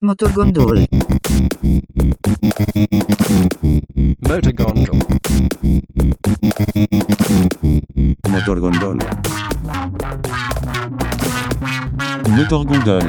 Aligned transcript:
Motorgondol. 0.00 0.86
Motorgondol. 4.28 5.02
Motorgondol. 8.28 8.98
Motorgondol. 12.28 13.04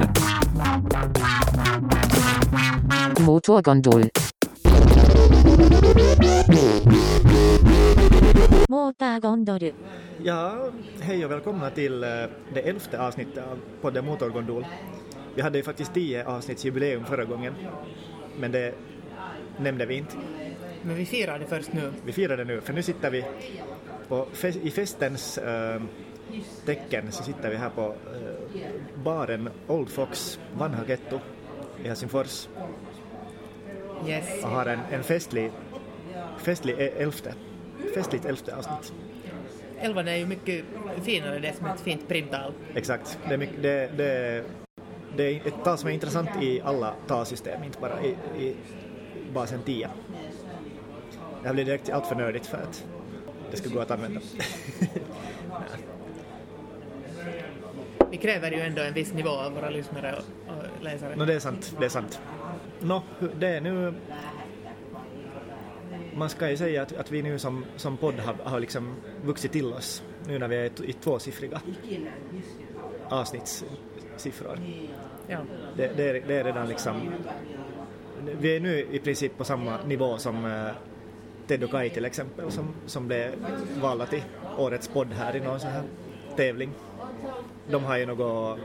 Motorgondol. 3.20 4.04
Motorgondol. 8.70 9.74
Ja, 10.24 10.54
hej 11.02 11.26
och 11.26 11.32
välkomna 11.32 11.70
till 11.70 12.04
eh, 12.04 12.10
det 12.54 12.60
elfte 12.70 13.02
avsnittet 13.02 13.44
av 13.52 13.60
podden 13.82 14.06
Motorgondol. 14.06 14.66
Vi 15.36 15.42
hade 15.42 15.58
ju 15.58 15.64
faktiskt 15.64 15.94
tio 15.94 16.26
avsnittsjubileum 16.26 17.06
förra 17.06 17.26
gången, 17.26 17.54
men 18.40 18.52
det 18.52 18.74
nämnde 19.58 19.86
vi 19.86 19.96
inte. 19.96 20.16
Men 20.82 20.96
vi 20.96 21.06
firar 21.06 21.40
det 21.40 21.46
först 21.46 21.74
nu. 21.74 21.92
Vi 22.06 22.12
firar 22.12 22.38
det 22.38 22.46
nu, 22.46 22.62
för 22.62 22.74
nu 22.74 22.84
sitter 22.84 23.10
vi 23.12 23.26
på, 24.08 24.28
i 24.64 24.72
festens 24.72 25.38
eh, 25.38 25.82
tecken 26.66 27.12
så 27.12 27.24
sitter 27.24 27.50
vi 27.50 27.56
här 27.56 27.70
på 27.70 27.82
eh, 27.86 28.70
baren 29.04 29.50
Old 29.68 29.90
Fox 29.90 30.40
Vanha 30.58 30.86
Ghetto 30.88 31.20
i 31.84 31.88
Helsingfors 31.88 32.48
Yes. 34.08 34.44
och 34.44 34.50
har 34.50 34.66
en, 34.66 34.80
en 34.92 35.04
festlig, 35.04 35.52
festlig 36.38 36.76
e- 36.80 36.94
elfte, 36.98 37.34
festligt 37.96 38.26
elfte 38.26 38.56
avsnitt. 38.56 38.94
Elvan 39.80 40.08
är 40.08 40.16
ju 40.16 40.26
mycket 40.26 40.66
finare, 41.04 41.40
det 41.40 41.48
är 41.48 41.54
som 41.54 41.66
ett 41.68 41.80
fint 41.82 42.08
primtal. 42.08 42.54
Exakt. 42.76 43.20
Det 43.28 43.34
är, 43.34 43.38
mycket, 43.38 43.64
det, 43.64 43.90
det, 43.98 44.44
det 45.16 45.24
är 45.24 45.48
ett 45.48 45.64
tal 45.64 45.78
som 45.78 45.90
är 45.90 45.94
intressant 45.94 46.30
i 46.42 46.62
alla 46.62 46.94
talsystem, 47.08 47.64
inte 47.64 47.80
bara 47.80 48.04
i, 48.04 48.10
i 48.40 48.56
basen 49.34 49.60
10. 49.66 49.90
Det 51.42 51.48
här 51.48 51.54
blir 51.54 51.66
direkt 51.66 51.90
allt 51.90 52.08
för 52.08 52.16
nördigt 52.16 52.46
för 52.46 52.58
att 52.58 52.86
det 53.52 53.58
ska 53.58 53.70
gå 53.70 53.80
att 53.80 53.92
använda. 53.92 54.22
Vi 58.12 58.18
kräver 58.18 58.52
ju 58.52 58.60
ändå 58.60 58.82
en 58.82 58.94
viss 58.94 59.14
nivå 59.14 59.30
av 59.30 59.54
våra 59.54 59.70
lyssnare 59.70 60.16
och, 60.16 60.54
och 60.54 60.84
läsare. 60.84 61.16
Nå, 61.16 61.26
det 61.26 61.34
är 61.34 61.40
sant. 61.40 61.76
Det 61.80 61.86
är 61.86 61.90
sant. 61.90 62.22
Nå, 62.80 63.04
det 63.40 63.48
är 63.48 63.62
nu... 63.62 63.94
Man 66.14 66.30
ska 66.30 66.50
ju 66.50 66.58
säga 66.58 66.82
att, 66.82 66.94
att 66.98 67.12
vi 67.12 67.22
nu 67.22 67.40
som, 67.40 67.66
som 67.76 67.98
podd 67.98 68.20
har, 68.20 68.36
har 68.44 68.60
liksom 68.60 68.96
vuxit 69.24 69.52
till 69.52 69.74
oss 69.74 70.04
nu 70.28 70.40
när 70.40 70.48
vi 70.48 70.56
är 70.56 70.84
i, 70.84 70.94
tvåsiffriga 70.94 71.62
avsnittssiffror. 74.20 74.60
Ja. 75.28 75.38
Det, 75.76 75.92
det, 75.98 76.10
är, 76.10 76.22
det 76.28 76.38
är 76.38 76.44
redan 76.44 76.68
liksom... 76.68 77.12
Vi 78.40 78.56
är 78.56 78.60
nu 78.60 78.88
i 78.92 79.00
princip 79.00 79.38
på 79.38 79.44
samma 79.44 79.78
nivå 79.86 80.18
som 80.18 80.46
eh, 80.46 80.72
Ted 81.48 81.64
och 81.64 81.72
Kai 81.72 81.90
till 81.90 82.06
exempel 82.06 82.52
som, 82.52 82.68
som 82.86 83.08
blev 83.08 83.32
valda 83.82 84.06
till 84.06 84.24
årets 84.58 84.88
podd 84.88 85.08
här 85.14 85.36
i 85.36 85.40
någon 85.40 85.60
sån 85.60 85.70
här 85.70 85.84
tävling. 86.36 86.72
De 87.70 87.84
har 87.84 87.98
ju 87.98 88.06
något 88.06 88.60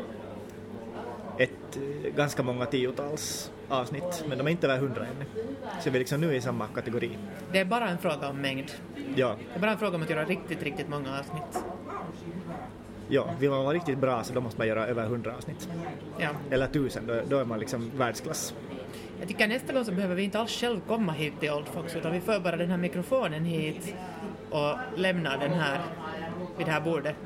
ett 1.39 1.77
eh, 1.77 2.15
ganska 2.17 2.43
många 2.43 2.67
tiotals 2.67 3.53
avsnitt 3.69 4.25
men 4.29 4.39
de 4.39 4.47
är 4.47 4.51
inte 4.51 4.67
över 4.67 4.79
hundra 4.79 5.07
ännu. 5.07 5.25
Så 5.81 5.91
vi 5.91 5.97
är 5.97 5.99
liksom 5.99 6.21
nu 6.21 6.35
i 6.35 6.41
samma 6.41 6.67
kategori. 6.67 7.19
Det 7.53 7.59
är 7.59 7.65
bara 7.65 7.89
en 7.89 7.99
fråga 7.99 8.29
om 8.29 8.41
mängd. 8.41 8.71
Ja, 9.17 9.37
Det 9.53 9.59
är 9.59 9.61
bara 9.61 9.71
en 9.71 9.79
fråga 9.79 9.97
om 9.97 10.03
att 10.03 10.11
göra 10.11 10.25
riktigt, 10.25 10.63
riktigt 10.63 10.89
många 10.89 11.19
avsnitt. 11.19 11.65
Ja, 13.09 13.27
vill 13.41 13.51
man 13.51 13.65
vara 13.65 13.75
riktigt 13.75 13.99
bra 13.99 14.25
så 14.25 14.35
då 14.35 14.41
måste 14.41 14.59
man 14.61 14.67
göra 14.69 14.87
över 14.87 15.07
hundra 15.07 15.37
avsnitt. 15.37 15.69
Ja. 16.19 16.29
Eller 16.51 16.67
tusen, 16.67 17.07
då, 17.07 17.21
då 17.29 17.39
är 17.39 17.45
man 17.45 17.59
liksom 17.59 17.91
världsklass. 17.97 18.55
Jag 19.19 19.29
tycker 19.29 19.49
nästa 19.49 19.73
gång 19.73 19.85
så 19.85 19.93
behöver 19.93 20.15
vi 20.15 20.23
inte 20.23 20.39
alls 20.41 20.51
själv 20.61 20.81
komma 20.89 21.13
hit 21.13 21.33
till 21.41 21.51
Old 21.51 21.67
Fox 21.69 21.97
utan 21.97 22.13
vi 22.13 22.21
för 22.21 22.41
bara 22.41 22.57
den 22.57 22.71
här 22.71 22.77
mikrofonen 22.77 23.45
hit 23.45 23.95
och 24.51 24.77
lämnar 24.97 25.39
den 25.39 25.53
här 25.53 25.81
vid 26.59 26.67
det 26.67 26.73
här 26.73 26.81
bordet. 26.81 27.17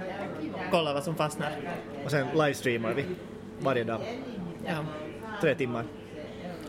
Kolla 0.71 0.95
vad 0.95 1.05
som 1.05 1.15
fastnar. 1.15 1.51
Och 2.05 2.11
sen 2.11 2.27
livestreamar 2.35 2.93
vi 2.95 3.05
varje 3.61 3.85
dag, 3.85 4.01
Ja. 4.67 4.85
tre 5.41 5.55
timmar. 5.55 5.85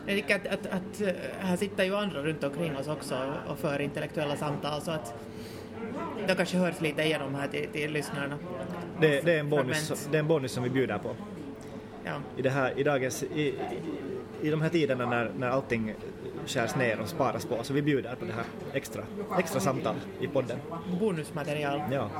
Jag 0.06 0.16
tycker 0.16 0.36
att, 0.36 0.46
att, 0.46 0.66
att 0.66 1.00
eh, 1.00 1.14
här 1.40 1.56
sitter 1.56 1.84
ju 1.84 1.96
andra 1.96 2.22
runt 2.22 2.44
omkring 2.44 2.76
oss 2.76 2.88
också 2.88 3.32
och 3.48 3.58
för 3.58 3.80
intellektuella 3.80 4.36
samtal 4.36 4.80
så 4.80 4.90
att 4.90 5.14
de 6.26 6.34
kanske 6.34 6.56
hörs 6.56 6.80
lite 6.80 7.02
igenom 7.02 7.34
här 7.34 7.48
till, 7.48 7.68
till 7.72 7.92
lyssnarna. 7.92 8.38
Det, 9.00 9.20
det, 9.24 9.32
är 9.34 9.40
en 9.40 9.50
bonus, 9.50 9.86
Fragment. 9.88 10.08
det 10.12 10.16
är 10.18 10.20
en 10.20 10.28
bonus 10.28 10.52
som 10.52 10.62
vi 10.64 10.70
bjuder 10.70 10.98
på. 10.98 11.10
Ja. 12.04 12.12
I, 12.36 12.42
det 12.42 12.50
här, 12.50 12.72
i, 12.78 12.82
dagens, 12.82 13.22
i, 13.22 13.40
i, 13.42 13.54
i 14.42 14.50
de 14.50 14.60
här 14.62 14.68
tiderna 14.68 15.06
när, 15.06 15.30
när 15.38 15.48
allting 15.48 15.94
skärs 16.46 16.76
ner 16.76 17.00
och 17.00 17.08
sparas 17.08 17.46
på, 17.46 17.62
så 17.62 17.72
vi 17.72 17.82
bjuder 17.82 18.14
på 18.14 18.24
det 18.24 18.32
här 18.32 18.44
extra, 18.72 19.02
extra 19.38 19.60
samtal 19.60 19.94
i 20.20 20.26
podden. 20.26 20.58
Bonusmaterial. 21.00 21.80
Ja, 21.92 22.10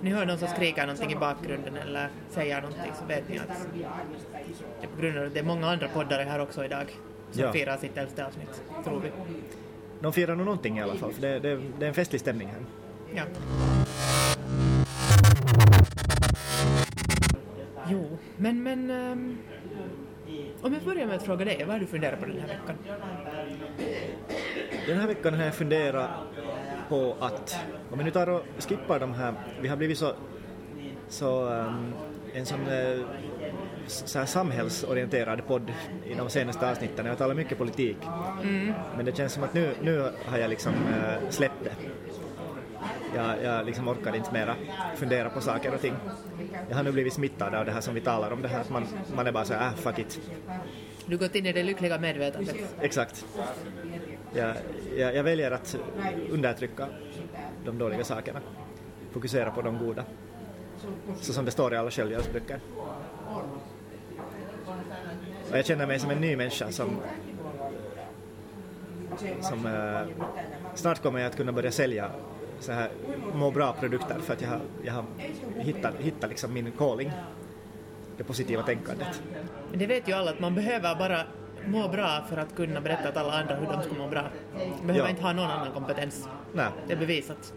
Ni 0.00 0.10
hör 0.10 0.26
någon 0.26 0.38
som 0.38 0.48
skriker 0.48 0.86
någonting 0.86 1.12
i 1.12 1.16
bakgrunden 1.16 1.76
eller 1.76 2.08
säger 2.30 2.60
någonting 2.60 2.92
så 3.00 3.04
vet 3.06 3.28
ni 3.28 3.38
att 3.38 3.66
det 4.80 4.86
är 4.86 4.88
på 4.96 5.00
grund 5.02 5.18
av 5.18 5.26
att 5.26 5.34
det 5.34 5.40
är 5.40 5.44
många 5.44 5.66
andra 5.70 5.88
poddare 5.88 6.22
här 6.22 6.40
också 6.40 6.64
idag 6.64 6.86
som 7.30 7.42
Ja. 7.42 7.52
firar 7.52 7.76
sitt 7.76 7.96
elfte 7.96 8.26
avsnitt, 8.26 8.62
tror 8.84 9.00
vi. 9.00 9.10
de 10.00 10.12
firar 10.12 10.34
nog 10.36 10.46
någonting 10.46 10.78
i 10.78 10.82
alla 10.82 10.94
fall, 10.94 11.12
för 11.12 11.22
det, 11.22 11.38
det, 11.38 11.60
det 11.78 11.84
är 11.84 11.88
en 11.88 11.94
festlig 11.94 12.20
stämning 12.20 12.48
här. 12.48 12.60
Ja. 13.14 13.22
Jo, 17.88 18.18
men, 18.36 18.62
men 18.62 18.90
ehm, 18.90 19.38
om 20.62 20.72
jag 20.72 20.82
börjar 20.82 21.06
med 21.06 21.16
att 21.16 21.22
fråga 21.22 21.44
dig, 21.44 21.64
vad 21.66 21.68
har 21.74 21.80
du 21.80 21.86
funderat 21.86 22.20
på 22.20 22.26
den 22.26 22.40
här 22.40 22.48
veckan? 22.48 22.76
Den 24.86 24.98
här 24.98 25.06
veckan 25.06 25.34
har 25.34 25.44
jag 25.44 25.54
funderat 25.54 26.10
på 26.88 27.16
att, 27.20 27.58
om 27.90 27.98
vi 27.98 28.04
nu 28.04 28.10
tar 28.10 28.28
och 28.28 28.42
skippar 28.58 29.00
de 29.00 29.14
här, 29.14 29.34
vi 29.60 29.68
har 29.68 29.76
blivit 29.76 29.98
så, 29.98 30.12
så 31.08 31.48
um, 31.48 31.94
en 32.32 32.46
sån 32.46 32.60
uh, 32.60 33.06
så 33.86 34.18
här 34.18 34.26
samhällsorienterad 34.26 35.46
podd 35.46 35.72
i 36.06 36.14
de 36.14 36.30
senaste 36.30 36.70
avsnitten. 36.70 37.06
Jag 37.06 37.18
talar 37.18 37.34
mycket 37.34 37.58
politik. 37.58 37.96
Men 38.96 39.04
det 39.04 39.16
känns 39.16 39.32
som 39.32 39.42
att 39.42 39.54
nu, 39.54 39.74
nu 39.82 40.10
har 40.26 40.38
jag 40.38 40.50
liksom 40.50 40.72
uh, 40.72 41.30
släppt 41.30 41.64
det. 41.64 41.72
Jag, 43.16 43.42
jag 43.42 43.66
liksom 43.66 43.88
orkar 43.88 44.16
inte 44.16 44.32
mera 44.32 44.54
fundera 44.96 45.30
på 45.30 45.40
saker 45.40 45.74
och 45.74 45.80
ting. 45.80 45.94
Jag 46.68 46.76
har 46.76 46.82
nu 46.82 46.92
blivit 46.92 47.12
smittad 47.12 47.54
av 47.54 47.64
det 47.64 47.72
här 47.72 47.80
som 47.80 47.94
vi 47.94 48.00
talar 48.00 48.30
om, 48.30 48.42
det 48.42 48.48
här 48.48 48.60
att 48.60 48.70
man, 48.70 48.86
man 49.14 49.26
är 49.26 49.32
bara 49.32 49.44
så 49.44 49.54
här, 49.54 49.66
äh, 49.66 49.74
fuck 49.74 49.98
it. 49.98 50.20
Du 51.06 51.18
gått 51.18 51.34
in 51.34 51.46
i 51.46 51.52
det 51.52 51.62
lyckliga 51.62 51.98
medvetandet. 51.98 52.56
Exakt. 52.80 53.26
Jag, 54.34 54.54
jag, 54.96 55.14
jag 55.14 55.22
väljer 55.22 55.50
att 55.50 55.76
undertrycka 56.30 56.88
de 57.64 57.78
dåliga 57.78 58.04
sakerna. 58.04 58.40
Fokusera 59.12 59.50
på 59.50 59.62
de 59.62 59.78
goda. 59.78 60.04
Så 61.20 61.32
som 61.32 61.44
det 61.44 61.50
står 61.50 61.74
i 61.74 61.76
alla 61.76 61.90
självhjälpsböcker. 61.90 62.60
Och 65.50 65.58
jag 65.58 65.66
känner 65.66 65.86
mig 65.86 65.98
som 65.98 66.10
en 66.10 66.20
ny 66.20 66.36
människa 66.36 66.72
som, 66.72 66.90
som 69.40 69.66
eh, 69.66 70.26
snart 70.74 71.02
kommer 71.02 71.18
jag 71.18 71.26
att 71.26 71.36
kunna 71.36 71.52
börja 71.52 71.72
sälja 71.72 72.10
så 72.60 72.72
här 72.72 72.90
må 73.34 73.50
bra-produkter 73.50 74.18
för 74.20 74.32
att 74.32 74.42
jag 74.42 74.48
har, 74.48 74.60
jag 74.84 74.92
har 74.92 75.04
hittat, 75.58 75.94
hittat 75.98 76.30
liksom 76.30 76.54
min 76.54 76.72
calling. 76.78 77.12
Det 78.16 78.24
positiva 78.24 78.62
tänkandet. 78.62 79.22
Men 79.70 79.78
det 79.78 79.86
vet 79.86 80.08
ju 80.08 80.12
alla 80.12 80.30
att 80.30 80.40
man 80.40 80.54
behöver 80.54 80.94
bara 80.94 81.20
må 81.66 81.88
bra 81.88 82.24
för 82.28 82.36
att 82.36 82.56
kunna 82.56 82.80
berätta 82.80 83.08
åt 83.08 83.16
alla 83.16 83.32
andra 83.32 83.54
hur 83.54 83.66
de 83.66 83.82
ska 83.82 83.94
må 83.94 84.08
bra. 84.08 84.22
Man 84.78 84.86
behöver 84.86 85.06
Ja. 85.06 85.10
inte 85.10 85.22
ha 85.22 85.32
någon 85.32 85.50
annan 85.50 85.72
kompetens. 85.72 86.28
Nej. 86.52 86.66
Det 86.86 86.92
är 86.92 86.96
bevisat. 86.98 87.52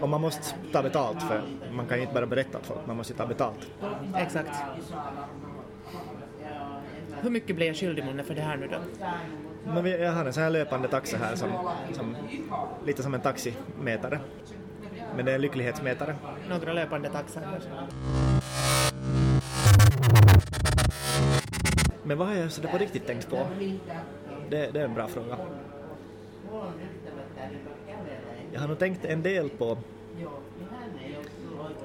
Och 0.00 0.08
man 0.08 0.20
måste 0.20 0.54
ta 0.72 0.82
betalt 0.82 1.22
för 1.22 1.42
man 1.72 1.86
kan 1.86 1.96
ju 1.96 2.02
inte 2.02 2.14
bara 2.14 2.26
berätta 2.26 2.58
åt 2.58 2.66
folk, 2.66 2.80
man 2.86 2.96
måste 2.96 3.14
ta 3.14 3.26
betalt. 3.26 3.70
Exakt. 4.16 4.56
Hur 7.22 7.30
mycket 7.30 7.56
blir 7.56 7.66
jag 7.66 7.76
skyldig 7.76 8.04
månne 8.04 8.22
för 8.22 8.34
det 8.34 8.40
här 8.42 8.56
nu 8.56 8.66
då? 8.68 8.76
Vi- 9.84 10.02
jag 10.02 10.12
har 10.12 10.24
en 10.24 10.32
sån 10.32 10.42
här 10.42 10.50
löpande 10.50 10.88
taxa 10.88 11.16
här 11.16 11.36
som, 11.36 11.50
som 11.92 12.16
lite 12.86 13.02
som 13.02 13.14
en 13.14 13.20
taximätare. 13.20 14.20
Men 15.16 15.24
det 15.24 15.30
är 15.30 15.34
en 15.34 15.40
lycklighetsmätare. 15.40 16.16
Några 16.48 16.72
löpande 16.72 17.08
taxar. 17.08 17.42
Men 22.02 22.18
vad 22.18 22.28
har 22.28 22.34
jag 22.34 22.52
så 22.52 22.60
det 22.62 22.68
på 22.68 22.78
riktigt 22.78 23.06
tänkt 23.06 23.30
på? 23.30 23.46
Det, 24.50 24.70
det 24.72 24.80
är 24.80 24.84
en 24.84 24.94
bra 24.94 25.06
fråga. 25.08 25.36
Jag 28.52 28.60
har 28.60 28.68
nog 28.68 28.78
tänkt 28.78 29.04
en 29.04 29.22
del 29.22 29.48
på 29.50 29.78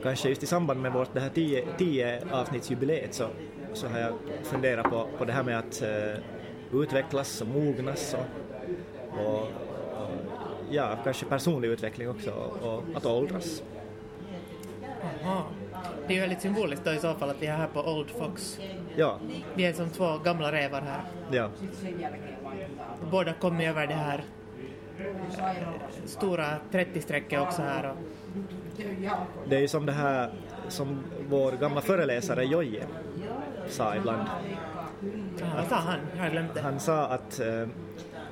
kanske 0.04 0.30
just 0.30 0.44
i 0.44 0.46
samband 0.46 0.81
med 0.81 0.94
vårt 0.94 1.14
det 1.14 1.20
här 1.20 1.30
10, 1.30 1.66
10 1.78 2.22
avsnittsjubileet 2.31 3.14
så, 3.14 3.28
så 3.74 3.88
har 3.88 4.00
jag 4.00 4.14
funderat 4.44 4.90
på, 4.90 5.08
på 5.18 5.26
det 5.26 5.34
här 5.34 5.44
med 5.44 5.60
att 5.60 5.81
eh, 5.81 5.90
utvecklas 6.74 7.42
och 7.42 7.48
mognas 7.48 8.13
och, 8.13 9.25
och, 9.25 9.48
ja, 10.71 10.98
kanske 11.04 11.25
personlig 11.25 11.68
utveckling 11.68 12.10
också 12.10 12.31
och, 12.31 12.74
och 12.74 12.83
att 12.95 13.06
åldras. 13.06 13.63
Jaha. 15.24 15.44
Det 16.07 16.13
är 16.13 16.16
ju 16.16 16.21
väldigt 16.21 16.42
symboliskt 16.42 16.86
då 16.86 16.92
i 16.92 17.00
så 17.00 17.13
fall 17.13 17.30
att 17.30 17.42
vi 17.42 17.45
är 17.48 17.56
här 17.56 17.68
på 17.68 17.80
Old 17.81 18.10
Fox. 18.10 18.60
Ja, 18.95 19.19
Vi 19.56 19.66
är 19.66 19.74
som 19.74 19.89
två 19.89 20.18
gamla 20.18 20.51
rävar 20.51 20.81
här. 20.81 21.01
ja. 21.31 21.50
Båda 23.12 23.33
kommer 23.33 23.68
över 23.68 23.88
det 23.88 23.94
här 23.94 24.24
stora 26.06 26.45
30-strecket 26.71 27.42
också 27.42 27.62
här. 27.62 27.89
Och, 27.89 27.98
Det 29.50 29.56
är 29.56 29.60
ju 29.60 29.68
som 29.68 29.86
det 29.86 29.92
här 29.92 30.31
som 30.68 31.04
vår 31.30 31.51
gamla 31.51 31.81
föreläsare 31.81 32.44
Jojje 32.44 32.83
sa 33.68 33.95
ibland 33.95 34.27
ja, 35.40 35.46
vad 35.56 35.68
sa 35.68 35.75
han? 35.75 36.00
Jag 36.16 36.24
har 36.24 36.31
glömt 36.31 36.54
det. 36.54 36.62
Han 36.62 36.80
sa 36.80 37.07
att 37.07 37.40
eh, 37.40 37.68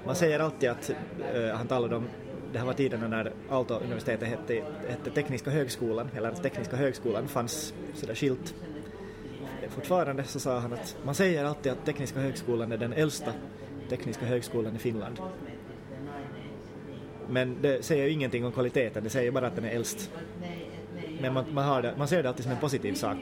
man 0.06 0.16
säger 0.16 0.40
alltid 0.40 0.70
att 0.70 0.90
eh, 1.34 1.56
han 1.56 1.68
talade 1.68 1.96
om 1.96 2.08
det 2.54 2.60
här 2.60 2.66
var 2.66 2.74
tiderna 2.74 3.08
när 3.08 3.32
Aalto-universitetet 3.50 4.28
hette, 4.28 4.64
hette 4.90 5.12
Tekniska 5.12 5.50
högskolan, 5.50 6.10
eller 6.16 6.30
att 6.30 6.44
Tekniska 6.44 6.76
högskolan 6.76 7.28
fanns 7.28 7.74
sådär 7.94 8.16
skilt. 8.16 8.56
Fortfarande 9.70 10.24
så 10.24 10.40
sa 10.40 10.60
han 10.60 10.74
att 10.74 10.98
man 11.06 11.16
säger 11.16 11.46
alltid 11.46 11.72
att 11.72 11.86
Tekniska 11.86 12.20
högskolan 12.20 12.72
är 12.72 12.78
den 12.78 12.94
äldsta 12.94 13.34
tekniska 13.90 14.26
högskolan 14.26 14.76
i 14.76 14.80
Finland. 14.80 15.20
Men 17.30 17.62
det 17.62 17.86
säger 17.86 18.06
ju 18.06 18.12
ingenting 18.12 18.46
om 18.46 18.52
kvaliteten, 18.52 19.04
det 19.04 19.10
säger 19.10 19.32
bara 19.32 19.48
att 19.48 19.56
den 19.56 19.66
är 19.66 19.70
äldst. 19.70 20.12
Men 21.22 21.34
man, 21.34 21.46
man, 21.54 21.66
har 21.66 21.82
det, 21.82 21.94
man 21.98 22.08
ser 22.08 22.24
det 22.24 22.30
alltid 22.30 22.44
som 22.44 22.52
en 22.52 22.60
positiv 22.60 22.94
sak. 22.94 23.18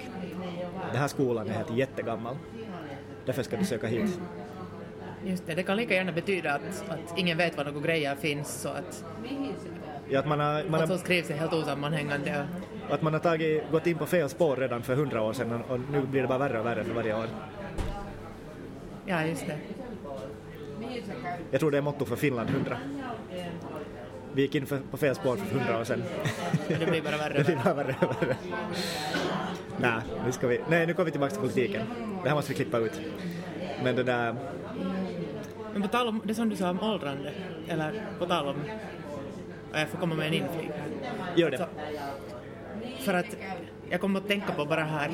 Den 0.92 1.02
här 1.02 1.08
skolan 1.08 1.48
är 1.48 1.54
helt 1.54 1.78
jättegammal. 1.78 2.36
Därför 3.26 3.44
ska 3.44 3.58
du 3.58 3.66
söka 3.66 3.88
hit. 3.88 4.20
Just 5.26 5.48
det, 5.48 5.56
det 5.56 5.64
kan 5.64 5.78
lika 5.78 5.94
gärna 5.94 6.12
betyda 6.12 6.54
att, 6.54 6.90
att 6.90 7.18
ingen 7.18 7.38
vet 7.38 7.58
var 7.58 7.66
några 7.66 7.80
grejer 7.80 8.16
finns 8.16 8.66
och 8.66 8.78
att, 8.78 9.06
Ja, 10.10 10.20
att 10.20 10.28
man 10.28 10.40
har, 10.40 10.64
man 10.64 10.74
att 10.74 10.80
har, 10.80 10.88
som 10.88 10.98
skrivs 10.98 11.30
är 11.30 11.34
helt 11.34 11.54
osammanhängande. 11.54 12.48
Att 12.90 13.02
man 13.02 13.14
har 13.14 13.20
tagit, 13.20 13.72
gått 13.72 13.88
in 13.88 13.98
på 13.98 14.06
fel 14.06 14.30
spår 14.30 14.56
redan 14.56 14.84
för 14.84 14.96
hundra 14.96 15.22
år 15.22 15.34
sedan 15.34 15.52
och, 15.52 15.72
och 15.72 15.80
nu 15.92 16.02
blir 16.02 16.22
det 16.22 16.28
bara 16.28 16.38
värre 16.38 16.60
och 16.60 16.66
värre 16.66 16.84
för 16.84 16.94
varje 16.94 17.16
år. 17.16 17.26
ja, 19.06 19.26
just 19.26 19.48
det. 19.48 19.58
Jag 21.52 21.60
tror 21.60 21.72
det 21.72 21.78
är 21.78 21.82
motto 21.82 22.06
för 22.06 22.16
Finland 22.16 22.50
100. 22.50 22.78
Vi 24.36 24.42
gick 24.42 24.56
in 24.56 24.66
på 24.92 24.98
fel 24.98 25.16
spår 25.16 25.36
för 25.36 25.60
hundra 25.60 25.80
år 25.80 25.84
sedan. 25.84 26.04
Det 26.68 26.86
blir 26.90 27.02
bara 27.02 27.18
värre 27.18 27.34
det 27.38 27.44
blir 27.44 27.56
bara 27.64 27.74
värre 27.74 27.96
värre. 28.22 28.38
Nej, 29.78 30.02
nu 30.26 30.32
ska 30.32 30.48
vi, 30.48 30.60
nej, 30.70 30.88
nu 30.88 30.94
kommer 30.94 31.06
vi 31.06 31.12
tillbaka 31.12 31.32
till 31.32 31.42
politiken. 31.42 31.82
Det 32.24 32.30
här 32.30 32.36
måste 32.36 32.52
vi 32.52 32.56
klippa 32.56 32.78
ut. 32.78 33.02
Men 33.84 33.96
det 33.96 34.04
där, 34.04 34.36
Men 35.74 35.82
på 35.82 35.88
tal 35.88 36.08
om 36.08 36.22
det 36.26 36.36
som 36.36 36.50
du 36.50 36.56
sa 36.56 36.70
om 36.70 36.80
åldrande, 36.80 37.32
eller 37.68 38.02
på 38.20 38.26
tal 38.26 38.48
om... 38.48 38.56
ja, 39.74 39.80
Jag 39.80 39.90
får 39.90 39.98
komma 39.98 40.16
med 40.16 40.28
en 40.28 40.34
inflik 40.34 40.72
gör 41.36 41.52
det. 41.52 41.58
Så, 41.58 41.66
för 43.04 43.14
att 43.14 43.38
jag 43.90 44.02
kommer 44.02 44.20
att 44.20 44.28
tänka 44.28 44.54
på 44.54 44.66
bara 44.66 44.84
här, 44.84 45.10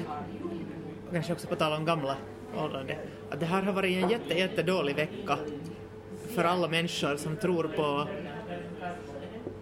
och 1.07 1.13
kanske 1.13 1.33
också 1.33 1.47
på 1.47 1.55
tal 1.55 1.73
om 1.73 1.85
gamla 1.85 2.17
åldrande, 2.57 2.97
att 3.31 3.39
det 3.39 3.45
här 3.45 3.61
har 3.61 3.73
varit 3.73 4.03
en 4.03 4.09
jätte, 4.09 4.33
jätte 4.33 4.63
dålig 4.63 4.95
vecka 4.95 5.37
för 6.35 6.43
alla 6.43 6.67
människor 6.67 7.15
som 7.17 7.37
tror 7.37 7.63
på 7.63 8.07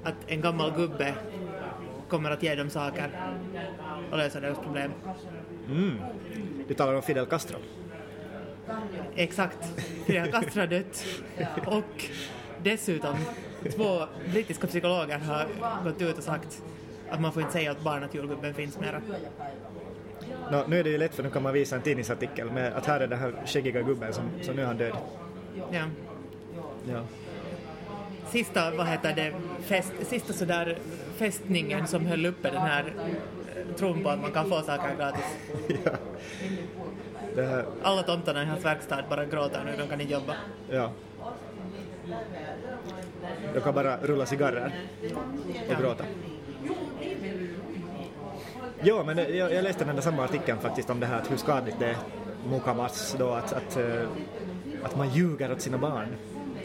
att 0.09 0.15
en 0.27 0.41
gammal 0.41 0.71
gubbe 0.75 1.13
kommer 2.07 2.31
att 2.31 2.43
ge 2.43 2.55
dem 2.55 2.69
saker 2.69 3.09
och 4.11 4.17
lösa 4.17 4.39
deras 4.39 4.59
problem. 4.59 4.91
Mm. 5.67 5.99
Du 6.67 6.73
talar 6.73 6.93
om 6.93 7.01
Fidel 7.01 7.25
Castro. 7.25 7.57
Exakt. 9.15 9.81
Fidel 10.05 10.31
Castro 10.31 10.59
har 10.59 10.67
dött 10.67 11.05
och 11.65 12.05
dessutom 12.63 13.15
två 13.75 14.05
brittiska 14.31 14.67
psykologer 14.67 15.17
har 15.17 15.47
gått 15.83 16.01
ut 16.01 16.17
och 16.17 16.23
sagt 16.23 16.63
att 17.09 17.21
man 17.21 17.31
får 17.31 17.41
inte 17.41 17.53
säga 17.53 17.71
åt 17.71 17.83
barn 17.83 18.03
att 18.03 18.15
julgubben 18.15 18.53
finns 18.53 18.79
mera. 18.79 19.01
Nå, 20.51 20.63
nu 20.67 20.79
är 20.79 20.83
det 20.83 20.89
ju 20.89 20.97
lätt 20.97 21.15
för 21.15 21.23
nu 21.23 21.29
kan 21.29 21.43
man 21.43 21.53
visa 21.53 21.75
en 21.75 21.81
tidningsartikel 21.81 22.51
med 22.51 22.73
att 22.73 22.85
här 22.85 22.99
är 22.99 23.07
den 23.07 23.19
här 23.19 23.33
skäggiga 23.45 23.81
gubben 23.81 24.13
som, 24.13 24.23
som 24.41 24.55
nu 24.55 24.61
är 24.61 24.65
han 24.65 24.77
död. 24.77 24.93
Ja. 25.71 25.83
Ja. 26.91 27.01
Sista, 28.31 28.71
vad 28.71 28.87
heter 28.87 29.15
det, 29.15 29.33
fest, 29.63 29.91
sista 30.05 30.33
sådär 30.33 30.77
fästningen 31.17 31.87
som 31.87 32.05
höll 32.05 32.25
uppe 32.25 32.49
den 32.49 32.61
här 32.61 32.93
tron 33.77 34.03
på 34.03 34.09
att 34.09 34.21
man 34.21 34.31
kan 34.31 34.49
få 34.49 34.61
saker 34.61 34.95
gratis. 34.97 35.37
ja. 35.85 35.91
Det 37.35 37.45
här, 37.45 37.65
Alla 37.83 38.03
tomtarna 38.03 38.43
i 38.43 38.45
hans 38.45 38.65
verkstad 38.65 39.03
bara 39.09 39.25
gråter 39.25 39.63
nu, 39.65 39.71
de 39.77 39.87
kan 39.87 40.01
inte 40.01 40.13
jobba. 40.13 40.35
ja. 40.69 40.91
De 43.53 43.61
kan 43.61 43.73
bara 43.73 43.97
rulla 43.97 44.25
cigarrer 44.25 44.71
och 45.69 45.81
gråta. 45.81 46.03
Ja, 48.81 49.03
men 49.05 49.17
jag, 49.17 49.53
jag 49.53 49.63
läste 49.63 49.85
den 49.85 49.95
där 49.95 50.01
samma 50.01 50.23
artikeln 50.23 50.59
faktiskt 50.59 50.89
om 50.89 50.99
det 50.99 51.05
här 51.05 51.17
att 51.17 51.31
hur 51.31 51.37
skadligt 51.37 51.79
det 51.79 51.85
är 51.85 51.97
mukamas 52.49 53.15
då 53.19 53.29
att, 53.29 53.53
att, 53.53 53.77
eh, 53.77 54.07
att 54.83 54.97
man 54.97 55.09
ljuger 55.09 55.51
åt 55.51 55.61
sina 55.61 55.77
barn 55.77 56.07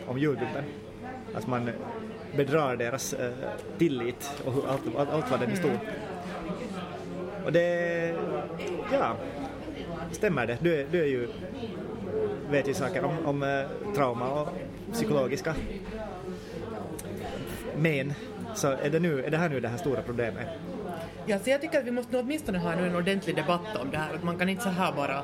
om 0.06 0.18
julgubben. 0.18 0.64
Att 1.34 1.46
man 1.46 1.70
bedrar 2.36 2.76
deras 2.76 3.12
eh, 3.12 3.32
tillit 3.78 4.42
och 4.44 4.52
hur, 4.52 4.68
allt, 4.68 4.82
allt, 4.96 5.10
allt 5.10 5.30
vad 5.30 5.40
den 5.40 5.50
är 5.50 5.56
stor. 5.56 5.78
Och 7.44 7.52
det, 7.52 8.14
ja, 8.92 9.16
stämmer 10.12 10.46
det. 10.46 10.58
Du 10.60 10.80
är, 10.80 10.86
du 10.90 11.00
är 11.00 11.06
ju, 11.06 11.28
vet 12.50 12.68
ju 12.68 12.74
saker 12.74 13.04
om, 13.04 13.26
om 13.26 13.42
eh, 13.42 13.94
trauma 13.94 14.40
och 14.40 14.48
psykologiska 14.92 15.54
men. 17.76 18.14
Så 18.54 18.68
är 18.68 18.90
det, 18.90 19.00
nu, 19.00 19.24
är 19.24 19.30
det 19.30 19.36
här 19.36 19.48
nu 19.48 19.60
det 19.60 19.68
här 19.68 19.76
stora 19.76 20.02
problemet? 20.02 20.46
Ja, 21.26 21.38
så 21.38 21.50
jag 21.50 21.60
tycker 21.60 21.78
att 21.78 21.84
vi 21.84 21.90
måste 21.90 22.18
åtminstone 22.18 22.58
ha 22.58 22.74
nu 22.74 22.86
en 22.86 22.96
ordentlig 22.96 23.36
debatt 23.36 23.76
om 23.80 23.90
det 23.90 23.98
här. 23.98 24.14
Att 24.14 24.22
man 24.22 24.38
kan 24.38 24.48
inte 24.48 24.62
så 24.62 24.68
här 24.68 24.92
bara 24.92 25.22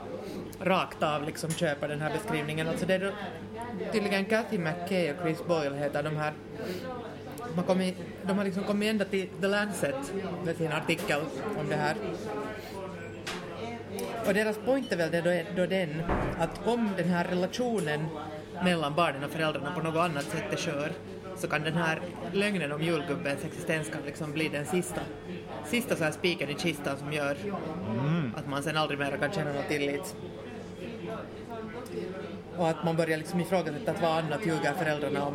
rakt 0.61 1.03
av 1.03 1.25
liksom 1.25 1.51
köpa 1.51 1.89
den 1.89 2.01
här 2.01 2.13
beskrivningen. 2.13 2.69
Alltså 2.69 2.87
det 2.87 2.95
är 2.95 3.01
då, 3.01 3.11
tydligen 3.93 4.25
Kathy 4.25 4.59
McKay 4.59 5.11
och 5.11 5.17
Chris 5.23 5.47
Boyle 5.47 5.75
heter 5.75 6.03
de 6.03 6.17
här. 6.17 6.33
Har, 7.57 7.63
kommit, 7.63 7.97
de 8.23 8.39
har 8.39 8.45
liksom 8.45 8.65
kommit 8.65 8.91
ända 8.91 9.05
till 9.05 9.29
The 9.41 9.47
Lancet 9.49 10.13
med 10.45 10.57
sin 10.57 10.73
artikel 10.73 11.21
om 11.59 11.69
det 11.69 11.77
här. 11.77 11.97
Och 14.27 14.35
deras 14.35 14.59
point 14.59 14.93
är 14.93 14.97
väl 14.97 15.11
det 15.11 15.21
då, 15.21 15.63
då 15.63 15.67
den 15.67 16.03
att 16.39 16.67
om 16.67 16.91
den 16.97 17.09
här 17.09 17.25
relationen 17.25 18.07
mellan 18.65 18.95
barnen 18.95 19.25
och 19.25 19.31
föräldrarna 19.31 19.73
på 19.73 19.83
något 19.83 19.97
annat 19.97 20.25
sätt 20.25 20.53
är 20.53 20.57
skör 20.57 20.93
så 21.37 21.49
kan 21.49 21.63
den 21.63 21.75
här 21.75 22.01
lögnen 22.33 22.73
om 22.73 22.83
julgubbens 22.83 23.45
existens 23.45 23.89
kan 23.89 24.03
liksom 24.07 24.33
bli 24.33 24.49
den 24.49 24.67
sista, 24.67 25.01
sista 25.67 25.97
så 25.97 26.05
här 26.05 26.11
spiken 26.11 26.51
i 26.51 26.55
kistan 26.55 26.99
som 26.99 27.13
gör 27.13 27.37
att 28.37 28.49
man 28.49 28.63
sen 28.63 28.77
aldrig 28.77 28.99
mer 28.99 29.17
kan 29.21 29.33
känna 29.33 29.53
någon 29.53 29.65
tillit. 29.69 30.17
Och 32.61 32.69
att 32.69 32.85
man 32.85 32.97
börjar 32.97 33.19
liksom 33.19 33.41
ifrågasätta 33.41 33.91
att 33.91 34.03
vad 34.03 34.11
annat 34.11 34.47
ljuger 34.47 34.73
föräldrarna 34.73 35.27
om. 35.27 35.35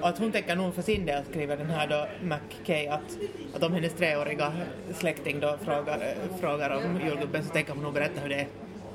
Och 0.00 0.08
att 0.08 0.18
hon 0.18 0.32
tänker 0.32 0.56
nog 0.56 0.74
för 0.74 0.82
sin 0.82 1.06
del, 1.06 1.24
skriver 1.24 1.56
den 1.56 1.70
här 1.70 1.86
då 1.86 2.06
McKay, 2.22 2.86
att, 2.86 3.18
att 3.54 3.62
om 3.62 3.72
hennes 3.72 3.92
treåriga 3.92 4.52
släkting 4.94 5.40
då 5.40 5.56
frågar, 5.64 6.14
frågar 6.40 6.70
om 6.70 7.00
julgubben 7.04 7.44
så 7.44 7.50
tänker 7.50 7.72
hon 7.72 7.82
nog 7.82 7.94
berätta 7.94 8.20
hur 8.20 8.28
det 8.28 8.34
är. 8.34 8.46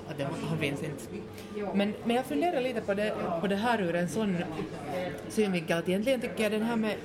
Att 0.10 0.18
det, 0.18 0.28
han 0.50 0.58
finns 0.58 0.84
inte. 0.84 1.04
Men, 1.74 1.94
men 2.04 2.16
jag 2.16 2.26
funderar 2.26 2.62
lite 2.62 2.82
på 2.82 2.94
det, 2.94 3.14
på 3.42 3.48
det 3.48 3.56
här 3.56 3.82
ur 3.82 3.96
en 3.96 4.10
sån 4.10 4.38
synvinkel 5.30 5.78
att 5.78 5.90
egentligen 5.90 6.22
tycker 6.22 6.44
jag 6.44 6.52
den 6.52 6.64
här 6.64 6.76
med 6.76 6.96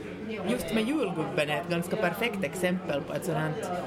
just 0.51 0.75
med 0.75 0.89
julgubben 0.89 1.51
är 1.51 1.61
ett 1.61 1.69
ganska 1.71 1.97
perfekt 1.97 2.45
exempel 2.45 3.01
på 3.01 3.13
ett 3.13 3.25
sådant 3.25 3.57
här 3.57 3.83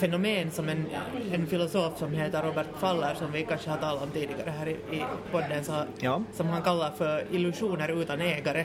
fenomen 0.00 0.50
som 0.50 0.68
en, 0.68 0.86
en 1.32 1.46
filosof 1.46 1.98
som 1.98 2.12
heter 2.12 2.42
Robert 2.42 2.66
Faller 2.78 3.14
som 3.14 3.32
vi 3.32 3.42
kanske 3.42 3.70
har 3.70 3.76
talat 3.78 4.02
om 4.02 4.10
tidigare 4.10 4.50
här 4.50 4.68
i, 4.68 4.72
i 4.72 5.04
podden 5.32 5.64
så, 5.64 5.72
Ja. 6.00 6.22
som 6.34 6.48
han 6.48 6.62
kallar 6.62 6.90
för 6.90 7.24
illusioner 7.30 8.02
utan 8.02 8.20
ägare. 8.20 8.64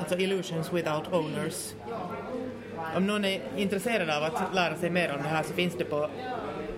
Alltså 0.00 0.18
illusions 0.18 0.72
without 0.72 1.12
owners. 1.12 1.74
Om 2.96 3.06
någon 3.06 3.24
är 3.24 3.40
intresserad 3.56 4.10
av 4.10 4.22
att 4.22 4.54
lära 4.54 4.76
sig 4.76 4.90
mer 4.90 5.12
om 5.16 5.22
det 5.22 5.28
här 5.28 5.42
så 5.42 5.52
finns 5.52 5.74
det 5.78 5.84
på 5.84 6.08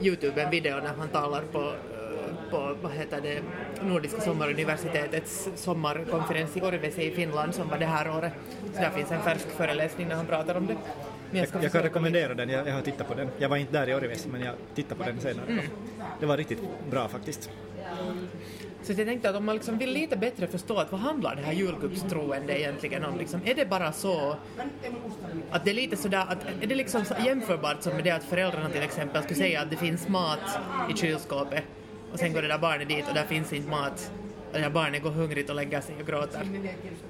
Youtube 0.01 0.43
en 0.43 0.51
video 0.51 0.77
när 0.77 0.95
han 0.99 1.09
talar 1.09 1.43
på, 1.53 1.59
eh, 1.63 2.51
på 2.51 2.77
vad 2.83 2.93
heter 2.93 3.21
det, 3.21 3.43
Nordiska 3.83 4.21
sommaruniversitetets 4.21 5.49
sommarkonferens 5.57 6.57
i 6.57 6.61
Orivesi 6.61 7.03
i 7.03 7.11
Finland 7.11 7.55
som 7.55 7.69
var 7.69 7.79
det 7.79 7.87
här 7.87 8.17
året. 8.19 8.33
Så 8.75 8.81
där 8.81 8.91
finns 8.91 9.11
en 9.11 9.23
färsk 9.23 9.49
föreläsning 9.49 10.09
när 10.09 10.15
han 10.15 10.27
pratar 10.27 10.55
om 10.55 10.67
det. 10.67 10.77
Jag, 11.33 11.49
jag 11.63 11.73
kan 11.73 11.83
rekommendera 11.83 12.35
den, 12.35 12.49
jag, 12.49 12.69
jag 12.69 12.75
har 12.75 12.83
tittat 12.83 13.09
på 13.09 13.15
den. 13.15 13.29
Jag 13.39 13.49
var 13.49 13.57
inte 13.57 13.73
där 13.73 13.89
i 13.89 13.95
Orivesi 13.95 14.29
men 14.29 14.41
jag 14.41 14.55
tittade 14.75 14.95
på 14.95 15.11
den 15.11 15.21
senare. 15.21 15.63
Det 16.21 16.27
var 16.27 16.37
riktigt 16.37 16.59
bra 16.91 17.09
faktiskt. 17.09 17.51
Så 18.83 18.93
jag 18.93 19.07
tänkte 19.07 19.31
att 19.31 19.37
om 19.37 19.45
man 19.45 19.55
liksom 19.55 19.79
vill 19.79 19.93
lite 19.93 20.17
bättre 20.17 20.47
förstå 20.47 20.77
att 20.77 20.93
vad 20.93 21.01
handlar 21.01 21.37
det 21.37 21.43
här 21.43 21.53
julgubbstroende 21.53 22.61
egentligen 22.61 23.05
om? 23.05 23.19
Liksom, 23.19 23.41
är 23.45 23.55
det 23.55 23.67
bara 23.67 23.93
så 23.93 24.37
att 25.51 25.65
det 25.65 25.71
är 25.71 25.75
lite 25.75 25.97
sådär, 25.97 26.25
att 26.29 26.47
är 26.61 26.67
det 26.67 26.75
liksom 26.75 27.05
så 27.05 27.15
jämförbart 27.27 27.83
som 27.83 27.93
med 27.93 28.05
det 28.05 28.11
att 28.11 28.25
föräldrarna 28.25 28.69
till 28.69 28.83
exempel 28.83 29.23
skulle 29.23 29.39
säga 29.39 29.61
att 29.61 29.71
det 29.71 29.77
finns 29.77 30.09
mat 30.09 30.59
i 30.95 30.97
kylskåpet 30.97 31.65
och 32.13 32.19
sen 32.19 32.33
går 32.33 32.43
det 32.43 32.49
där 32.49 32.59
barnet 32.59 32.89
dit 32.89 33.09
och 33.09 33.15
där 33.15 33.25
finns 33.25 33.53
inte 33.53 33.71
mat 33.71 34.11
det 34.53 34.59
här 34.59 34.71
barnet 34.71 35.03
går 35.03 35.11
hungrigt 35.11 35.51
och 35.51 35.57
lägger 35.57 35.81
sig 35.81 35.95
och 36.01 36.07
gråter. 36.07 36.47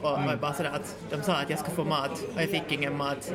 Och, 0.02 0.12
och 0.12 0.38
bara 0.40 0.52
sådär 0.52 0.70
att 0.70 0.96
de 1.10 1.22
sa 1.22 1.32
att 1.32 1.50
jag 1.50 1.58
ska 1.58 1.70
få 1.70 1.84
mat 1.84 2.24
och 2.34 2.42
jag 2.42 2.48
fick 2.48 2.72
ingen 2.72 2.96
mat 2.96 3.34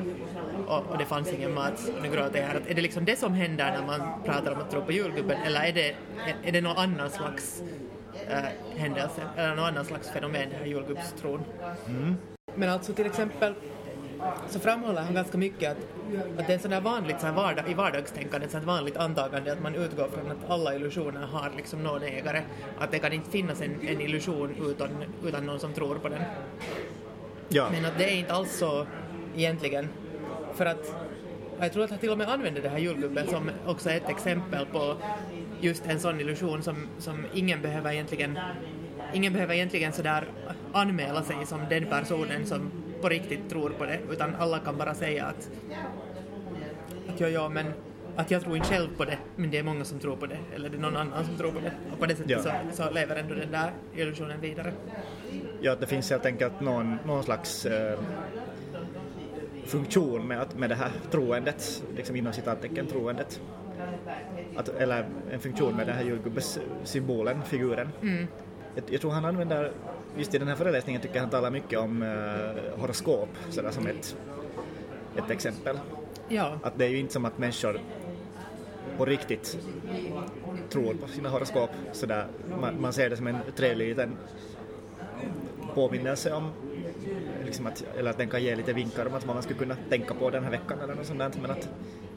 och, 0.68 0.86
och 0.86 0.98
det 0.98 1.06
fanns 1.06 1.34
ingen 1.34 1.54
mat 1.54 1.92
och 1.98 2.04
nu 2.04 2.10
gråter 2.10 2.42
jag. 2.42 2.56
Att 2.56 2.68
Är 2.68 2.74
det 2.74 2.82
liksom 2.82 3.06
det 3.06 3.20
som 3.20 3.34
händer 3.34 3.72
när 3.72 3.88
man 3.88 4.24
pratar 4.26 4.52
om 4.52 4.60
att 4.60 4.72
tro 4.72 4.82
på 4.82 4.92
julgubben 4.92 5.38
eller 5.46 5.62
är 5.62 5.74
det, 5.74 5.90
är, 5.90 6.36
är 6.44 6.52
det 6.52 6.62
någon 6.62 6.78
annan 6.78 7.10
slags 7.10 7.64
äh, 8.30 8.38
händelse 8.78 9.22
eller 9.36 9.56
någon 9.56 9.66
annan 9.66 9.86
slags 9.86 10.10
fenomen, 10.10 10.50
den 10.50 10.60
här 10.60 10.66
julgubbstron? 10.66 11.44
Men 12.56 12.70
alltså 12.70 12.94
till 12.94 13.06
exempel 13.06 13.54
så 14.50 14.60
framhåller 14.60 15.02
han 15.02 15.14
ganska 15.14 15.38
mycket 15.38 15.72
att, 15.72 15.78
att 16.40 16.48
det 16.48 16.54
är 16.54 16.56
en 16.56 16.60
sån 16.60 16.72
där 16.72 16.82
vanligt 16.82 17.20
så 17.20 17.26
här 17.26 17.34
vardag, 17.34 17.72
i 17.72 17.74
vardagstänkandet, 17.74 18.52
så 18.52 18.60
vanligt 18.60 18.98
antagande 18.98 19.54
att 19.54 19.62
man 19.62 19.76
utgår 19.76 20.08
från 20.08 20.32
att 20.32 20.50
alla 20.50 20.76
illusioner 20.76 21.22
har 21.22 21.52
liksom 21.58 21.84
någon 21.84 22.04
ägare, 22.04 22.42
att 22.80 22.92
det 22.92 23.00
kan 23.00 23.14
inte 23.14 23.30
finnas 23.30 23.62
en, 23.62 23.88
en 23.88 24.02
illusion 24.02 24.56
utan, 24.70 24.90
utan 25.26 25.46
någon 25.46 25.60
som 25.60 25.74
tror 25.74 25.96
på 25.96 26.10
den. 26.10 26.22
Ja, 27.50 27.68
Men 27.72 27.86
att 27.86 27.98
det 27.98 28.04
är 28.04 28.16
inte 28.16 28.34
alls 28.34 28.58
så 28.58 28.86
egentligen. 29.36 29.90
För 30.54 30.66
att 30.66 30.96
jag 31.60 31.74
tror 31.74 31.84
att 31.84 31.90
han 31.90 32.00
till 32.00 32.10
och 32.10 32.18
med 32.18 32.30
använder 32.30 32.62
det 32.62 32.70
här 32.70 32.78
julgubben 32.78 33.28
som 33.28 33.52
också 33.66 33.90
ett 33.90 34.10
exempel 34.10 34.66
på 34.66 34.96
just 35.62 35.86
en 35.86 36.00
sån 36.00 36.20
illusion 36.20 36.64
som, 36.64 36.88
som 37.00 37.26
ingen 37.34 37.62
behöver 37.62 37.92
egentligen 37.92 38.40
Ingen 39.14 39.34
behöver 39.34 39.54
egentligen 39.54 39.94
sådär 39.94 40.26
anmäla 40.74 41.24
sig 41.24 41.36
som 41.46 41.60
den 41.70 41.86
personen 41.86 42.46
som 42.46 42.72
på 43.02 43.10
riktigt 43.10 43.50
tror 43.50 43.70
på 43.70 43.86
det, 43.86 44.00
utan 44.12 44.36
alla 44.36 44.60
kan 44.60 44.78
bara 44.78 44.94
säga 44.94 45.26
att, 45.26 45.50
att 47.10 47.20
ja, 47.20 47.28
ja, 47.28 47.50
men 47.50 47.66
att 48.16 48.32
jag 48.32 48.42
tror 48.42 48.58
inte 48.58 48.70
själv 48.70 48.88
på 48.98 49.06
det, 49.06 49.18
men 49.36 49.52
det 49.52 49.58
är 49.58 49.64
många 49.64 49.86
som 49.86 50.00
tror 50.00 50.16
på 50.16 50.26
det, 50.26 50.38
eller 50.56 50.70
det 50.70 50.78
är 50.78 50.82
någon 50.82 50.96
annan 50.98 51.26
som 51.26 51.38
tror 51.38 51.52
på 51.52 51.60
det. 51.60 51.72
Och 51.92 52.00
på 52.00 52.06
det 52.06 52.16
sättet 52.16 52.32
Ja. 52.32 52.40
så, 52.72 52.84
så 52.84 52.90
lever 52.92 53.16
ändå 53.16 53.36
den 53.36 53.52
där 53.52 53.72
illusionen 53.96 54.42
vidare. 54.42 54.74
ja, 55.62 55.76
det 55.76 55.86
finns 55.86 56.10
helt 56.10 56.26
enkelt 56.26 56.60
någon, 56.62 56.98
någon 57.06 57.24
slags 57.24 57.66
eh, 57.66 58.00
funktion 59.66 60.28
med, 60.28 60.42
att, 60.42 60.58
med 60.58 60.70
det 60.70 60.76
här 60.76 60.92
troendet, 61.12 61.84
liksom 61.96 62.16
inom 62.16 62.34
citattecken 62.34 62.88
troendet. 62.88 63.42
Att, 64.56 64.70
eller 64.70 65.06
en 65.32 65.40
funktion 65.40 65.76
med 65.76 65.88
den 65.88 65.96
här 65.96 66.04
julgubbes-symbolen, 66.04 67.42
figuren. 67.46 67.90
Jag, 68.76 68.84
jag 68.90 69.02
tror 69.02 69.12
han 69.12 69.26
använder, 69.26 69.72
just 70.18 70.36
i 70.36 70.38
den 70.38 70.48
här 70.48 70.56
föreläsningen 70.56 71.02
tycker 71.02 71.16
jag 71.16 71.22
han 71.22 71.30
talar 71.30 71.52
mycket 71.52 71.80
om 71.80 72.02
eh, 72.02 72.80
horoskop, 72.80 73.30
sådär 73.50 73.72
som 73.72 73.88
ett, 73.88 74.18
ett 75.16 75.32
exempel. 75.32 75.80
Ja, 76.28 76.60
Att 76.64 76.78
det 76.78 76.86
är 76.86 76.90
ju 76.90 76.98
inte 77.00 77.14
som 77.14 77.26
att 77.26 77.38
människor 77.38 77.80
på 78.98 79.06
riktigt 79.06 79.58
tror 80.70 80.94
på 80.94 81.08
sina 81.08 81.30
horoskop. 81.30 81.70
Sådär, 81.92 82.28
man, 82.62 82.82
man 82.82 82.94
ser 82.94 83.10
det 83.10 83.18
som 83.18 83.28
en 83.28 83.38
trevlig 83.56 83.88
liten 83.88 84.18
påminnelse 85.74 86.34
om 86.34 86.52
liksom 87.46 87.68
att, 87.68 87.86
eller 87.98 88.10
att 88.10 88.18
den 88.18 88.30
kan 88.30 88.44
ge 88.44 88.56
lite 88.56 88.74
vinkar 88.74 89.06
om 89.06 89.14
att 89.14 89.26
man 89.26 89.44
skulle 89.44 89.60
kunna 89.60 89.76
tänka 89.90 90.14
på 90.14 90.30
den 90.30 90.44
här 90.44 90.52
veckan 90.52 90.80
eller 90.84 90.96
något 90.96 91.06
sånt 91.06 91.20
där. 91.20 91.32
Men 91.42 91.52
att 91.52 91.70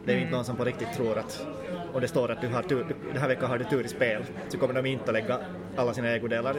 det 0.05 0.13
är 0.13 0.17
ju 0.17 0.23
inte 0.23 0.35
någon 0.35 0.45
som 0.45 0.57
på 0.57 0.65
riktigt 0.65 0.93
tror 0.93 1.19
att 1.19 1.47
och 1.93 2.01
det 2.01 2.09
står 2.09 2.31
att 2.31 2.41
du 2.41 2.49
har 2.49 2.63
tur, 2.63 2.87
den 3.13 3.21
här 3.21 3.29
veckan 3.29 3.51
har 3.51 3.59
du 3.59 3.65
tur 3.65 3.85
i 3.85 3.89
spel 3.89 4.25
så 4.49 4.59
kommer 4.59 4.75
de 4.75 4.87
inte 4.87 5.05
att 5.05 5.13
lägga 5.13 5.39
alla 5.77 5.95
sina 5.95 6.09
ägodelar 6.09 6.57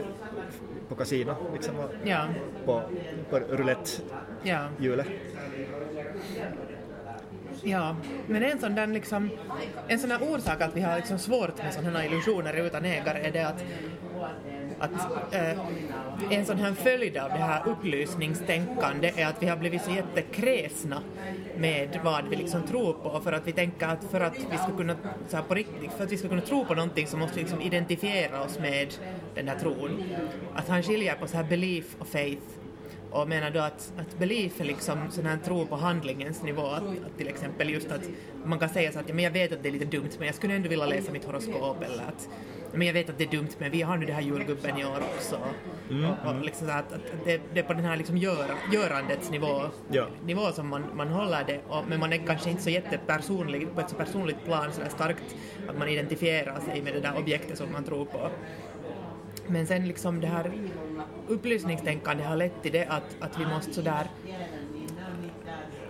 på 0.92 0.98
kasino 0.98 1.34
liksom 1.52 1.74
ja, 2.04 2.26
på, 2.66 2.82
på 3.30 3.38
roulette-hjulet. 3.38 5.06
ja. 5.08 5.14
Ja, 7.64 7.96
men 8.26 8.42
en 8.42 8.58
sån 8.58 8.74
där 8.74 8.86
liksom, 8.86 9.30
en 9.88 9.98
sån 9.98 10.12
orsak 10.12 10.60
att 10.60 10.76
vi 10.76 10.80
har 10.80 10.96
liksom 10.96 11.18
svårt 11.18 11.58
med 11.58 11.74
sådana 11.74 12.06
illusioner 12.06 12.54
utan 12.54 12.84
ägare 12.84 13.26
är 13.26 13.32
det 13.32 13.48
att, 13.48 13.64
att 14.82 15.34
eh, 15.34 15.58
en 16.30 16.46
sån 16.46 16.58
här 16.58 16.74
följd 16.74 17.16
av 17.16 17.30
det 17.30 17.38
här 17.38 17.68
upplysningstänkande 17.68 19.12
är 19.16 19.26
att 19.26 19.42
vi 19.42 19.46
har 19.46 19.56
blivit 19.56 19.82
så 19.82 19.90
jättekräsna 19.90 21.02
med 21.56 22.00
vad 22.04 22.28
vi 22.28 22.36
liksom 22.36 22.62
tror 22.62 22.92
på 22.92 23.20
för 23.20 23.32
att 23.32 23.46
vi 23.46 23.52
tänker 23.52 23.86
att 23.86 24.04
för 24.10 24.20
att 24.20 24.34
vi 24.50 24.58
ska 24.58 24.76
kunna, 24.76 24.96
så 25.28 25.36
här 25.36 25.44
på 25.44 25.54
riktigt, 25.54 25.92
för 25.92 26.04
att 26.04 26.12
vi 26.12 26.16
ska 26.16 26.28
kunna 26.28 26.40
tro 26.40 26.64
på 26.64 26.74
någonting 26.74 27.06
så 27.06 27.16
måste 27.16 27.34
vi 27.34 27.40
liksom 27.40 27.60
identifiera 27.60 28.42
oss 28.42 28.58
med 28.58 28.94
den 29.34 29.48
här 29.48 29.58
tron. 29.58 30.04
Att 30.54 30.68
han 30.68 30.82
skiljer 30.82 31.14
på 31.14 31.26
så 31.26 31.36
här 31.36 31.44
belief 31.44 31.96
och 31.98 32.06
faith 32.06 32.61
och 33.12 33.28
menar 33.28 33.50
då 33.50 33.60
att, 33.60 33.92
att 33.98 34.18
belief 34.18 34.60
är 34.60 34.64
liksom 34.64 35.10
sån 35.10 35.26
här 35.26 35.38
tro 35.44 35.66
på 35.66 35.76
handlingens 35.76 36.42
nivå. 36.42 36.66
Att, 36.66 36.82
att 36.82 37.18
till 37.18 37.28
exempel 37.28 37.70
just 37.70 37.90
att 37.92 38.02
man 38.44 38.58
kan 38.58 38.68
säga 38.68 38.92
så 38.92 38.98
att 38.98 39.08
ja, 39.08 39.14
men 39.14 39.24
jag 39.24 39.30
vet 39.30 39.52
att 39.52 39.62
det 39.62 39.68
är 39.68 39.72
lite 39.72 39.84
dumt 39.84 40.10
men 40.18 40.26
jag 40.26 40.34
skulle 40.34 40.54
ändå 40.54 40.68
vilja 40.68 40.86
läsa 40.86 41.12
mitt 41.12 41.24
horoskop 41.24 41.82
eller 41.82 42.02
att 42.04 42.28
men 42.74 42.86
jag 42.86 42.94
vet 42.94 43.10
att 43.10 43.18
det 43.18 43.24
är 43.24 43.28
dumt 43.30 43.48
men 43.58 43.70
vi 43.70 43.82
har 43.82 43.96
nu 43.96 44.06
det 44.06 44.12
här 44.12 44.20
julgubben 44.22 44.78
i 44.78 44.84
år 44.84 44.98
också. 45.16 45.38
Och, 46.24 46.28
och 46.30 46.44
liksom 46.44 46.66
så 46.66 46.72
att, 46.72 46.92
att 46.92 47.00
det, 47.24 47.40
det 47.54 47.60
är 47.60 47.64
på 47.64 47.72
den 47.72 47.84
här 47.84 47.96
liksom 47.96 48.16
gör, 48.16 48.46
görandets 48.72 49.30
nivå, 49.30 49.60
Ja. 49.90 50.06
nivå 50.24 50.52
som 50.52 50.68
man, 50.68 50.84
man 50.94 51.08
håller 51.08 51.44
det 51.46 51.60
och, 51.68 51.84
men 51.88 52.00
man 52.00 52.12
är 52.12 52.26
kanske 52.26 52.50
inte 52.50 52.62
så 52.62 52.70
jättepersonlig 52.70 53.74
på 53.74 53.80
ett 53.80 53.90
så 53.90 53.96
personligt 53.96 54.44
plan 54.44 54.72
så 54.72 54.80
där 54.80 54.88
starkt 54.88 55.36
att 55.68 55.78
man 55.78 55.88
identifierar 55.88 56.60
sig 56.60 56.82
med 56.82 56.94
det 56.94 57.00
där 57.00 57.18
objektet 57.18 57.58
som 57.58 57.72
man 57.72 57.84
tror 57.84 58.04
på. 58.04 58.30
Men 59.52 59.66
sen 59.66 59.88
liksom 59.88 60.20
det 60.20 60.26
här 60.26 60.52
upplysningstänkande 61.28 62.24
har 62.24 62.36
lett 62.36 62.62
till 62.62 62.72
det 62.72 62.86
att, 62.86 63.16
att 63.20 63.40
vi 63.40 63.46
måste 63.46 63.72
sådär 63.72 64.06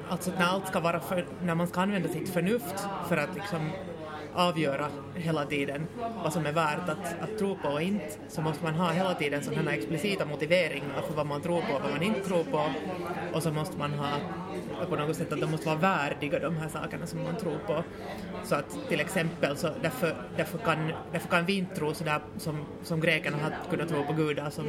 Alltså 0.09 0.31
när 0.39 0.45
allt 0.45 0.67
ska 0.67 0.81
vara 0.81 1.01
för, 1.01 1.27
när 1.43 1.55
man 1.55 1.67
ska 1.67 1.81
använda 1.81 2.09
sitt 2.09 2.29
förnuft 2.29 2.87
för 3.09 3.17
att 3.17 3.35
liksom 3.35 3.71
avgöra 4.35 4.87
hela 5.15 5.45
tiden 5.45 5.87
vad 6.23 6.33
som 6.33 6.47
är 6.47 6.53
värt 6.53 6.89
att, 6.89 7.21
att 7.21 7.39
tro 7.39 7.57
på 7.57 7.69
och 7.69 7.83
inte 7.83 8.11
så 8.29 8.41
måste 8.41 8.65
man 8.65 8.75
ha 8.75 8.91
hela 8.91 9.15
tiden 9.15 9.43
sådana 9.43 9.71
här 9.71 9.79
explicita 9.79 10.25
motiveringar 10.25 11.03
för 11.07 11.15
vad 11.15 11.27
man 11.27 11.43
tror 11.43 11.61
på 11.61 11.75
och 11.75 11.83
vad 11.83 11.91
man 11.91 12.03
inte 12.03 12.21
tror 12.21 12.45
på 12.45 12.71
och 13.33 13.43
så 13.43 13.53
måste 13.53 13.79
man 13.79 13.93
ha 13.93 14.09
på 14.89 14.97
något 14.97 15.17
sätt 15.17 15.33
att 15.33 15.41
de 15.41 15.51
måste 15.51 15.67
vara 15.67 15.79
värdiga 15.79 16.39
de 16.39 16.57
här 16.57 16.69
sakerna 16.69 17.07
som 17.07 17.23
man 17.23 17.37
tror 17.37 17.59
på. 17.67 17.85
Så 18.45 18.55
att 18.55 18.89
till 18.89 19.01
exempel 19.01 19.57
så 19.57 19.69
därför, 19.83 20.17
därför, 20.37 20.59
kan, 20.59 20.93
därför 21.13 21.29
kan 21.29 21.45
vi 21.45 21.59
inte 21.59 21.75
tro 21.75 21.95
sådär 21.95 22.21
som, 22.39 22.65
som 22.83 23.01
grekerna 23.01 23.37
har 23.37 23.53
kunnat 23.71 23.89
tro 23.89 24.05
på 24.05 24.13
gudar 24.13 24.51
som, 24.51 24.67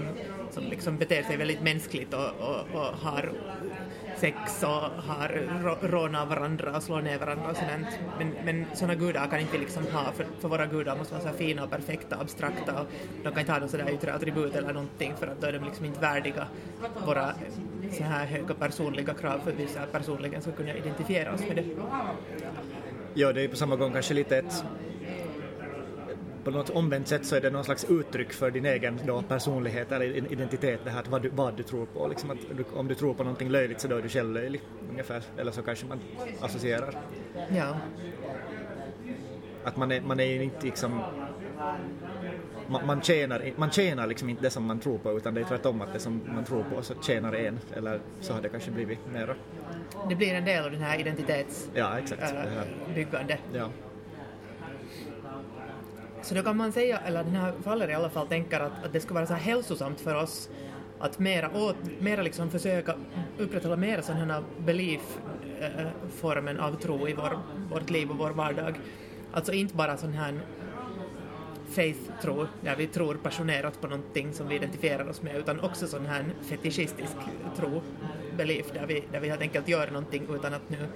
som 0.52 0.64
liksom 0.64 0.98
beter 0.98 1.24
sig 1.24 1.38
väldigt 1.38 1.62
mänskligt 1.62 2.14
och, 2.14 2.30
och, 2.40 2.60
och 2.74 2.98
har 2.98 3.32
sex 4.18 4.64
och 4.64 4.70
har 5.04 5.30
rå- 5.64 5.78
rånat 5.88 6.30
varandra 6.30 6.78
och 6.78 6.84
slår 6.84 7.02
ner 7.02 7.20
varandra 7.20 7.50
och 7.50 7.58
sådant. 7.58 7.88
Men, 8.18 8.34
men 8.46 8.66
sådana 8.74 8.96
gudar 8.96 9.28
kan 9.28 9.40
inte 9.40 9.58
liksom 9.58 9.84
ha, 9.88 10.12
för, 10.12 10.26
för 10.40 10.48
våra 10.48 10.66
gudar 10.66 10.96
måste 10.98 11.14
vara 11.14 11.24
så 11.24 11.30
här 11.30 11.36
fina 11.36 11.64
och 11.64 11.70
perfekta 11.70 12.16
och 12.16 12.22
abstrakta 12.22 12.82
och 12.82 12.88
de 13.24 13.30
kan 13.32 13.40
inte 13.40 13.52
ha 13.52 13.60
några 13.60 13.92
yttre 13.92 14.14
attribut 14.14 14.56
eller 14.56 14.74
någonting 14.74 15.14
för 15.20 15.28
att 15.28 15.42
då 15.42 15.48
är 15.48 15.54
de 15.54 15.64
liksom 15.64 15.86
inte 15.86 16.00
värdiga 16.00 16.48
våra 17.06 17.30
eh, 17.30 17.92
så 17.92 18.04
här 18.04 18.26
höga 18.26 18.54
personliga 18.54 19.14
krav 19.14 19.40
för 19.44 19.52
att 19.52 19.60
vi 19.60 19.68
så 19.68 19.80
här 19.80 19.88
personligen 19.88 20.42
ska 20.42 20.52
kunna 20.52 20.74
identifiera 20.74 21.34
oss 21.34 21.42
med 21.48 21.56
det. 21.56 21.66
Ja, 23.14 23.34
det 23.34 23.42
är 23.42 23.48
på 23.48 23.56
samma 23.56 23.76
gång 23.76 23.94
kanske 23.94 24.14
lite 24.14 24.38
ett... 24.38 24.66
På 26.44 26.52
något 26.52 26.70
omvänt 26.70 27.08
sätt 27.08 27.26
så 27.26 27.36
är 27.36 27.42
det 27.42 27.50
någon 27.50 27.64
slags 27.64 27.86
uttryck 27.90 28.34
för 28.34 28.52
din 28.52 28.66
egen 28.66 29.00
då, 29.06 29.22
personlighet 29.22 29.92
eller 29.92 30.06
identitet, 30.34 30.80
det 30.84 30.90
här 30.90 31.04
vad 31.10 31.22
du, 31.22 31.30
vad 31.30 31.58
du 31.58 31.64
tror 31.64 31.86
på. 31.86 32.08
Liksom 32.08 32.38
du, 32.58 32.66
om 32.74 32.88
du 32.88 32.96
tror 32.96 33.14
på 33.14 33.24
någonting 33.24 33.50
löjligt 33.50 33.82
så 33.82 33.88
då 33.88 33.96
är 33.96 34.02
du 34.02 34.10
själv 34.10 34.34
löjlig, 34.34 34.62
ungefär. 34.90 35.24
Eller 35.38 35.52
så 35.52 35.62
kanske 35.62 35.86
man 35.86 36.00
associerar. 36.42 36.96
Ja, 37.50 37.78
Att 39.64 39.78
man 39.78 39.92
är, 39.92 40.02
man 40.02 40.20
är 40.20 40.26
ju 40.26 40.44
inte 40.44 40.66
liksom... 40.66 41.02
Man, 42.68 42.88
man, 42.88 43.02
tjänar, 43.02 43.54
man 43.56 43.72
tjänar 43.72 44.08
liksom 44.08 44.30
inte 44.30 44.42
det 44.42 44.50
som 44.50 44.66
man 44.66 44.80
tror 44.80 44.98
på 44.98 45.18
utan 45.18 45.34
det 45.34 45.42
är 45.42 45.46
tvärtom 45.46 45.82
att 45.82 45.94
det 45.94 46.00
som 46.00 46.22
man 46.36 46.44
tror 46.44 46.64
på 46.64 46.82
så 46.82 46.94
tjänar 47.02 47.34
en. 47.34 47.60
Eller 47.76 48.00
så 48.22 48.34
har 48.34 48.42
det 48.42 48.50
kanske 48.50 48.72
blivit 48.72 49.00
mera. 49.14 49.36
det 50.10 50.16
blir 50.16 50.34
en 50.34 50.46
del 50.46 50.66
av 50.66 50.72
den 50.72 50.82
här 50.82 51.00
identitets 51.00 51.70
Ja, 51.74 52.00
exakt. 52.00 52.22
Äh, 52.22 52.96
byggande. 52.96 53.38
Ja. 53.54 53.70
Så 56.24 56.36
då 56.36 56.44
kan 56.44 56.58
man 56.58 56.72
säga, 56.72 57.00
eller 57.00 57.24
den 57.24 57.36
här 57.36 57.54
Faller 57.64 57.90
i 57.90 57.94
alla 57.94 58.10
fall 58.10 58.28
tänker 58.28 58.60
att, 58.60 58.86
att 58.86 58.94
det 58.94 59.00
ska 59.00 59.14
vara 59.14 59.26
så 59.26 59.34
här 59.34 59.42
hälsosamt 59.42 60.02
för 60.02 60.16
oss 60.16 60.50
att 61.00 61.20
mera, 61.20 61.58
åt, 61.58 61.76
mera 62.00 62.22
liksom 62.22 62.50
försöka 62.50 62.96
upprätthålla 63.38 63.76
mera 63.76 64.02
sån 64.02 64.16
här 64.16 64.44
belief-formen 64.58 66.58
eh, 66.58 66.64
eh, 66.64 66.70
av 66.70 66.76
tro 66.76 67.08
i 67.08 67.14
vår, 67.14 67.40
vårt 67.72 67.90
liv 67.90 68.12
och 68.12 68.18
vår 68.18 68.30
vardag. 68.30 68.80
Alltså 69.34 69.54
inte 69.54 69.76
bara 69.76 69.98
sån 69.98 70.14
här 70.14 70.40
faith-tro, 71.70 72.48
där 72.62 72.76
vi 72.76 72.88
tror 72.88 73.16
passionerat 73.16 73.82
på 73.82 73.88
någonting 73.88 74.34
som 74.34 74.48
vi 74.48 74.56
identifierar 74.56 75.10
oss 75.10 75.22
med, 75.22 75.36
utan 75.36 75.60
också 75.60 75.88
sån 75.88 76.06
här 76.06 76.26
fetischistisk 76.42 77.16
tro, 77.58 77.82
belief, 78.38 78.72
där 78.74 78.86
vi, 78.86 79.04
där 79.12 79.20
vi 79.20 79.30
helt 79.30 79.42
enkelt 79.42 79.68
gör 79.68 79.88
någonting 79.88 80.28
utan 80.30 80.54
att 80.54 80.70
nu 80.70 80.88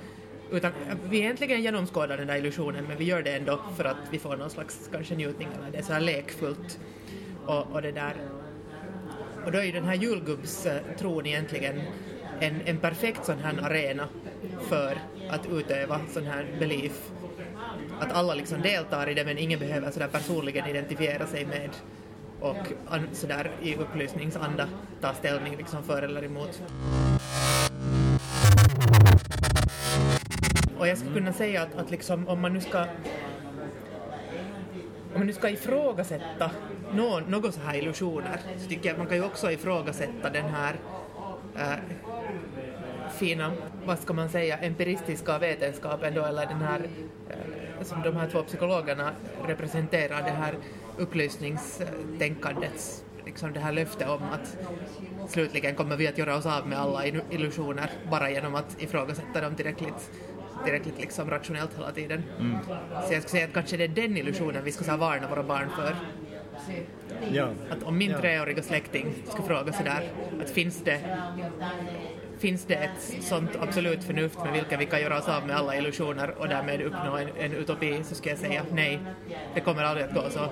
utan, 0.51 0.71
vi 1.09 1.17
egentligen 1.19 1.61
genomskådar 1.61 2.17
den 2.17 2.27
där 2.27 2.35
illusionen 2.35 2.85
men 2.87 2.97
vi 2.97 3.03
gör 3.03 3.21
det 3.21 3.35
ändå 3.35 3.59
för 3.77 3.85
att 3.85 3.97
vi 4.11 4.19
får 4.19 4.37
någon 4.37 4.49
slags 4.49 4.89
kanske 4.91 5.15
njutning 5.15 5.47
eller 5.57 5.71
det 5.71 5.77
är 5.77 5.83
så 5.83 5.93
här 5.93 6.01
lekfullt. 6.01 6.79
Och, 7.45 7.71
och 7.71 7.81
det 7.81 7.91
där 7.91 8.13
och 9.47 9.53
då 9.53 9.59
är 9.59 9.63
ju 9.63 9.71
den 9.71 9.85
här 9.85 9.95
julgubbstron 9.95 11.25
egentligen 11.25 11.81
en, 12.39 12.61
en 12.65 12.77
perfekt 12.77 13.25
sån 13.25 13.39
här 13.39 13.65
arena 13.65 14.07
för 14.69 14.97
att 15.29 15.45
utöva 15.45 15.99
sån 16.13 16.25
här 16.25 16.47
belief. 16.59 17.11
Att 17.99 18.11
alla 18.11 18.33
liksom 18.33 18.61
deltar 18.61 19.09
i 19.09 19.13
det 19.13 19.25
men 19.25 19.37
ingen 19.37 19.59
behöver 19.59 19.91
sådär 19.91 20.07
personligen 20.07 20.69
identifiera 20.69 21.27
sig 21.27 21.45
med, 21.45 21.69
och 22.39 22.67
sådär 23.11 23.51
i 23.61 23.75
upplysningsanda 23.75 24.67
ta 25.01 25.13
ställning 25.13 25.57
liksom 25.57 25.83
för 25.83 26.01
eller 26.01 26.23
emot. 26.23 26.61
Och 30.79 30.87
jag 30.87 30.97
skulle 30.97 31.13
kunna 31.13 31.33
säga 31.33 31.61
att, 31.61 31.75
att 31.75 31.91
liksom, 31.91 32.27
om 32.27 32.41
man 32.41 32.53
nu 32.53 32.61
ska 32.61 32.85
om 35.13 35.19
man 35.19 35.27
nu 35.27 35.33
ska 35.33 35.49
ifrågasätta 35.49 36.51
någon, 36.93 37.23
någon 37.23 37.51
så 37.51 37.61
här 37.61 37.75
illusioner 37.75 38.39
så 38.57 38.69
tycker 38.69 38.85
jag 38.85 38.93
att 38.93 38.97
man 38.97 39.07
kan 39.07 39.17
ju 39.17 39.23
också 39.23 39.51
ifrågasätta 39.51 40.29
den 40.29 40.45
här 40.45 40.75
äh, 41.55 41.73
fina, 43.11 43.51
vad 43.85 43.99
ska 43.99 44.13
man 44.13 44.29
säga, 44.29 44.57
empiristiska 44.57 45.39
vetenskapen 45.39 46.13
då, 46.13 46.25
eller 46.25 46.45
den 46.45 46.61
här, 46.61 46.89
äh, 47.29 47.35
som 47.83 48.01
de 48.01 48.15
här 48.15 48.29
två 48.29 48.43
psykologerna 48.43 49.11
representerar, 49.47 50.21
det 50.21 50.31
här 50.31 50.55
upplysningstänkandets, 50.97 53.03
liksom 53.25 53.53
det 53.53 53.59
här 53.59 53.71
löftet 53.71 54.09
om 54.09 54.23
att 54.23 54.57
slutligen 55.29 55.75
kommer 55.75 55.97
vi 55.97 56.07
att 56.07 56.17
göra 56.17 56.35
oss 56.35 56.45
av 56.45 56.67
med 56.67 56.79
alla 56.79 57.05
illusioner 57.05 57.91
bara 58.11 58.31
genom 58.31 58.55
att 58.55 58.81
ifrågasätta 58.81 59.41
dem 59.41 59.55
tillräckligt 59.55 60.11
tillräckligt 60.63 60.99
liksom 60.99 61.29
rationellt 61.29 61.77
hela 61.77 61.91
tiden. 61.91 62.23
Mm. 62.39 62.57
Så 63.07 63.13
jag 63.13 63.23
skulle 63.23 63.29
säga 63.29 63.45
att 63.45 63.53
kanske 63.53 63.77
det 63.77 63.83
är 63.83 63.87
den 63.87 64.17
illusionen 64.17 64.63
vi 64.63 64.71
ska 64.71 64.97
varna 64.97 65.27
våra 65.27 65.43
barn 65.43 65.69
för. 65.75 65.95
Ja. 67.31 67.49
Att 67.69 67.83
om 67.83 67.97
min 67.97 68.11
Ja. 68.11 68.19
treåriga 68.19 68.63
släkting 68.63 69.13
skulle 69.27 69.47
fråga 69.47 69.73
sådär 69.73 70.11
att 70.41 70.49
finns 70.49 70.83
det 70.83 70.99
Finns 72.39 72.65
det 72.65 72.73
ett 72.73 73.23
sånt 73.23 73.49
absolut 73.59 74.03
förnuft 74.03 74.39
med 74.43 74.53
vilka 74.53 74.77
vi 74.77 74.85
kan 74.85 75.01
göra 75.01 75.17
oss 75.17 75.27
av 75.27 75.47
med 75.47 75.55
alla 75.55 75.75
illusioner 75.75 76.33
och 76.37 76.47
därmed 76.47 76.81
uppnå 76.81 77.17
en, 77.17 77.27
en 77.39 77.51
utopi 77.53 78.03
så 78.03 78.15
ska 78.15 78.29
jag 78.29 78.39
säga 78.39 78.63
nej, 78.71 78.99
det 79.53 79.59
kommer 79.61 79.83
aldrig 79.83 80.05
att 80.05 80.13
gå 80.13 80.29
så. 80.29 80.49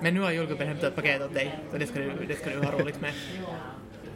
Men 0.00 0.14
nu 0.14 0.20
har 0.20 0.30
julgubben 0.30 0.68
hämtat 0.68 0.88
ett 0.88 0.96
paket 0.96 1.22
åt 1.22 1.34
dig, 1.34 1.58
så 1.70 1.78
det 1.78 1.86
ska 1.86 1.98
du, 1.98 2.12
det 2.28 2.34
ska 2.34 2.50
du 2.50 2.58
ha 2.58 2.72
roligt 2.72 3.00
med. 3.00 3.12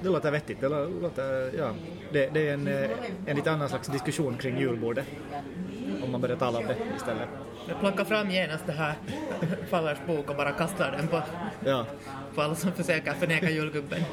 Det 0.05 0.11
låter 0.11 0.31
vettigt. 0.31 0.61
Det 0.61 0.69
låter, 0.69 1.59
ja. 1.59 1.71
det, 2.13 2.27
det 2.35 2.49
är 2.49 2.55
en, 2.55 2.67
eh, 2.67 2.91
en 3.27 3.37
lite 3.37 3.53
annan 3.53 3.69
slags 3.69 3.89
diskussion 3.89 4.37
kring 4.37 4.59
julbordet. 4.59 5.07
Om 6.03 6.13
man 6.13 6.21
börjar 6.21 6.37
tala 6.37 6.59
om 6.59 6.67
det 6.67 6.77
istället. 6.97 7.29
Jag 7.69 7.81
plockar 7.81 8.05
fram 8.05 8.31
genast 8.31 8.67
det 8.67 8.73
här 8.73 8.95
Fallers 9.69 9.99
bok 10.07 10.31
och 10.31 10.37
bara 10.37 10.53
kastar 10.53 10.91
den 10.91 11.09
på, 11.09 11.23
Ja. 11.65 11.87
på 12.35 12.43
alla 12.43 12.55
som 12.55 12.73
försöker 12.73 13.13
förneka 13.13 13.51
julgubben. 13.51 14.01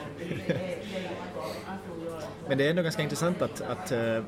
Men 2.48 2.57
det 2.57 2.65
är 2.65 2.69
ändå 2.69 2.81
ganska 2.81 3.03
intressant 3.03 3.41
att, 3.41 3.62
att 3.62 3.91
eh, 3.91 4.24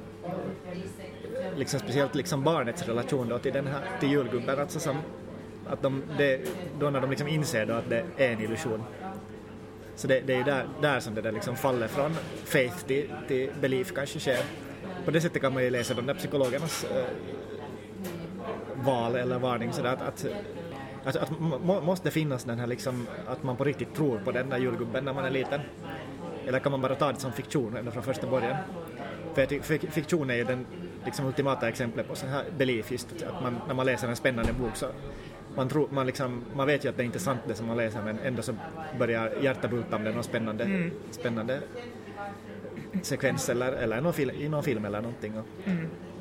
liksom 1.56 1.80
speciellt 1.80 2.16
liksom 2.16 2.44
barnets 2.44 2.88
relation 2.88 3.30
då 3.30 3.40
till, 3.40 3.54
den 3.54 3.68
här, 3.68 3.82
till 4.00 4.12
julgubben, 4.12 4.60
alltså 4.60 4.80
som, 4.80 4.98
att 5.70 5.82
de, 5.82 6.04
det, 6.18 6.42
då 6.80 6.90
när 6.90 7.02
de 7.02 7.10
liksom 7.10 7.28
inser 7.28 7.66
då 7.66 7.74
att 7.74 7.90
det 7.90 8.04
är 8.18 8.32
en 8.32 8.42
illusion. 8.42 8.84
Så 9.96 10.08
det, 10.08 10.20
det 10.20 10.34
är 10.34 10.38
ju 10.38 10.44
där, 10.44 10.68
där 10.82 11.00
som 11.00 11.16
det 11.16 11.22
där 11.22 11.32
liksom 11.32 11.56
faller 11.56 11.88
från 11.88 12.16
faith 12.46 12.86
till, 12.86 13.12
till 13.28 13.50
belief 13.62 13.94
kanske 13.96 14.20
sker. 14.20 14.44
På 15.06 15.12
det 15.12 15.22
sättet 15.22 15.42
kan 15.42 15.54
man 15.54 15.64
ju 15.64 15.70
läsa 15.70 15.94
de 15.94 16.06
där 16.06 16.14
psykologernas 16.14 16.84
eh, 16.84 17.06
val 18.76 19.16
eller 19.16 19.40
varning 19.40 19.74
sådär 19.74 19.94
att, 19.94 20.02
att 20.02 20.26
att, 21.06 21.16
att 21.16 21.40
må, 21.40 21.82
måste 21.82 22.12
finnas 22.12 22.44
den 22.44 22.60
här 22.60 22.68
liksom, 22.68 23.08
att 23.28 23.44
man 23.44 23.56
på 23.56 23.64
riktigt 23.64 23.96
tror 23.96 24.20
på 24.20 24.32
den 24.32 24.50
där 24.50 24.58
julgubben 24.58 25.06
när 25.06 25.14
man 25.14 25.26
är 25.26 25.30
liten. 25.30 25.62
Eller 26.48 26.60
kan 26.60 26.72
man 26.72 26.82
bara 26.82 26.96
ta 26.96 27.12
det 27.12 27.20
som 27.20 27.32
fiktion 27.32 27.78
ända 27.78 27.92
från 27.92 28.04
första 28.04 28.28
början? 28.28 28.58
För 29.34 29.92
fiktion 29.92 30.30
är 30.30 30.36
ju 30.36 30.44
den 30.44 30.66
liksom, 31.06 31.26
ultimata 31.26 31.70
exemplet 31.70 32.08
på 32.08 32.16
sån 32.16 32.30
här 32.30 32.44
belief 32.58 32.92
just 32.92 33.24
att 33.24 33.44
man, 33.44 33.60
när 33.68 33.74
man 33.74 33.86
läser 33.86 34.08
en 34.08 34.16
spännande 34.16 34.54
bok 34.54 34.76
så 34.76 34.86
man, 35.56 35.70
tror, 35.70 35.88
man, 35.92 36.06
liksom, 36.06 36.42
man 36.56 36.68
vet 36.68 36.86
ju 36.86 36.90
att 36.90 36.98
det 36.98 37.04
är 37.04 37.06
inte 37.06 37.20
sant 37.20 37.40
det 37.48 37.56
som 37.56 37.68
man 37.68 37.78
läser 37.78 38.02
men 38.02 38.20
ändå 38.20 38.42
så 38.42 38.56
börjar 39.00 39.32
hjärtat 39.42 39.72
bulta 39.72 39.96
om 39.96 40.04
det 40.04 40.10
är 40.10 40.14
någon 40.14 40.24
spännande, 40.24 40.90
spännande 41.12 41.62
sekvens 43.02 43.50
eller, 43.50 43.72
eller 43.72 44.02
någon 44.02 44.14
fil, 44.14 44.32
i 44.32 44.50
någon 44.50 44.64
film 44.64 44.86
eller 44.86 45.02
någonting. 45.02 45.34
Och, 45.38 45.46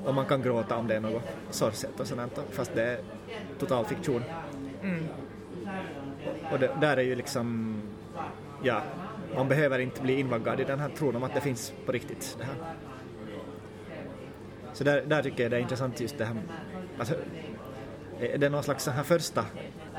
och 0.08 0.14
man 0.14 0.26
kan 0.26 0.42
gråta 0.42 0.76
om 0.76 0.86
det 0.86 0.94
är 0.94 1.00
något 1.00 1.22
sorgset 1.50 2.00
och 2.00 2.06
sånt 2.06 2.38
fast 2.50 2.74
det 2.74 2.82
är 2.82 2.98
total 3.58 3.84
fiktion. 3.84 4.22
Och 6.52 6.58
det, 6.58 6.70
där 6.80 6.96
är 6.96 7.02
ju 7.02 7.14
liksom, 7.14 7.76
ja, 8.62 8.82
man 9.34 9.48
behöver 9.48 9.78
inte 9.78 10.02
bli 10.02 10.20
invaggad 10.20 10.60
i 10.60 10.64
den 10.64 10.80
här 10.80 10.88
tron 10.88 11.16
om 11.16 11.22
att 11.22 11.34
det 11.34 11.40
finns 11.40 11.72
på 11.86 11.92
riktigt. 11.92 12.36
Det 12.38 12.44
här. 12.44 12.54
Så 14.72 14.84
där, 14.84 15.02
där 15.06 15.22
tycker 15.22 15.42
jag 15.42 15.50
det 15.50 15.56
är 15.56 15.60
intressant 15.60 16.00
just 16.00 16.18
det 16.18 16.24
här, 16.24 16.36
alltså, 16.98 17.14
är 18.22 18.38
det 18.38 18.48
någon 18.48 18.62
slags 18.62 18.84
så 18.84 18.90
här 18.90 19.02
första, 19.02 19.44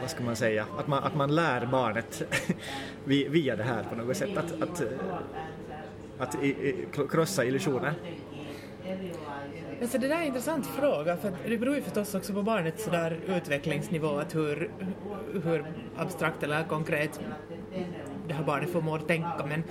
vad 0.02 0.10
ska 0.10 0.24
man 0.24 0.36
säga, 0.36 0.66
att 0.78 0.88
man, 0.88 1.04
att 1.04 1.16
man 1.16 1.36
lär 1.36 1.66
barnet 1.66 2.24
vi- 3.06 3.28
via 3.28 3.56
det 3.56 3.64
här 3.64 3.84
på 3.84 3.96
något 3.96 4.18
sätt, 4.18 4.38
att, 4.38 4.62
att, 4.62 4.84
att 6.20 6.36
krossa 7.12 7.46
illusioner. 7.46 7.94
Alltså 9.82 9.98
det 9.98 10.08
där 10.08 10.16
är 10.16 10.20
en 10.22 10.28
intressant 10.28 10.68
fråga 10.68 11.18
för 11.18 11.32
det 11.48 11.58
beror 11.58 11.76
ju 11.76 11.82
förstås 11.82 12.16
också 12.16 12.34
på 12.34 12.44
barnets 12.44 12.84
sådär 12.84 13.20
utvecklingsnivå 13.28 14.18
att 14.18 14.36
hur, 14.36 14.72
hur 15.44 15.66
abstrakt 15.98 16.44
eller 16.44 16.64
konkret 16.64 17.20
det 18.28 18.34
här 18.34 18.44
barnet 18.44 18.70
förmår 18.70 19.00
tänka 19.00 19.46
men 19.48 19.64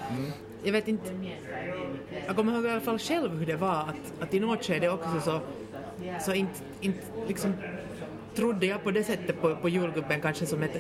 jag 0.63 0.73
vet 0.73 0.89
inte 0.89 1.11
jag 2.27 2.37
kommer 2.37 2.53
ihåg 2.55 2.65
i 2.65 2.69
alla 2.71 2.81
fall 2.81 2.99
själv 2.99 3.39
hur 3.39 3.47
det 3.47 3.57
var 3.57 3.81
att, 3.81 4.23
att 4.23 4.35
i 4.35 4.41
något 4.41 4.65
skede 4.65 4.89
också 4.91 5.21
så, 5.21 5.41
så 6.21 6.33
inte, 6.33 6.61
inte 6.81 7.03
liksom 7.29 7.55
trodde 8.35 8.67
jag 8.67 8.85
på 8.85 8.91
det 8.91 9.05
sättet 9.05 9.41
på, 9.41 9.57
på 9.57 9.69
julgubben 9.69 10.21
kanske 10.21 10.47
som 10.47 10.63
ett 10.63 10.77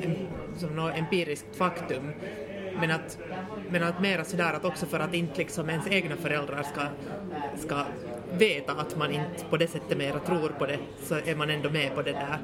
som 0.56 0.76
något 0.76 0.98
empiriskt 0.98 1.56
faktum 1.56 2.12
men 2.80 2.90
att, 2.90 3.18
men 3.70 3.82
att 3.82 4.00
mera 4.00 4.24
sådär 4.24 4.52
att 4.52 4.64
också 4.64 4.86
för 4.86 5.00
att 5.00 5.14
inte 5.14 5.38
liksom 5.38 5.70
ens 5.70 5.86
egna 5.86 6.16
föräldrar 6.16 6.62
ska, 6.62 6.82
ska 7.56 7.84
veta 8.38 8.72
att 8.72 8.96
man 8.96 9.12
inte 9.12 9.44
på 9.50 9.56
det 9.56 9.66
sättet 9.66 9.98
mera 9.98 10.18
tror 10.18 10.48
på 10.48 10.66
det 10.66 10.78
så 11.02 11.14
är 11.14 11.36
man 11.36 11.50
ändå 11.50 11.70
med 11.70 11.94
på 11.94 12.02
det 12.02 12.12
där 12.12 12.38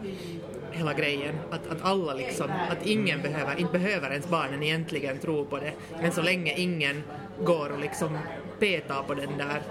hela 0.73 0.94
grejen. 0.94 1.35
Att, 1.51 1.66
att 1.66 1.83
alla 1.83 2.14
liksom, 2.14 2.51
att 2.71 2.87
ingen 2.87 3.23
behöver, 3.23 3.61
inte 3.61 3.79
behöver 3.79 4.11
ens 4.11 4.29
barnen 4.29 4.62
egentligen 4.62 5.18
tro 5.18 5.44
på 5.44 5.59
det 5.59 5.73
men 6.01 6.12
så 6.12 6.23
länge 6.23 6.55
ingen 6.57 7.03
går 7.44 7.73
och 7.73 7.79
liksom 7.79 8.18
petar 8.59 9.03
på 9.03 9.14
den 9.14 9.38
där 9.38 9.62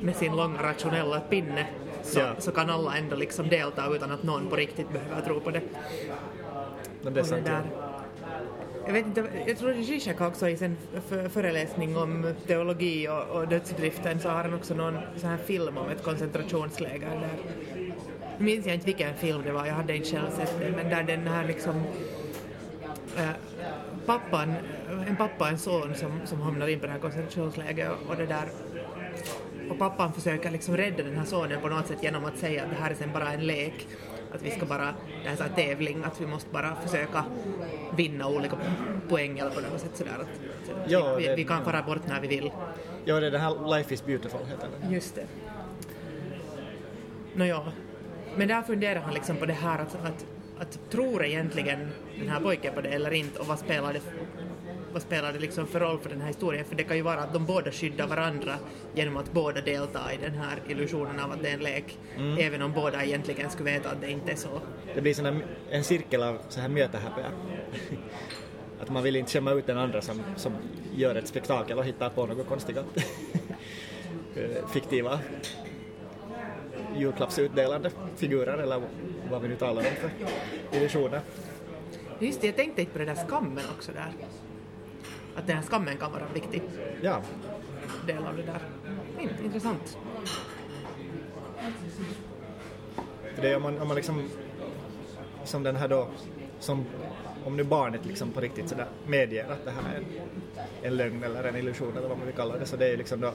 med 0.00 0.16
sin 0.16 0.36
långa 0.36 0.62
rationella 0.62 1.20
pinne 1.20 1.66
så, 2.06 2.18
Ja. 2.20 2.34
så 2.38 2.50
kan 2.52 2.70
alla 2.70 2.96
ändå 2.96 3.16
liksom 3.16 3.48
delta 3.48 3.94
utan 3.94 4.10
att 4.10 4.22
någon 4.22 4.46
på 4.48 4.56
riktigt 4.56 4.92
behöver 4.92 5.22
tro 5.22 5.40
på 5.40 5.50
det. 5.50 5.60
Men 7.02 7.14
det 7.14 7.20
är 7.20 7.24
sant. 7.24 7.48
Jag 8.86 8.92
vet 8.92 9.06
inte, 9.06 9.24
jag 9.46 9.58
tror 9.58 9.82
Zizek 9.82 10.20
också 10.20 10.48
i 10.48 10.56
sin 10.56 10.76
föreläsning 11.30 11.96
om 11.96 12.34
teologi 12.46 13.08
och, 13.08 13.36
och 13.36 13.48
dödsdriften 13.48 14.20
så 14.20 14.28
har 14.28 14.42
han 14.42 14.54
också 14.54 14.74
någon 14.74 14.98
sån 15.16 15.30
här 15.30 15.36
film 15.36 15.78
om 15.78 15.88
ett 15.88 16.02
koncentrationsläger 16.02 17.10
där. 17.10 17.28
Nu 18.38 18.44
minns 18.44 18.66
jag 18.66 18.74
inte 18.74 18.86
vilken 18.86 19.14
film 19.14 19.42
det 19.44 19.52
var, 19.52 19.66
jag 19.66 19.74
hade 19.74 19.96
inte 19.96 20.08
själv 20.10 20.30
sett 20.30 20.60
den, 20.60 20.72
men 20.72 20.88
där 20.90 21.02
den 21.02 21.26
här 21.26 21.46
liksom 21.46 21.82
äh, 23.16 23.30
pappan, 24.06 24.54
en 25.08 25.16
pappa 25.16 25.44
och 25.44 25.50
en 25.50 25.58
son 25.58 25.94
som, 25.94 26.20
som 26.24 26.40
hamnar 26.40 26.68
in 26.68 26.80
på 26.80 26.86
det 26.86 26.92
här 26.92 26.98
koncentrationslägret 26.98 27.90
och 28.08 28.16
det 28.16 28.26
där 28.26 28.48
och 29.70 29.78
pappan 29.78 30.12
försöker 30.12 30.50
liksom 30.50 30.76
rädda 30.76 31.02
den 31.02 31.18
här 31.18 31.24
sonen 31.24 31.60
på 31.60 31.68
något 31.68 31.86
sätt 31.86 32.02
genom 32.02 32.24
att 32.24 32.38
säga 32.38 32.62
att 32.64 32.70
det 32.70 32.76
här 32.76 32.90
är 32.90 32.94
sen 32.94 33.12
bara 33.12 33.32
en 33.32 33.46
lek. 33.46 33.86
Att 34.32 34.42
vi 34.42 34.50
ska 34.50 34.66
bara, 34.66 34.84
det 35.22 35.28
här 35.28 35.36
är 35.36 35.42
här 35.42 35.48
tävling, 35.56 36.04
att 36.04 36.20
vi 36.20 36.26
måste 36.26 36.50
bara 36.50 36.74
försöka 36.74 37.24
vinna 37.96 38.28
olika 38.28 38.56
poäng 39.08 39.38
eller 39.38 39.50
på 39.50 39.60
något 39.60 39.80
sätt 39.80 39.90
sådär. 39.96 40.16
Att, 40.20 40.40
Ja, 40.88 41.14
vi, 41.14 41.34
vi 41.36 41.44
kan 41.44 41.64
fara 41.64 41.82
bort 41.82 42.06
när 42.08 42.20
vi 42.20 42.28
vill. 42.28 42.52
Ja, 43.04 43.20
det 43.20 43.26
är 43.26 43.30
den 43.30 43.40
här 43.40 43.76
Life 43.76 43.94
is 43.94 44.04
beautiful 44.04 44.40
heter 44.46 44.68
den. 44.80 44.92
Just 44.92 45.14
det. 45.14 45.26
Nåja, 47.34 47.62
men 48.36 48.48
där 48.48 48.62
funderar 48.62 49.00
han 49.00 49.14
liksom 49.14 49.36
på 49.36 49.46
det 49.46 49.52
här 49.52 49.78
att, 49.78 49.94
att, 49.94 50.26
att 50.58 50.90
tror 50.90 51.24
egentligen 51.24 51.88
den 52.18 52.28
här 52.28 52.40
pojken 52.40 52.74
på 52.74 52.80
det 52.80 52.88
eller 52.88 53.10
inte 53.12 53.38
och 53.38 53.46
vad 53.46 53.58
spelar 53.58 53.92
det 53.92 54.00
vad 54.96 55.02
spelar 55.02 55.32
det 55.32 55.38
liksom 55.38 55.66
för 55.66 55.80
roll 55.80 55.98
för 55.98 56.08
den 56.08 56.20
här 56.20 56.28
historien? 56.28 56.64
För 56.64 56.74
det 56.74 56.84
kan 56.84 56.96
ju 56.96 57.02
vara 57.02 57.20
att 57.20 57.32
de 57.32 57.46
båda 57.46 57.70
skyddar 57.70 58.06
varandra 58.06 58.54
genom 58.94 59.16
att 59.16 59.32
båda 59.32 59.60
deltar 59.60 60.12
i 60.14 60.16
den 60.22 60.34
här 60.34 60.62
illusionen 60.68 61.20
av 61.20 61.32
att 61.32 61.42
det 61.42 61.48
är 61.48 61.54
en 61.54 61.60
lek. 61.60 61.98
Även 62.38 62.62
om 62.62 62.72
båda 62.72 63.04
egentligen 63.04 63.50
skulle 63.50 63.70
veta 63.70 63.90
att 63.90 64.00
det 64.00 64.10
inte 64.10 64.32
är 64.32 64.36
så. 64.36 64.60
Det 64.94 65.00
blir 65.00 65.14
sån 65.14 65.42
en 65.70 65.84
cirkel 65.84 66.22
av 66.22 66.38
så 66.48 66.60
här 66.60 66.68
mötehäpeä. 66.68 67.30
Att 68.80 68.90
man 68.90 69.02
vill 69.02 69.16
inte 69.16 69.30
skämma 69.30 69.52
ut 69.52 69.66
den 69.66 69.78
andra 69.78 70.02
som, 70.02 70.22
som 70.36 70.52
gör 70.94 71.14
ett 71.14 71.28
spektakel 71.28 71.78
och 71.78 71.84
hittar 71.84 72.08
på 72.08 72.26
något 72.26 72.48
konstiga 72.48 72.80
eh, 74.36 74.68
fiktiva 74.72 75.18
julklappsutdelande 76.96 77.90
figurer 78.16 78.58
eller 78.58 78.82
vad 79.30 79.42
vi 79.42 79.48
nu 79.48 79.56
talar 79.56 79.82
om 79.82 79.88
för 80.00 80.10
illusioner. 80.78 81.20
Just 82.18 82.40
det, 82.40 82.46
jag 82.46 82.56
tänkte 82.56 82.80
inte 82.80 82.92
på 82.92 82.98
det 82.98 83.04
där 83.04 83.26
skammen 83.28 83.64
också 83.76 83.92
där. 83.92 84.12
Att 85.36 85.46
den 85.46 85.56
här 85.56 85.62
skammen 85.62 85.96
kan 85.96 86.12
vara 86.12 86.22
en 86.22 86.34
viktig 86.34 86.62
Ja, 87.02 87.22
del 88.06 88.26
av 88.26 88.36
det 88.36 88.42
där. 88.42 88.60
Mm, 89.18 89.44
intressant. 89.44 89.98
det 93.40 93.50
är 93.50 93.56
om 93.56 93.62
man, 93.62 93.80
om 93.80 93.88
man 93.88 93.96
liksom 93.96 94.28
som 95.44 95.62
den 95.62 95.76
här 95.76 95.88
då 95.88 96.08
som 96.58 96.84
om 97.44 97.56
nu 97.56 97.64
barnet 97.64 98.06
liksom 98.06 98.30
på 98.32 98.40
riktigt 98.40 98.68
sådär 98.68 98.86
medger 99.06 99.44
att 99.44 99.64
det 99.64 99.70
här 99.70 99.94
är 99.94 99.96
en, 99.96 100.04
en 100.82 100.96
lögn 100.96 101.24
eller 101.24 101.44
en 101.44 101.56
illusion 101.56 101.96
eller 101.96 102.08
vad 102.08 102.18
man 102.18 102.26
vill 102.26 102.36
kalla 102.36 102.56
det, 102.56 102.66
så 102.66 102.76
det 102.76 102.86
är 102.86 102.90
ju 102.90 102.96
liksom 102.96 103.20
då, 103.20 103.32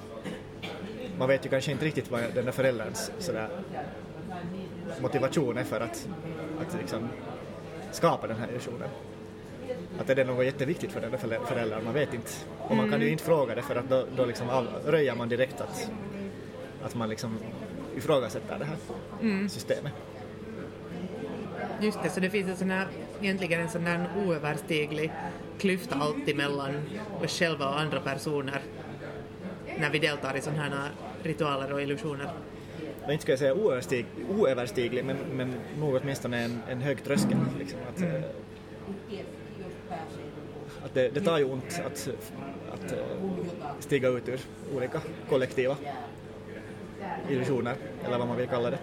man 1.18 1.28
vet 1.28 1.46
ju 1.46 1.50
kanske 1.50 1.72
inte 1.72 1.86
riktigt 1.86 2.12
vad 2.12 2.22
den 2.34 2.46
där 2.46 2.52
förälderns 2.52 3.12
sådär 3.20 3.50
motivation 5.02 5.58
är 5.58 5.64
för 5.64 5.80
att, 5.80 6.08
att 6.62 6.78
liksom 6.80 7.10
skapa 7.92 8.28
den 8.28 8.38
här 8.38 8.50
illusionen. 8.50 8.90
Att 10.00 10.10
är 10.10 10.16
det 10.16 10.24
något 10.24 10.46
jätteviktigt 10.46 10.92
för 10.92 11.02
den 11.02 11.12
där 11.12 11.18
förä- 11.18 11.46
föräldern, 11.46 11.84
man 11.84 11.94
vet 11.94 12.14
inte. 12.14 12.32
Och 12.58 12.76
man 12.76 12.90
kan 12.90 13.02
ju 13.02 13.10
inte 13.10 13.24
fråga 13.24 13.56
det 13.56 13.62
för 13.62 13.76
att 13.76 13.90
då, 13.90 14.06
då 14.16 14.26
liksom 14.26 14.50
av, 14.50 14.68
röjer 14.86 15.16
man 15.16 15.30
direkt 15.30 15.62
att, 15.62 15.92
att 16.84 16.96
man 16.96 17.10
liksom 17.10 17.38
ifrågasätter 17.98 18.60
det 18.60 18.66
här 18.66 18.78
systemet. 19.48 19.92
Just 21.82 22.04
det, 22.04 22.10
så 22.10 22.20
det 22.20 22.30
finns 22.30 22.50
en 22.50 22.58
sån 22.58 22.72
här, 22.72 22.88
egentligen 23.22 23.62
en 23.62 23.70
sån 23.70 23.86
här 23.86 24.08
oöverstiglig 24.26 25.12
klyfta 25.60 25.96
alltid 25.96 26.36
mellan 26.38 26.72
oss 27.24 27.40
själva 27.40 27.70
och 27.70 27.80
andra 27.80 28.00
personer 28.00 28.62
när 29.80 29.90
vi 29.90 30.00
deltar 30.00 30.38
i 30.38 30.42
sådana 30.42 30.62
här 30.62 30.92
ritualer 31.24 31.74
och 31.74 31.82
illusioner. 31.82 32.30
Jag 33.02 33.12
inte 33.12 33.22
ska 33.22 33.32
jag 33.32 33.40
säga 33.40 33.54
oöverstig, 33.54 34.06
oöverstiglig, 34.30 35.06
men, 35.06 35.18
men 35.34 35.54
nog 35.80 35.96
åtminstone 36.02 36.44
en, 36.44 36.62
en 36.70 36.82
hög 36.82 37.04
tröskel. 37.04 37.38
Liksom, 37.60 37.80
att, 37.96 38.02
eh, 38.02 38.22
att 40.86 40.94
det, 40.94 41.10
det 41.10 41.22
tar 41.22 41.38
ju 41.38 41.44
ont 41.44 41.82
att, 41.86 42.10
att 42.74 42.92
eh, 42.92 42.98
stiga 43.80 44.10
ut 44.10 44.30
ur 44.30 44.40
olika 44.76 45.02
kollektiva 45.30 45.78
illusioner, 47.30 47.76
eller 48.06 48.18
vad 48.18 48.28
man 48.28 48.38
vill 48.38 48.48
kalla 48.48 48.70
det. 48.70 48.80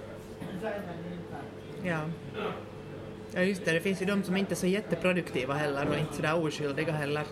Ja. 1.83 2.01
ja, 3.35 3.41
just 3.43 3.65
det, 3.65 3.73
det 3.73 3.81
finns 3.81 4.03
ju 4.03 4.07
de 4.07 4.23
som 4.23 4.37
inte 4.37 4.55
är 4.55 4.57
så 4.57 4.67
jätteproduktiva 4.67 5.55
heller 5.55 5.89
och 5.89 5.99
inte 5.99 6.15
sådär 6.15 6.45
oskyldiga 6.45 6.93
heller. 6.93 7.25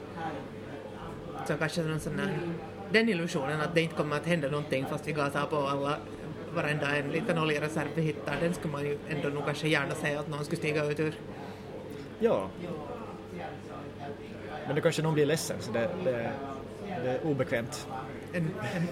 Så 1.46 1.54
kanske 1.54 1.82
någon 1.82 2.00
sån 2.00 2.18
här, 2.18 2.38
den 2.92 3.08
illusionen 3.08 3.60
att 3.60 3.74
det 3.74 3.80
inte 3.80 3.94
kommer 3.94 4.16
att 4.16 4.26
hända 4.26 4.50
någonting 4.50 4.86
fast 4.90 5.08
vi 5.08 5.12
gasar 5.12 5.46
på 5.46 5.56
alla 5.56 5.96
varenda 6.54 6.96
en 6.96 7.08
liten 7.08 7.38
oljereserv 7.38 7.88
vi 7.94 8.02
hittar, 8.02 8.36
den 8.40 8.54
skulle 8.54 8.72
man 8.72 8.84
ju 8.84 8.98
ändå 9.08 9.28
nog 9.28 9.44
kanske 9.44 9.68
gärna 9.68 9.94
säga 9.94 10.20
att 10.20 10.28
någon 10.28 10.44
skulle 10.44 10.58
stiga 10.58 10.84
ut 10.84 11.00
ur. 11.00 11.14
Ja. 12.18 12.50
Men 14.66 14.76
då 14.76 14.82
kanske 14.82 15.02
någon 15.02 15.14
blir 15.14 15.26
ledsen, 15.26 15.56
så 15.60 15.72
det, 15.72 15.88
det, 16.04 16.30
det 17.04 17.10
är 17.10 17.26
obekvämt. 17.26 17.86
En, 18.32 18.42
en, 18.42 18.88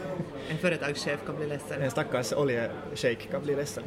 en 0.51 0.59
företagschef 0.59 1.21
kan 1.27 1.37
bli 1.37 1.47
ledsen. 1.47 1.83
En 1.83 1.91
stackars 1.91 2.33
oljeshejk 2.33 3.31
kan 3.31 3.43
bli 3.43 3.57
ledsen. 3.57 3.85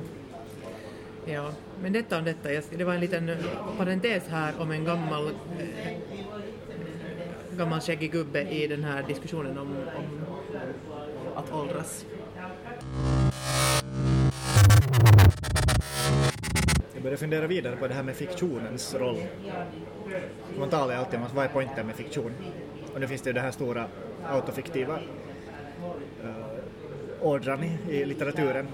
Ja, 1.26 1.52
men 1.82 1.94
detta 1.94 2.18
om 2.18 2.24
detta. 2.24 2.50
Det 2.72 2.84
var 2.84 2.94
en 2.94 3.00
liten 3.00 3.32
parentes 3.78 4.24
här 4.28 4.54
om 4.60 4.72
en 4.72 4.86
gammal, 4.86 5.28
eh, 5.28 5.94
gammal 7.58 7.82
skäggig 7.82 8.12
gubbe 8.12 8.42
i 8.42 8.68
den 8.68 8.84
här 8.84 9.04
diskussionen 9.08 9.58
om, 9.58 9.76
om 9.98 10.26
att 11.36 11.54
åldras. 11.54 12.06
Jag 16.98 17.04
började 17.04 17.18
fundera 17.18 17.48
vidare 17.48 17.76
på 17.76 17.88
det 17.88 17.94
här 17.94 18.04
med 18.04 18.16
fiktionens 18.16 18.96
roll. 18.96 19.24
Man 20.60 20.70
talar 20.70 20.94
ju 20.94 21.00
alltid 21.00 21.20
om 21.20 21.26
att 21.26 21.34
vad 21.34 21.46
är 21.46 21.50
poängen 21.50 21.86
med 21.86 21.96
fiktion? 21.96 22.34
Och 22.94 23.00
nu 23.00 23.08
finns 23.08 23.22
det 23.22 23.30
ju 23.30 23.34
det 23.34 23.42
här 23.42 23.52
stora 23.52 23.88
autofiktiva 24.28 25.00
eh, 26.24 26.30
uh, 26.30 26.36
ådran 27.22 27.64
i, 27.64 27.78
i 27.90 28.06
litteraturen. 28.06 28.68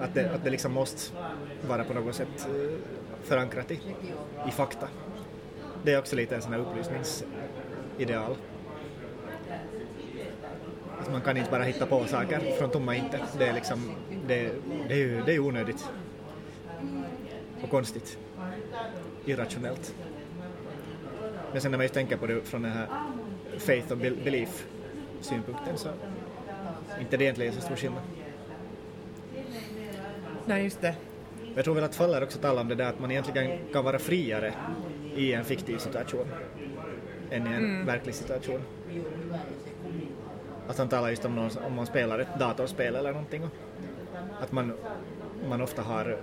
Att 0.00 0.14
det, 0.14 0.30
att 0.34 0.44
det 0.44 0.50
liksom 0.50 0.72
måste 0.72 1.12
vara 1.68 1.84
på 1.84 1.94
något 1.94 2.14
sätt 2.14 2.28
eh, 2.38 2.76
förankrat 3.22 3.70
i, 3.70 3.80
i 4.48 4.50
fakta. 4.50 4.88
Det 5.82 5.92
är 5.92 5.98
också 5.98 6.16
lite 6.16 6.36
en 6.36 6.42
sån 6.42 6.52
här 6.52 6.60
upplysningsideal. 6.60 8.36
Att 11.00 11.12
man 11.12 11.20
kan 11.20 11.36
inte 11.36 11.50
bara 11.50 11.62
hitta 11.62 11.86
på 11.86 12.04
saker 12.04 12.40
från 12.58 12.70
tomma 12.70 12.96
intet. 12.96 13.22
Det 13.38 13.46
är 13.46 13.52
liksom, 13.52 13.94
det, 14.26 14.50
det 14.88 14.94
är 14.94 14.98
ju 14.98 15.22
det 15.26 15.34
är 15.34 15.38
onödigt 15.38 15.88
och 17.62 17.70
konstigt. 17.70 18.18
Irrationellt. 19.26 19.94
Men 21.52 21.60
sen 21.60 21.70
när 21.70 21.78
man 21.78 21.84
just 21.84 21.94
tänker 21.94 22.16
på 22.16 22.26
det 22.26 22.40
från 22.42 22.62
den 22.62 22.72
här 22.72 22.86
faith 23.58 23.92
och 23.92 23.98
be- 23.98 24.16
belief 24.24 24.66
synpunkten 25.20 25.78
så 25.78 25.88
inte 27.00 27.16
det 27.16 27.24
egentligen 27.24 27.52
så 27.54 27.60
stor 27.60 27.76
skillnad. 27.76 28.02
Nej, 30.46 30.64
just 30.64 30.80
det. 30.80 30.94
Jag 31.54 31.64
tror 31.64 31.74
väl 31.74 31.84
att 31.84 31.94
Faller 31.94 32.22
också 32.22 32.38
talar 32.38 32.60
om 32.60 32.68
det 32.68 32.74
där 32.74 32.88
att 32.88 33.00
man 33.00 33.10
egentligen 33.10 33.58
kan 33.72 33.84
vara 33.84 33.98
friare 33.98 34.54
i 35.14 35.32
en 35.32 35.44
fiktiv 35.44 35.78
situation 35.78 36.26
än 37.30 37.46
i 37.46 37.50
en 37.50 37.86
verklig 37.86 38.14
situation. 38.14 38.60
Att 40.68 40.78
han 40.78 40.88
talar 40.88 41.10
just 41.10 41.24
om 41.24 41.34
någon, 41.34 41.50
om 41.66 41.74
man 41.74 41.86
spelar 41.86 42.18
ett 42.18 42.38
datorspel 42.38 42.94
eller 42.96 43.12
någonting 43.12 43.42
och 43.44 43.50
att 44.42 44.52
man, 44.52 44.72
man 45.48 45.60
ofta 45.62 45.82
har 45.82 46.18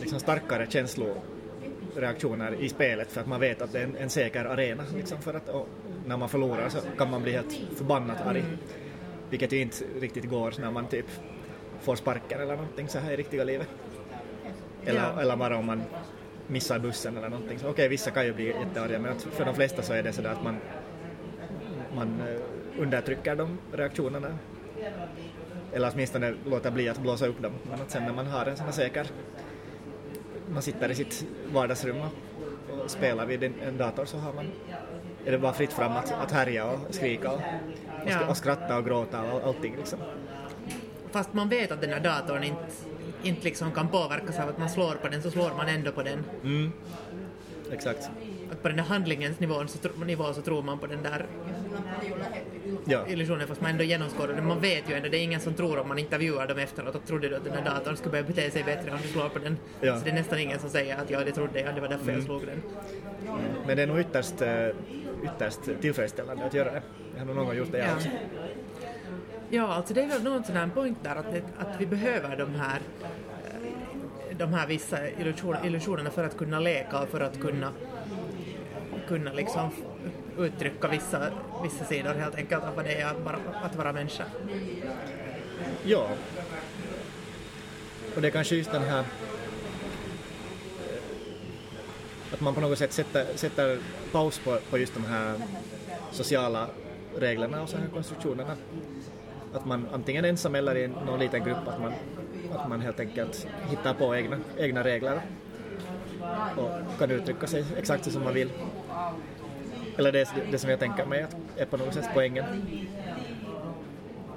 liksom 0.00 0.20
starkare 0.20 0.66
känsloreaktioner 0.70 2.54
i 2.60 2.68
spelet 2.68 3.12
för 3.12 3.20
att 3.20 3.26
man 3.26 3.40
vet 3.40 3.62
att 3.62 3.72
det 3.72 3.78
är 3.78 3.84
en, 3.84 3.96
en 3.96 4.10
säker 4.10 4.44
arena. 4.44 4.82
Liksom 4.96 5.18
för 5.22 5.34
att, 5.34 5.50
när 6.06 6.16
man 6.16 6.28
förlorar 6.28 6.68
så 6.68 6.78
kan 6.98 7.10
man 7.10 7.22
bli 7.22 7.32
helt 7.32 7.60
förbannat 7.76 8.26
arg. 8.26 8.44
Vilket 9.30 9.52
ju 9.52 9.60
inte 9.60 9.84
riktigt 10.00 10.24
går 10.24 10.54
när 10.60 10.70
man 10.70 10.86
typ 10.86 11.06
får 11.80 11.96
sparken 11.96 12.40
eller 12.40 12.56
någonting 12.56 12.88
så 12.88 12.98
här 12.98 13.12
i 13.12 13.16
riktiga 13.16 13.44
livet. 13.44 13.68
Eller, 14.84 15.00
Ja. 15.00 15.20
eller 15.20 15.36
bara 15.36 15.56
om 15.56 15.66
man 15.66 15.82
missar 16.46 16.78
bussen 16.78 17.16
eller 17.16 17.28
någonting. 17.28 17.58
Okej, 17.64 17.88
vissa 17.88 18.10
kan 18.10 18.26
ju 18.26 18.32
bli 18.32 18.46
jättearga 18.46 18.98
men 18.98 19.18
för 19.18 19.44
de 19.44 19.54
flesta 19.54 19.82
så 19.82 19.92
är 19.92 20.02
det 20.02 20.12
sådär 20.12 20.30
att 20.30 20.42
man, 20.44 20.56
man 21.94 22.20
eh, 22.20 22.82
undertrycker 22.82 23.36
de 23.36 23.58
reaktionerna. 23.72 24.38
Eller 25.72 25.90
åtminstone 25.94 26.34
låter 26.46 26.70
bli 26.70 26.88
att 26.88 26.98
blåsa 26.98 27.26
upp 27.26 27.42
dem. 27.42 27.52
Men 27.70 27.80
att 27.80 27.90
sen 27.90 28.02
när 28.04 28.12
man 28.12 28.26
har 28.26 28.46
en 28.46 28.56
sån 28.56 28.66
här 28.66 28.72
säker... 28.72 29.06
Man 30.52 30.62
sitter 30.62 30.90
i 30.90 30.94
sitt 30.94 31.26
vardagsrum 31.52 31.96
och, 32.00 32.90
spelar 32.90 33.26
vid 33.26 33.42
en, 33.42 33.54
en 33.62 33.76
dator 33.76 34.04
så 34.04 34.18
har 34.18 34.32
man... 34.32 34.46
Är 35.24 35.32
det 35.32 35.38
bara 35.38 35.52
fritt 35.52 35.72
fram 35.72 35.92
att, 35.92 36.12
att 36.12 36.30
härja 36.32 36.64
och 36.64 36.78
skrika 36.94 37.32
och, 37.32 37.40
Ja. 38.06 38.26
och 38.28 38.36
skratta 38.36 38.76
och 38.78 38.84
gråta 38.84 39.32
och 39.32 39.46
allting 39.48 39.76
liksom. 39.76 39.98
Fast 41.10 41.32
man 41.32 41.48
vet 41.48 41.72
att 41.72 41.80
den 41.80 41.90
här 41.90 42.00
datorn 42.00 42.42
inte, 42.44 42.62
inte 43.22 43.44
liksom 43.44 43.72
kan 43.72 43.88
påverkas 43.88 44.38
av 44.38 44.48
att 44.48 44.58
man 44.58 44.70
slår 44.70 44.94
på 44.94 45.08
den, 45.08 45.22
så 45.22 45.30
slår 45.30 45.50
man 45.56 45.68
ändå 45.68 45.92
på 45.92 46.02
den. 46.02 46.24
Exakt. 47.72 48.10
Att 48.52 48.62
på 48.62 48.68
den 48.68 48.76
där 48.76 48.84
handlingens 48.84 49.40
nivån 49.40 49.68
så, 49.68 49.78
nivå 50.04 50.32
så 50.32 50.42
tror 50.42 50.62
man 50.62 50.78
på 50.78 50.86
den 50.86 51.02
där 51.02 51.26
Ja. 52.84 53.06
illusionen 53.08 53.48
fast 53.48 53.60
man 53.60 53.70
ändå 53.70 53.84
genomskådar 53.84 54.34
den. 54.34 54.46
Man 54.48 54.60
vet 54.60 54.90
ju 54.90 54.94
ändå, 54.94 55.08
det 55.08 55.16
är 55.18 55.22
ingen 55.22 55.40
som 55.40 55.54
tror 55.54 55.78
om 55.78 55.88
man 55.88 55.98
intervjuar 55.98 56.46
dem 56.46 56.58
efteråt 56.58 56.94
att 56.94 57.06
trodde 57.06 57.28
du 57.28 57.36
att 57.36 57.44
den 57.44 57.52
här 57.52 57.64
datorn 57.64 57.96
skulle 57.96 58.10
börja 58.10 58.24
bete 58.24 58.50
sig 58.50 58.64
bättre 58.64 58.90
om 58.90 58.98
du 59.02 59.08
slår 59.08 59.28
på 59.28 59.38
den. 59.38 59.56
Ja. 59.80 59.98
Så 59.98 60.04
det 60.04 60.10
är 60.10 60.14
nästan 60.14 60.38
ingen 60.38 60.58
som 60.58 60.70
säger 60.70 60.96
att 60.96 61.10
ja, 61.10 61.24
det 61.24 61.32
trodde 61.32 61.60
jag, 61.60 61.74
det 61.74 61.80
var 61.80 61.88
därför 61.88 62.12
jag 62.12 62.22
slog 62.22 62.46
den. 62.46 62.62
Men 63.66 63.76
det 63.76 63.82
är 63.82 63.86
nog 63.86 64.00
ytterst, 64.00 64.42
eh, 64.42 64.68
ytterst 65.24 65.60
tillfredsställande 65.80 66.44
att 66.44 66.54
göra 66.54 66.72
det. 66.72 66.82
Jag 67.12 67.18
har 67.20 67.26
nog 67.26 67.36
någon 67.36 67.46
gång 67.46 67.56
gjort 67.56 67.72
det 67.72 67.78
Ja. 67.78 67.94
också. 67.94 68.08
Ja, 69.50 69.66
alltså 69.74 69.94
det 69.94 70.02
är 70.02 70.08
väl 70.08 70.22
någon 70.22 70.44
sån 70.44 70.56
här 70.56 70.68
point 70.74 70.98
där 71.04 71.16
att, 71.16 71.26
att 71.58 71.80
vi 71.80 71.86
behöver 71.86 72.36
de 72.36 72.54
här, 72.54 72.78
de 74.40 74.54
här 74.54 74.66
vissa 74.66 75.08
illusionerna 75.64 76.10
för 76.10 76.24
att 76.24 76.36
kunna 76.36 76.60
leka 76.60 77.02
och 77.02 77.08
för 77.08 77.20
att 77.20 77.40
kunna, 77.40 77.72
kunna 79.08 79.32
liksom 79.32 79.70
uttrycka 80.38 80.88
vissa, 80.88 81.30
vissa 81.62 81.84
sidor 81.84 82.14
helt 82.14 82.34
enkelt 82.34 82.64
av 82.64 82.74
vad 82.74 82.84
det 82.84 83.00
är 83.00 83.06
att 83.06 83.20
vara, 83.20 83.38
att 83.62 83.76
vara 83.76 83.92
människa. 83.92 84.24
Ja. 85.84 86.08
Och 88.14 88.22
det 88.22 88.28
är 88.28 88.32
kanske 88.32 88.56
just 88.56 88.72
den 88.72 88.82
här... 88.82 88.98
Eh, 88.98 89.04
att 92.32 92.40
man 92.40 92.54
på 92.54 92.60
något 92.60 92.78
sätt 92.78 92.92
sätter, 92.92 93.26
sätter 93.34 93.78
paus 94.12 94.38
på, 94.38 94.58
på 94.70 94.78
just 94.78 94.94
de 94.94 95.04
här 95.04 95.34
sociala 96.10 96.66
reglerna 97.18 97.62
och 97.62 97.68
så 97.68 97.76
här 97.76 97.86
konstruktionerna. 97.94 98.56
Att 99.54 99.66
man 99.66 99.88
antingen 99.92 100.24
ensam 100.24 100.54
eller 100.54 100.76
i 100.76 100.88
någon 100.88 101.18
liten 101.18 101.44
grupp, 101.44 101.68
att 101.68 101.80
man, 101.80 101.92
att 102.52 102.68
man 102.68 102.80
helt 102.80 103.00
enkelt 103.00 103.46
hittar 103.68 103.94
på 103.94 104.16
egna, 104.16 104.36
egna 104.58 104.84
regler 104.84 105.20
och 106.56 106.98
kan 106.98 107.10
uttrycka 107.10 107.46
sig 107.46 107.64
exakt 107.76 108.04
så 108.04 108.10
som 108.10 108.24
man 108.24 108.34
vill. 108.34 108.52
Eller 109.96 110.12
det, 110.12 110.28
det 110.50 110.58
som 110.58 110.70
jag 110.70 110.78
tänker 110.78 111.06
mig 111.06 111.22
att 111.22 111.36
är 111.56 111.66
på 111.66 111.76
något 111.76 111.94
sätt 111.94 112.08
poängen. 112.14 112.44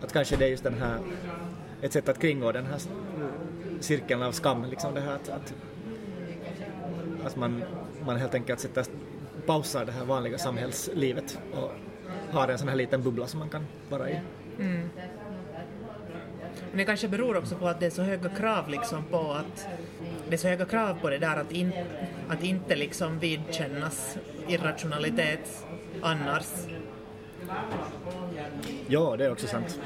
Att 0.02 0.14
kanske 0.14 0.36
det 0.36 0.46
är 0.46 0.50
just 0.50 0.64
den 0.64 0.78
här, 0.78 1.00
ett 1.82 1.94
sätt 1.94 2.10
att 2.10 2.20
kringgå 2.20 2.52
den 2.52 2.66
här 2.66 2.80
cirkeln 3.80 4.24
av 4.24 4.32
skam, 4.32 4.66
liksom 4.66 4.94
det 4.94 5.02
här 5.02 5.16
att, 5.16 5.30
att, 5.30 5.54
att 7.26 7.36
man, 7.36 7.64
man 8.06 8.18
helt 8.18 8.36
enkelt 8.36 8.60
sätter, 8.60 8.86
pausar 9.46 9.86
det 9.86 9.92
här 9.92 10.06
vanliga 10.06 10.38
samhällslivet 10.38 11.40
och 11.54 11.72
har 12.32 12.48
en 12.48 12.58
sån 12.58 12.68
här 12.68 12.76
liten 12.76 13.04
bubbla 13.04 13.28
som 13.28 13.40
man 13.40 13.50
kan 13.50 13.66
vara 13.90 14.10
i. 14.10 14.20
Mm. 14.60 14.90
Men 16.74 16.78
det 16.78 16.86
kanske 16.86 17.08
beror 17.08 17.38
också 17.38 17.56
på 17.56 17.68
att 17.68 17.80
det 17.80 17.86
är 17.86 17.90
så 17.90 18.02
höga 18.02 18.30
krav 18.30 18.70
liksom 18.70 19.04
på 19.04 19.32
att 19.32 19.68
det 20.30 20.34
är 20.34 20.38
så 20.38 20.48
höga 20.48 20.66
krav 20.66 20.98
på 21.02 21.10
det 21.10 21.18
där 21.18 21.38
att 21.38 21.52
in, 21.52 21.72
att 22.30 22.44
inte 22.44 22.76
liksom 22.76 23.20
vidkännas 23.20 24.18
irrationalitet 24.48 25.66
annars. 26.02 26.46
Ja, 28.88 29.16
det 29.18 29.26
är 29.26 29.32
också 29.32 29.48
sant. 29.48 29.80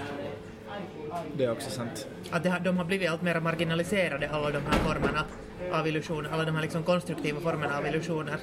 Det 1.38 1.46
är 1.46 1.52
också 1.52 1.70
sant. 1.70 2.08
Att 2.32 2.44
det, 2.44 2.62
de 2.64 2.78
har 2.78 2.86
blivit 2.86 3.10
allt 3.10 3.22
mer 3.22 3.40
marginaliserade, 3.40 4.30
alla 4.30 4.52
de 4.52 4.60
här 4.60 4.80
formerna 4.80 5.24
av 5.72 5.88
illusioner, 5.88 6.30
alla 6.34 6.46
de 6.46 6.56
här 6.56 6.62
liksom 6.62 6.84
konstruktiva 6.84 7.40
formerna 7.40 7.78
av 7.78 7.88
illusioner. 7.88 8.38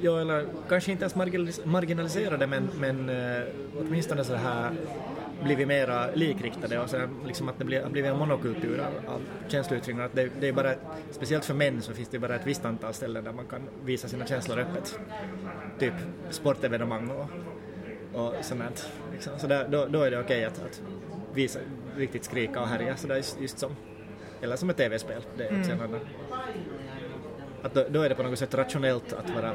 Ja, 0.00 0.20
eller 0.20 0.46
kanske 0.68 0.92
inte 0.92 1.02
ens 1.04 1.14
marginalis- 1.14 1.66
marginaliserade 1.66 2.46
men, 2.46 2.70
men 2.78 3.08
eh, 3.08 3.42
åtminstone 3.80 4.24
så 4.24 4.34
här 4.34 4.70
blivit 5.42 5.68
mera 5.68 6.10
likriktade 6.14 6.78
och 6.78 6.90
så 6.90 7.08
liksom 7.26 7.48
att 7.48 7.58
det 7.58 7.64
blir, 7.64 7.82
har 7.82 7.90
blivit 7.90 8.10
en 8.10 8.18
monokultur 8.18 8.80
av, 8.80 9.14
av 9.14 9.20
känslouttryck. 9.48 9.98
Att 9.98 10.14
det, 10.14 10.30
det 10.40 10.48
är 10.48 10.52
bara, 10.52 10.74
speciellt 11.10 11.44
för 11.44 11.54
män 11.54 11.82
så 11.82 11.92
finns 11.92 12.08
det 12.08 12.18
bara 12.18 12.34
ett 12.34 12.46
visst 12.46 12.64
antal 12.64 12.94
ställen 12.94 13.24
där 13.24 13.32
man 13.32 13.46
kan 13.46 13.60
visa 13.84 14.08
sina 14.08 14.26
känslor 14.26 14.58
öppet. 14.58 14.98
Typ 15.78 15.94
sportevenemang 16.30 17.10
och, 17.10 17.30
och 18.20 18.34
sånt 18.44 18.90
liksom. 19.12 19.38
Så 19.38 19.46
där, 19.46 19.68
då, 19.68 19.86
då 19.86 20.02
är 20.02 20.10
det 20.10 20.20
okej 20.20 20.44
att, 20.44 20.62
att 20.64 20.82
visa, 21.34 21.58
riktigt 21.96 22.24
skrika 22.24 22.60
och 22.60 22.68
härja 22.68 22.96
sådär 22.96 23.16
just, 23.16 23.40
just 23.40 23.58
som, 23.58 23.76
eller 24.40 24.56
som 24.56 24.70
ett 24.70 24.76
tv-spel. 24.76 25.22
Det 25.36 25.44
är 25.44 25.60
också 25.60 25.72
en 25.72 25.80
annan. 25.80 26.00
Att 27.62 27.74
då, 27.74 27.84
då 27.90 28.02
är 28.02 28.08
det 28.08 28.14
på 28.14 28.22
något 28.22 28.38
sätt 28.38 28.54
rationellt 28.54 29.12
att 29.12 29.30
vara 29.30 29.52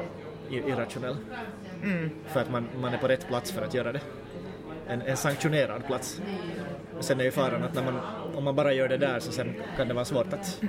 irrationell. 0.50 1.16
För 2.26 2.40
att 2.40 2.50
man, 2.50 2.68
man 2.80 2.94
är 2.94 2.98
på 2.98 3.08
rätt 3.08 3.28
plats 3.28 3.52
för 3.52 3.62
att 3.62 3.74
göra 3.74 3.92
det. 3.92 4.00
En, 4.88 5.02
en 5.02 5.16
sanktionerad 5.16 5.86
plats. 5.86 6.20
Sen 7.00 7.20
är 7.20 7.24
ju 7.24 7.30
faran 7.30 7.62
att 7.62 7.74
när 7.74 7.84
man, 7.84 8.00
om 8.34 8.44
man 8.44 8.56
bara 8.56 8.72
gör 8.72 8.88
det 8.88 8.96
där 8.96 9.20
så 9.20 9.32
sen 9.32 9.54
kan 9.76 9.88
det 9.88 9.94
vara 9.94 10.04
svårt 10.04 10.32
att, 10.32 10.60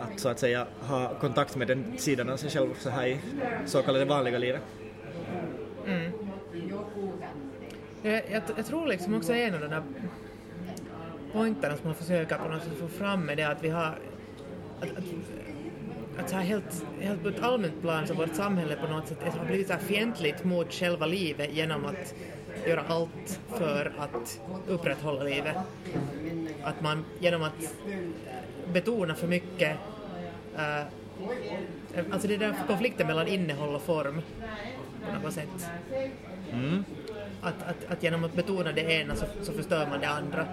att 0.00 0.20
så 0.20 0.28
att 0.28 0.38
säga 0.38 0.66
ha 0.80 1.14
kontakt 1.20 1.56
med 1.56 1.68
den 1.68 1.98
sidan 1.98 2.28
av 2.28 2.36
sig 2.36 2.50
själv 2.50 2.74
så 2.78 2.90
här 2.90 3.06
i 3.06 3.18
så 3.66 3.82
kallade 3.82 4.04
vanliga 4.04 4.38
livet. 4.38 4.62
Mm. 5.86 6.12
Jag, 8.02 8.22
jag, 8.30 8.42
jag 8.56 8.66
tror 8.66 8.86
liksom 8.86 9.14
också 9.14 9.32
en 9.32 9.54
av 9.54 9.60
de 9.60 9.66
där 9.66 9.82
pointerna 11.32 11.76
som 11.76 11.86
man 11.86 11.94
försöker 11.94 12.38
på 12.38 12.48
något 12.48 12.62
sätt 12.62 12.78
få 12.78 12.88
fram 12.88 13.26
med 13.26 13.36
det 13.36 13.44
att 13.44 13.64
vi 13.64 13.68
har 13.68 13.98
att, 14.80 14.90
att, 14.96 15.04
alltså 16.18 16.36
helt, 16.36 16.84
helt 17.00 17.22
på 17.22 17.28
ett 17.28 17.42
allmänt 17.42 17.80
plan 17.82 18.06
så 18.06 18.14
vårt 18.14 18.34
samhälle 18.34 18.76
på 18.76 18.86
något 18.86 19.08
sätt 19.08 19.18
har 19.38 19.46
blivit 19.46 19.66
så 19.66 19.72
här 19.72 19.80
fientligt 19.80 20.44
mot 20.44 20.72
själva 20.72 21.06
livet 21.06 21.52
genom 21.52 21.84
att 21.84 22.14
göra 22.66 22.84
allt 22.88 23.40
för 23.48 23.92
att 23.98 24.40
upprätthålla 24.68 25.22
livet. 25.22 25.56
Att 26.62 26.80
man 26.80 27.04
genom 27.18 27.42
att 27.42 27.74
betona 28.72 29.14
för 29.14 29.26
mycket 29.26 29.76
eh, 30.56 30.82
Alltså 32.10 32.28
det 32.28 32.34
är 32.34 32.38
där 32.38 32.54
konflikten 32.66 33.06
mellan 33.06 33.28
innehåll 33.28 33.74
och 33.74 33.82
form 33.82 34.22
på 35.06 35.22
något 35.22 35.34
sätt. 35.34 35.70
Mm. 36.52 36.84
Att, 37.42 37.62
att, 37.62 37.92
att 37.92 38.02
genom 38.02 38.24
att 38.24 38.34
betona 38.34 38.72
det 38.72 38.80
ena 38.80 39.16
så, 39.16 39.26
så 39.42 39.52
förstör 39.52 39.86
man 39.86 40.00
det 40.00 40.08
andra. 40.08 40.46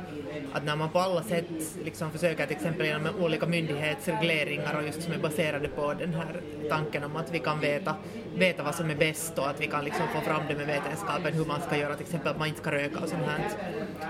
Att 0.54 0.64
när 0.64 0.76
man 0.76 0.90
på 0.90 1.00
alla 1.00 1.24
sätt 1.24 1.46
liksom 1.84 2.12
försöker 2.12 2.46
till 2.46 2.56
exempel 2.56 2.86
genom 2.86 3.16
olika 3.20 3.46
myndighetsregleringar 3.46 4.78
och 4.78 4.84
just 4.84 5.02
som 5.02 5.14
är 5.14 5.18
baserade 5.18 5.68
på 5.68 5.94
den 5.94 6.14
här 6.14 6.42
tanken 6.70 7.04
om 7.04 7.16
att 7.16 7.34
vi 7.34 7.40
kan 7.40 7.60
veta, 7.60 7.96
veta 8.36 8.64
vad 8.64 8.76
som 8.76 8.90
är 8.90 8.96
bäst 8.96 9.38
och 9.40 9.50
att 9.50 9.62
vi 9.62 9.68
kan 9.68 9.86
liksom 9.86 10.08
få 10.16 10.22
fram 10.22 10.42
det 10.48 10.56
med 10.56 10.68
vetenskapen 10.68 11.34
hur 11.34 11.46
man 11.46 11.62
ska 11.62 11.78
göra, 11.78 11.96
till 11.96 12.06
exempel 12.06 12.32
att 12.32 12.40
man 12.40 12.48
inte 12.48 12.60
ska 12.60 12.72
röka 12.72 13.00
och 13.00 13.10
sånt 13.10 13.24
här. 13.26 13.50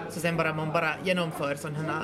Så 0.10 0.20
sen 0.20 0.38
bara 0.38 0.54
man 0.54 0.72
bara 0.72 0.94
genomför 1.04 1.56
sådana 1.56 1.80
här 1.80 2.04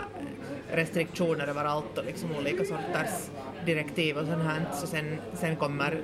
restriktioner 0.72 1.48
överallt 1.48 1.98
och 1.98 2.06
liksom 2.06 2.36
olika 2.36 2.66
sorters 2.66 3.30
direktiv 3.66 4.18
och 4.18 4.26
sånt 4.26 4.44
här 4.44 4.66
så 4.74 4.88
sen, 4.88 5.18
sen 5.34 5.56
kommer, 5.56 6.02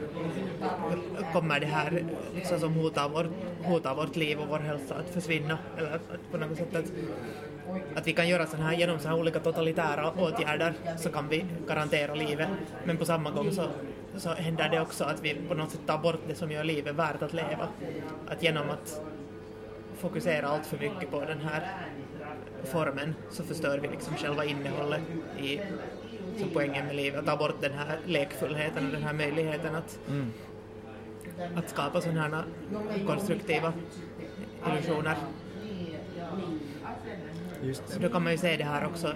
kommer 1.34 1.60
det 1.60 1.65
här 1.65 2.04
liksom 2.36 2.60
som 2.60 2.74
hotar, 2.74 3.10
vårt, 3.10 3.26
hotar 3.63 3.95
vårt 3.95 4.15
liv 4.15 4.39
och 4.39 4.48
vår 4.48 4.60
hälsa 4.60 4.95
att 4.95 5.10
försvinna 5.10 5.58
eller 5.78 5.91
att, 5.91 6.32
på 6.32 6.38
något 6.38 6.58
sätt 6.58 6.76
att, 6.76 6.91
att 7.95 8.08
vi 8.08 8.13
kan 8.13 8.28
göra 8.30 8.48
sån 8.48 8.60
här 8.60 8.74
genom 8.74 9.00
sådana 9.00 9.15
här 9.15 9.22
olika 9.22 9.39
totalitära 9.39 10.12
åtgärder 10.12 10.74
så 10.98 11.10
kan 11.10 11.28
vi 11.28 11.45
garantera 11.67 12.15
livet. 12.15 12.50
Men 12.84 12.98
på 12.98 13.06
samma 13.06 13.32
gång 13.32 13.52
så, 13.52 13.67
så 14.17 14.30
händer 14.30 14.69
det 14.69 14.82
också 14.82 15.04
att 15.04 15.24
vi 15.24 15.36
på 15.48 15.54
något 15.54 15.72
sätt 15.72 15.82
tar 15.86 15.98
bort 15.98 16.22
det 16.28 16.36
som 16.36 16.52
gör 16.52 16.63
livet 16.63 16.95
värt 16.95 17.22
att 17.22 17.34
leva. 17.34 17.67
Att 18.28 18.43
genom 18.43 18.69
att 18.69 19.02
fokusera 19.98 20.48
allt 20.48 20.65
för 20.65 20.78
mycket 20.78 21.12
på 21.12 21.22
den 21.22 21.39
här 21.41 21.67
formen 22.63 23.15
så 23.32 23.43
förstör 23.43 23.80
vi 23.80 23.88
liksom 23.88 24.15
själva 24.15 24.45
innehållet 24.45 25.02
i 25.39 25.60
som 26.39 26.49
poängen 26.54 26.86
med 26.86 26.95
livet, 26.95 27.19
att 27.19 27.25
ta 27.25 27.38
bort 27.38 27.62
den 27.62 27.73
här 27.73 27.99
lekfullheten 28.06 28.86
och 28.86 28.91
den 28.91 29.04
här 29.04 29.13
möjligheten 29.13 29.75
att, 29.75 29.99
att 31.56 31.69
skapa 31.69 32.02
sådana 32.02 32.21
här 32.21 32.43
konstruktiva 33.08 33.73
illusioner. 34.67 35.17
Just 37.62 37.89
Så 37.89 37.99
då 37.99 38.10
kan 38.10 38.23
man 38.23 38.32
ju 38.32 38.38
se 38.38 38.58
det 38.58 38.63
här 38.63 38.86
också 38.86 39.13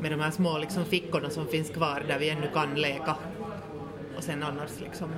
med 0.00 0.10
de 0.10 0.20
här 0.20 0.30
små 0.30 0.58
liksom 0.58 0.84
fickorna 0.84 1.30
som 1.30 1.46
finns 1.46 1.70
kvar 1.70 2.04
där 2.08 2.18
vi 2.18 2.30
ännu 2.30 2.50
kan 2.54 2.74
leka. 2.74 3.16
Och 4.16 4.24
sen 4.24 4.42
annars 4.42 4.80
liksom 4.80 5.10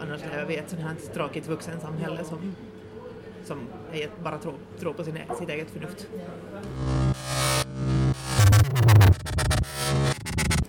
annars 0.00 0.20
lever 0.20 0.44
vi 0.44 0.54
i 0.54 0.56
ett 0.56 0.70
sånt 0.70 0.82
här 0.82 0.94
tråkigt 1.14 1.48
vuxensamhälle 1.48 2.24
som, 2.24 2.54
som 3.44 3.58
bara 4.22 4.38
tror, 4.38 4.54
tror 4.80 4.92
på 4.92 5.04
sin, 5.04 5.16
e- 5.16 5.34
sitt 5.38 5.48
eget 5.48 5.70
förnuft. 5.70 6.08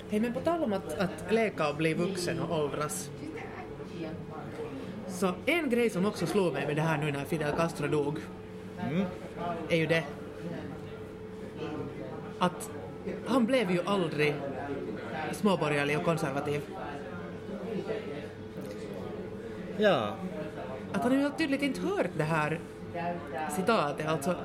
Hej, 0.10 0.20
men 0.20 0.34
på 0.34 0.40
tal 0.40 0.64
om 0.64 0.74
att, 0.74 1.00
att 1.00 1.32
leka 1.34 1.70
och 1.70 1.76
bli 1.76 1.94
vuxen 1.94 2.40
och 2.40 2.60
åldras. 2.64 3.10
Så 5.08 5.32
en 5.46 5.70
grej 5.70 5.90
som 5.90 6.06
också 6.06 6.26
slog 6.26 6.54
mig 6.54 6.68
med 6.68 6.76
det 6.76 6.82
här 6.82 6.98
nu 6.98 7.12
när 7.12 7.26
Fidel 7.26 7.56
Castro 7.56 7.88
dog 7.88 8.20
är 9.70 9.78
ju 9.78 9.86
det 9.86 10.04
att 12.40 12.70
han 13.26 13.46
blev 13.46 13.72
ju 13.72 13.80
aldrig 13.86 14.36
småborgerlig 15.32 15.98
och 15.98 16.04
konservativ. 16.04 16.62
Ja, 19.78 20.16
att 20.94 21.04
han 21.04 21.32
tydligt 21.38 21.62
inte 21.62 21.82
hört 21.82 22.12
det 22.18 22.24
här 22.24 22.60
citatet, 23.56 24.08
alltså 24.08 24.36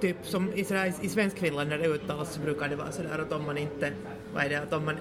typ 0.00 0.16
som 0.22 0.52
i, 0.52 0.64
sådär, 0.64 0.92
i 1.00 1.08
Svenskfinland 1.08 1.68
när 1.68 1.78
det 1.78 1.86
uttalas 1.86 2.32
så 2.32 2.40
brukar 2.40 2.68
det 2.68 2.76
vara 2.76 2.92
sådär 2.92 3.18
att 3.18 3.32
om 3.32 3.46
man 3.46 3.58
inte, 3.58 3.92
vad 4.34 4.44
är 4.44 4.48
det, 4.48 4.56
att 4.56 4.72
om 4.72 4.84
man 4.84 4.96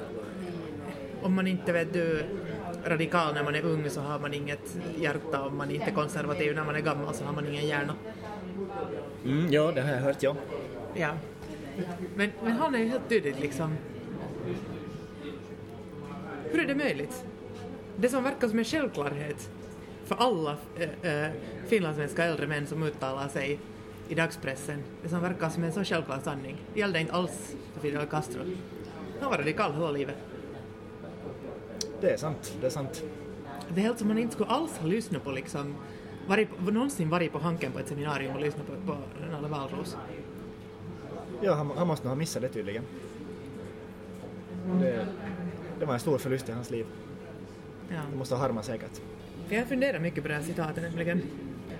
om 1.21 1.33
man 1.33 1.47
inte 1.47 1.71
vet 1.71 1.93
du 1.93 2.23
radikal 2.85 3.33
när 3.33 3.43
man 3.43 3.55
är 3.55 3.65
ung 3.65 3.89
så 3.89 4.01
har 4.01 4.19
man 4.19 4.33
inget 4.33 4.77
hjärta, 4.97 5.41
om 5.41 5.57
man 5.57 5.71
inte 5.71 5.85
är 5.85 5.95
konservativ 5.95 6.55
när 6.55 6.63
man 6.63 6.75
är 6.75 6.79
gammal 6.79 7.13
så 7.13 7.25
har 7.25 7.33
man 7.33 7.47
ingen 7.47 7.67
hjärna. 7.67 7.95
mm, 9.25 9.51
ja 9.51 9.71
det 9.71 9.81
har 9.81 9.91
jag 9.91 9.99
hört, 9.99 10.23
ja. 10.23 10.35
Ja. 10.93 11.09
Men, 12.15 12.31
men 12.43 12.51
han 12.51 12.75
är 12.75 12.79
ju 12.79 12.87
helt 12.87 13.09
tydligt 13.09 13.39
liksom... 13.39 13.77
Hur 16.51 16.59
är 16.59 16.67
det 16.67 16.75
möjligt? 16.75 17.25
Det 18.01 18.09
som 18.09 18.23
verkar 18.23 18.47
som 18.47 18.59
en 18.59 18.65
självklarhet 18.65 19.49
för 20.05 20.15
alla 20.15 20.57
äh, 20.75 21.25
äh, 21.25 21.31
finlandssvenska 21.67 22.23
äldre 22.23 22.47
män 22.47 22.67
som 22.67 22.83
uttalar 22.83 23.27
sig 23.27 23.59
i 24.09 24.15
dagspressen, 24.15 24.83
det 25.03 25.09
som 25.09 25.21
verkar 25.21 25.49
som 25.49 25.63
en 25.63 25.73
så 25.73 25.83
självklar 25.83 26.19
sanning, 26.23 26.57
det 26.73 26.79
gällde 26.79 26.99
inte 26.99 27.13
alls 27.13 27.55
för 27.73 27.81
Fidel 27.81 28.07
Castro. 28.07 28.41
Han 29.19 29.29
var 29.29 29.37
radikal 29.37 29.73
hela 29.73 29.91
livet. 29.91 30.15
Det 32.01 32.09
är 32.09 32.17
sant, 32.17 32.57
det 32.61 32.65
är 32.65 32.69
sant. 32.69 33.03
Det 33.69 33.81
är 33.81 33.85
helt 33.85 33.99
som 33.99 34.07
man 34.07 34.17
inte 34.17 34.33
skulle 34.33 34.49
alls 34.49 34.77
ha 34.77 34.87
lyssnat 34.87 35.23
på 35.23 35.31
liksom, 35.31 35.75
varit, 36.27 36.49
någonsin 36.59 37.09
varit 37.09 37.31
på 37.31 37.39
Hanken 37.39 37.71
på 37.71 37.79
ett 37.79 37.87
seminarium 37.87 38.35
och 38.35 38.41
lyssnat 38.41 38.67
på, 38.67 38.73
på 38.91 38.97
Nalle 39.31 39.47
Wahlroos. 39.47 39.97
Ja, 41.41 41.53
han, 41.53 41.71
han 41.75 41.87
måste 41.87 42.05
nog 42.05 42.11
ha 42.11 42.19
missat 42.19 42.41
det 42.41 42.49
tydligen. 42.49 42.83
Det, 44.79 45.07
det 45.79 45.85
var 45.85 45.93
en 45.93 45.99
stor 45.99 46.17
förlust 46.17 46.49
i 46.49 46.51
hans 46.51 46.71
liv. 46.71 46.85
Ja. 47.93 48.01
Det 48.11 48.17
måste 48.17 48.35
ha 48.35 48.41
harmat 48.41 48.65
säkert. 48.65 49.01
För 49.47 49.55
jag 49.55 49.67
funderar 49.67 49.99
mycket 49.99 50.21
på 50.23 50.27
det 50.27 50.33
här 50.35 50.41
citatet 50.41 50.83
nämligen. 50.83 51.21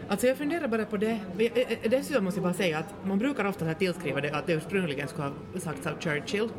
Alltså 0.08 0.28
jag 0.28 0.38
funderar 0.38 0.68
bara 0.68 0.86
på 0.86 0.98
det. 0.98 1.20
Jag- 1.38 1.52
jag- 1.82 1.92
Dessutom 1.92 2.24
måste 2.24 2.38
jag 2.40 2.44
bara 2.44 2.54
säga 2.54 2.78
att 2.80 2.94
man 3.06 3.20
brukar 3.20 3.46
ofta 3.46 3.66
här 3.66 3.74
tillskriva 3.74 4.22
det 4.22 4.32
att 4.32 4.48
det 4.48 4.54
ursprungligen 4.54 5.08
skulle 5.08 5.24
ha 5.28 5.60
sagts 5.60 5.88
av 5.88 6.00
Churchill. 6.00 6.50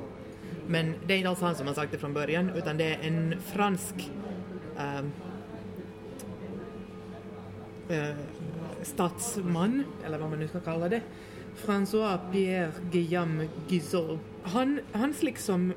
Men 0.67 0.95
det 1.07 1.15
är 1.15 1.19
inte 1.19 1.29
alls 1.29 1.41
han 1.41 1.55
som 1.55 1.67
har 1.67 1.75
sagt 1.75 1.93
det 1.93 1.99
från 1.99 2.13
början 2.15 2.51
utan 2.57 2.77
det 2.77 2.85
är 2.95 2.99
en 3.09 3.35
fransk 3.53 4.11
ehm, 4.79 5.13
eh, 7.89 8.15
statsman, 8.83 9.85
eller 10.07 10.19
vad 10.19 10.31
man 10.31 10.39
nu 10.39 10.49
ska 10.49 10.61
kalla 10.61 10.89
det, 10.89 11.01
François 11.67 12.19
Pierre 12.33 12.73
Guillaume 12.93 13.49
Guizot. 13.69 14.21
Han, 14.43 14.81
hans 14.93 15.23
liksom 15.23 15.73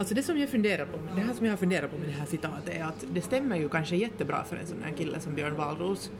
Alltså 0.00 0.14
det 0.14 0.22
som 0.22 0.38
jag 0.38 0.48
funderar 0.48 0.86
på, 0.86 0.98
det 1.14 1.20
här 1.20 1.34
som 1.34 1.46
jag 1.46 1.58
funderar 1.58 1.88
på 1.88 1.98
med 1.98 2.08
det 2.08 2.12
här 2.12 2.26
citatet 2.26 2.74
är 2.74 2.84
att 2.84 3.04
det 3.12 3.20
stämmer 3.20 3.56
ju 3.56 3.68
kanske 3.68 3.96
jättebra 3.96 4.44
för 4.44 4.56
en 4.56 4.66
sån 4.66 4.82
här 4.84 4.92
kille 4.92 5.20
som 5.20 5.34
Björn 5.34 5.56
Wahlroos. 5.56 6.10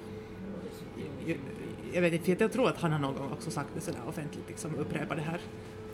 Jag 1.93 2.03
vet 2.03 2.12
inte, 2.12 2.25
för 2.25 2.45
jag 2.45 2.53
tror 2.53 2.69
att 2.69 2.81
han 2.81 2.93
har 2.93 2.99
någon 2.99 3.14
gång 3.14 3.33
också 3.33 3.51
sagt 3.51 3.69
det 3.75 3.81
sådär 3.81 4.01
offentligt, 4.09 4.45
liksom 4.49 4.75
upprepa 4.77 5.14
det 5.14 5.21
här, 5.23 5.40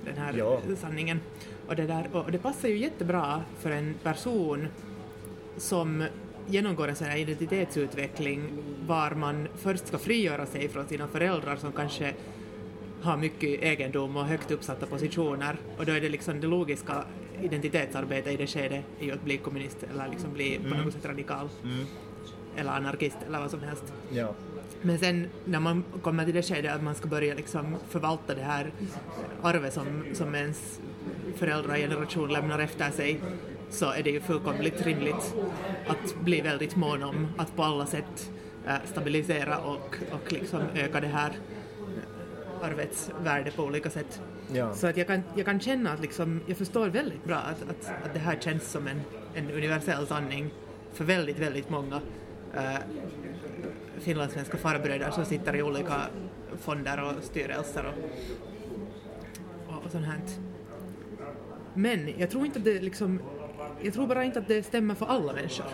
den 0.05 0.17
här 0.19 0.35
Ja. 0.39 0.61
sanningen. 0.77 1.21
Och 1.69 1.77
det, 1.77 1.87
där, 1.87 2.09
och 2.13 2.33
det 2.33 2.39
passar 2.39 2.69
ju 2.69 2.79
jättebra 2.79 3.43
för 3.59 3.71
en 3.71 3.95
person 4.03 4.69
som 5.57 6.05
genomgår 6.47 6.89
en 6.89 6.97
sån 6.97 7.07
här 7.07 7.17
identitetsutveckling 7.19 8.49
var 8.87 9.11
man 9.11 9.49
först 9.57 9.87
ska 9.87 9.99
frigöra 9.99 10.47
sig 10.47 10.69
från 10.69 10.87
sina 10.89 11.09
föräldrar 11.09 11.57
som 11.57 11.73
kanske 11.73 12.15
har 13.03 13.17
mycket 13.17 13.63
egendom 13.63 14.17
och 14.17 14.25
högt 14.25 14.51
uppsatta 14.51 14.87
positioner 14.87 15.57
och 15.79 15.87
då 15.87 15.93
är 15.93 16.01
det 16.01 16.09
liksom 16.09 16.41
det 16.41 16.47
logiska 16.47 17.05
identitetsarbetet 17.43 18.33
i 18.33 18.37
det 18.37 18.47
skedet 18.47 18.85
är 19.01 19.05
ju 19.05 19.13
att 19.13 19.23
bli 19.23 19.37
kommunist 19.37 19.83
eller 19.93 20.09
liksom 20.09 20.33
bli 20.33 20.61
på 20.71 20.75
något 20.77 20.93
sätt 20.93 21.05
radikal 21.05 21.49
eller 22.57 22.73
anarkist 22.73 23.17
eller 23.27 23.41
vad 23.41 23.51
som 23.51 23.61
helst. 23.61 23.93
Ja. 24.11 24.35
Men 24.83 24.99
sen 24.99 25.29
när 25.45 25.61
man 25.61 25.85
kommer 26.03 26.25
till 26.25 26.35
det 26.35 26.43
skedet 26.43 26.75
att 26.75 26.83
man 26.83 26.95
ska 26.95 27.09
börja 27.09 27.35
liksom 27.35 27.77
förvalta 27.89 28.35
det 28.35 28.43
här 28.43 28.71
arvet 29.43 29.73
som, 29.73 30.05
som 30.13 30.35
ens 30.35 30.81
föräldrageneration 31.37 32.33
lämnar 32.33 32.59
efter 32.59 32.91
sig 32.91 33.21
så 33.71 33.91
är 33.91 34.03
det 34.03 34.11
ju 34.11 34.21
fullkomligt 34.21 34.87
rimligt 34.87 35.35
att 35.87 36.21
bli 36.21 36.41
väldigt 36.41 36.77
mån 36.77 37.03
om 37.03 37.29
att 37.37 37.57
på 37.57 37.63
alla 37.63 37.87
sätt 37.87 38.31
eh, 38.67 38.75
stabilisera 38.85 39.59
och, 39.59 39.97
och 40.13 40.33
liksom 40.33 40.61
öka 40.75 41.01
det 41.01 41.07
här 41.07 41.33
arvets 42.63 43.11
värde 43.25 43.51
på 43.51 43.63
olika 43.63 43.91
sätt. 43.91 44.21
Ja. 44.53 44.75
Så 44.75 44.87
att 44.87 44.97
jag 44.97 45.07
kan, 45.07 45.23
jag 45.37 45.47
kan 45.47 45.61
känna 45.61 45.93
att 45.93 46.01
liksom, 46.01 46.41
jag 46.47 46.57
förstår 46.57 46.89
väldigt 46.89 47.25
bra 47.25 47.37
att, 47.37 47.63
att, 47.63 47.93
att 48.05 48.13
det 48.13 48.19
här 48.19 48.39
känns 48.41 48.71
som 48.71 48.87
en, 48.87 49.01
en 49.35 49.51
universell 49.51 50.07
sanning 50.07 50.51
för 50.93 51.05
väldigt, 51.05 51.39
väldigt 51.39 51.71
många 51.71 52.01
eh, 52.55 52.79
finlandssvenska 53.99 54.57
farbröder 54.57 55.11
som 55.11 55.25
sitter 55.25 55.57
i 55.57 55.63
olika 55.63 56.01
fonder 56.61 57.03
och 57.03 57.25
styrelser 57.25 57.85
och, 57.87 57.95
och, 59.75 59.85
och 59.85 59.91
sånt 59.91 60.07
här. 60.07 60.21
Men 61.75 62.19
jag 62.19 62.31
tror 62.31 62.47
inte 62.47 62.59
att 62.59 62.65
det 62.65 62.81
liksom, 62.81 63.21
jag 63.83 63.95
tror 63.95 64.07
bara 64.07 64.25
inte 64.25 64.39
att 64.39 64.49
det 64.49 64.63
stämmer 64.63 64.95
för 64.95 65.07
alla 65.07 65.33
människor. 65.33 65.67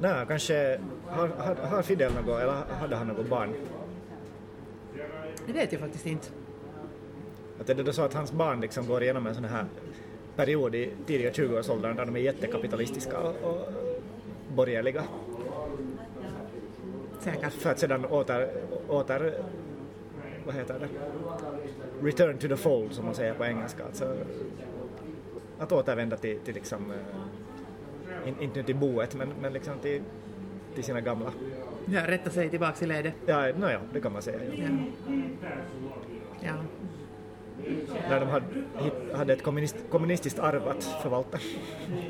Nej, 0.00 0.24
kanske 0.28 0.80
har, 1.06 1.28
har, 1.28 1.54
har 1.54 1.82
Fidel 1.82 2.12
något, 2.14 2.42
eller 2.42 2.52
hade 2.80 2.96
han 2.96 3.06
något 3.06 3.28
barn? 3.28 3.54
Det 5.46 5.52
vet 5.52 5.72
jag 5.72 5.80
faktiskt 5.80 6.06
inte. 6.06 6.28
Att 7.62 7.70
är 7.70 7.74
det 7.74 7.82
då 7.82 7.92
så 7.92 8.02
att 8.02 8.14
hans 8.14 8.32
barn 8.32 8.60
liksom 8.60 8.86
går 8.86 9.02
igenom 9.02 9.26
en 9.26 9.34
sån 9.34 9.44
här 9.44 9.64
period 10.36 10.74
i 10.74 10.90
tidiga 11.06 11.30
20-årsåldern 11.30 11.96
där 11.96 12.06
de 12.06 12.16
är 12.16 12.20
jättekapitalistiska 12.20 13.18
och, 13.18 13.34
och 13.42 13.58
borgerliga 14.54 15.04
Säkert. 17.20 17.52
för 17.52 17.70
att 17.70 17.78
sedan 17.78 18.04
åter, 18.04 18.48
åter 18.88 19.34
vad 20.46 20.54
heter 20.54 20.78
det, 20.78 20.88
return 22.06 22.38
to 22.38 22.48
the 22.48 22.56
fold 22.56 22.92
som 22.92 23.04
man 23.04 23.14
säger 23.14 23.34
på 23.34 23.44
engelska. 23.44 23.84
Alltså, 23.84 24.16
att 25.58 25.72
återvända 25.72 26.16
till, 26.16 26.38
till 26.38 26.54
liksom, 26.54 26.90
eh, 26.90 28.28
in, 28.28 28.34
inte 28.40 28.62
till 28.62 28.76
boet 28.76 29.14
men, 29.14 29.28
men 29.40 29.52
liksom 29.52 29.78
till, 29.78 30.02
till 30.74 30.84
sina 30.84 31.00
gamla. 31.00 31.32
Ja, 31.86 32.06
rätta 32.06 32.30
sig 32.30 32.50
tillbaks 32.50 32.82
i 32.82 32.86
ledet. 32.86 33.14
Ja, 33.26 33.46
no, 33.56 33.70
ja, 33.70 33.78
det 33.92 34.00
kan 34.00 34.12
man 34.12 34.22
säga. 34.22 34.38
Ja. 34.44 34.64
Ja. 35.08 35.18
ja. 36.40 36.54
När 38.08 38.20
de 38.20 38.28
hade, 38.28 38.46
hade 39.16 39.32
ett 39.32 39.42
kommunist, 39.42 39.76
kommunistiskt 39.90 40.38
arv 40.38 40.68
att 40.68 40.84
förvalta. 41.02 41.38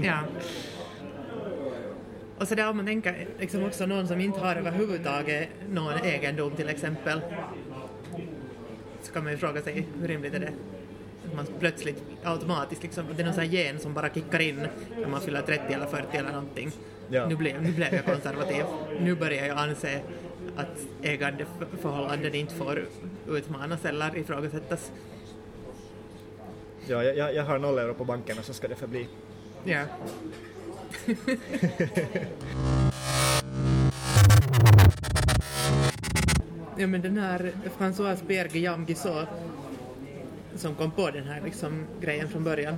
Ja. 0.01 0.19
Och 2.39 2.49
så 2.49 2.55
där 2.55 2.71
om 2.71 2.77
man 2.77 2.87
tänker 2.87 3.27
liksom 3.39 3.65
också 3.65 3.87
någon 3.87 4.09
som 4.09 4.21
inte 4.21 4.41
har 4.41 4.57
överhuvudtaget 4.57 5.49
någon 5.71 5.95
egendom 6.05 6.51
till 6.51 6.69
exempel 6.69 7.21
så 9.03 9.13
kan 9.13 9.25
man 9.25 9.33
ju 9.33 9.39
fråga 9.39 9.63
sig 9.63 9.87
hur 10.01 10.09
rimligt 10.09 10.35
är 10.35 10.41
det 10.41 10.53
att 11.33 11.37
man 11.37 11.47
plötsligt 11.61 12.03
automatiskt 12.23 12.83
liksom, 12.83 13.05
det 13.17 13.23
är 13.23 13.25
någon 13.25 13.35
sån 13.35 13.43
här 13.43 13.51
gen 13.51 13.79
som 13.79 13.95
bara 13.95 14.09
kickar 14.09 14.41
in 14.41 14.69
när 14.99 15.07
man 15.07 15.21
fyller 15.21 15.43
30 15.43 15.73
eller 15.73 15.87
40 15.87 16.17
eller 16.17 16.33
någonting. 16.33 16.71
Ja. 17.09 17.27
Nu, 17.29 17.37
blev, 17.37 17.63
nu 17.63 17.73
blev 17.73 17.95
jag 17.95 18.05
konservativ. 18.05 18.65
Nu 19.01 19.15
börjar 19.15 19.47
jag 19.47 19.59
anse 19.59 20.01
att 20.57 20.79
ägandeförhållanden 21.03 22.35
inte 22.35 22.55
får 22.55 22.85
utmanas 23.29 23.85
eller 23.85 24.17
ifrågasättas. 24.17 24.93
Ja, 26.89 27.05
jag, 27.05 27.35
jag- 27.35 27.45
har 27.45 27.59
noll 27.59 27.79
euro 27.79 27.95
på 27.95 28.05
banken 28.05 28.39
och 28.39 28.45
så 28.45 28.53
ska 28.53 28.69
det 28.69 28.75
förbli. 28.75 29.09
Ja. 29.65 29.85
ja 36.77 36.87
men 36.87 37.03
den 37.03 37.19
här 37.19 37.53
François 37.79 38.49
Guillaume 38.53 38.85
Guissot 38.87 39.29
som 40.57 40.75
kom 40.75 40.91
på 40.91 41.11
den 41.11 41.25
här 41.25 41.41
liksom, 41.45 41.87
grejen 42.01 42.29
från 42.29 42.45
början. 42.45 42.77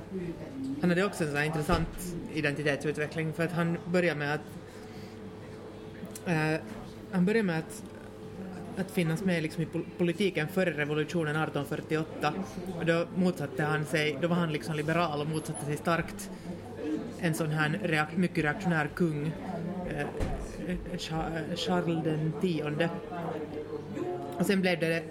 Han 0.81 0.89
hade 0.89 1.03
också 1.05 1.23
en 1.23 1.29
sån 1.29 1.37
här 1.37 1.45
intressant 1.45 2.15
identitetsutveckling 2.33 3.33
för 3.33 3.43
att 3.43 3.51
han 3.51 3.77
började 3.85 4.19
med 4.19 4.33
att 4.33 4.41
eh, 6.25 6.61
han 7.11 7.25
började 7.25 7.43
med 7.47 7.59
att 7.59 7.83
att 8.77 8.91
finnas 8.91 9.23
med 9.23 9.43
liksom 9.43 9.63
i 9.63 9.67
politiken 9.97 10.47
före 10.47 10.71
revolutionen 10.71 11.35
1848 11.35 12.33
och 12.79 12.85
då 12.85 13.05
motsatte 13.15 13.63
han 13.63 13.85
sig, 13.85 14.17
då 14.21 14.27
var 14.27 14.35
han 14.35 14.53
liksom 14.53 14.75
liberal 14.75 15.21
och 15.21 15.27
motsatte 15.27 15.65
sig 15.65 15.77
starkt 15.77 16.29
en 17.19 17.33
sån 17.33 17.51
här 17.51 17.79
reak- 17.83 18.17
mycket 18.17 18.43
reaktionär 18.43 18.89
kung, 18.95 19.31
eh, 19.89 19.99
eh 19.99 21.55
Charles 21.55 22.03
den 22.03 22.33
tionde. 22.41 22.89
Och 24.37 24.45
sen 24.45 24.61
blev 24.61 24.79
det 24.79 24.95
eh, 24.95 25.03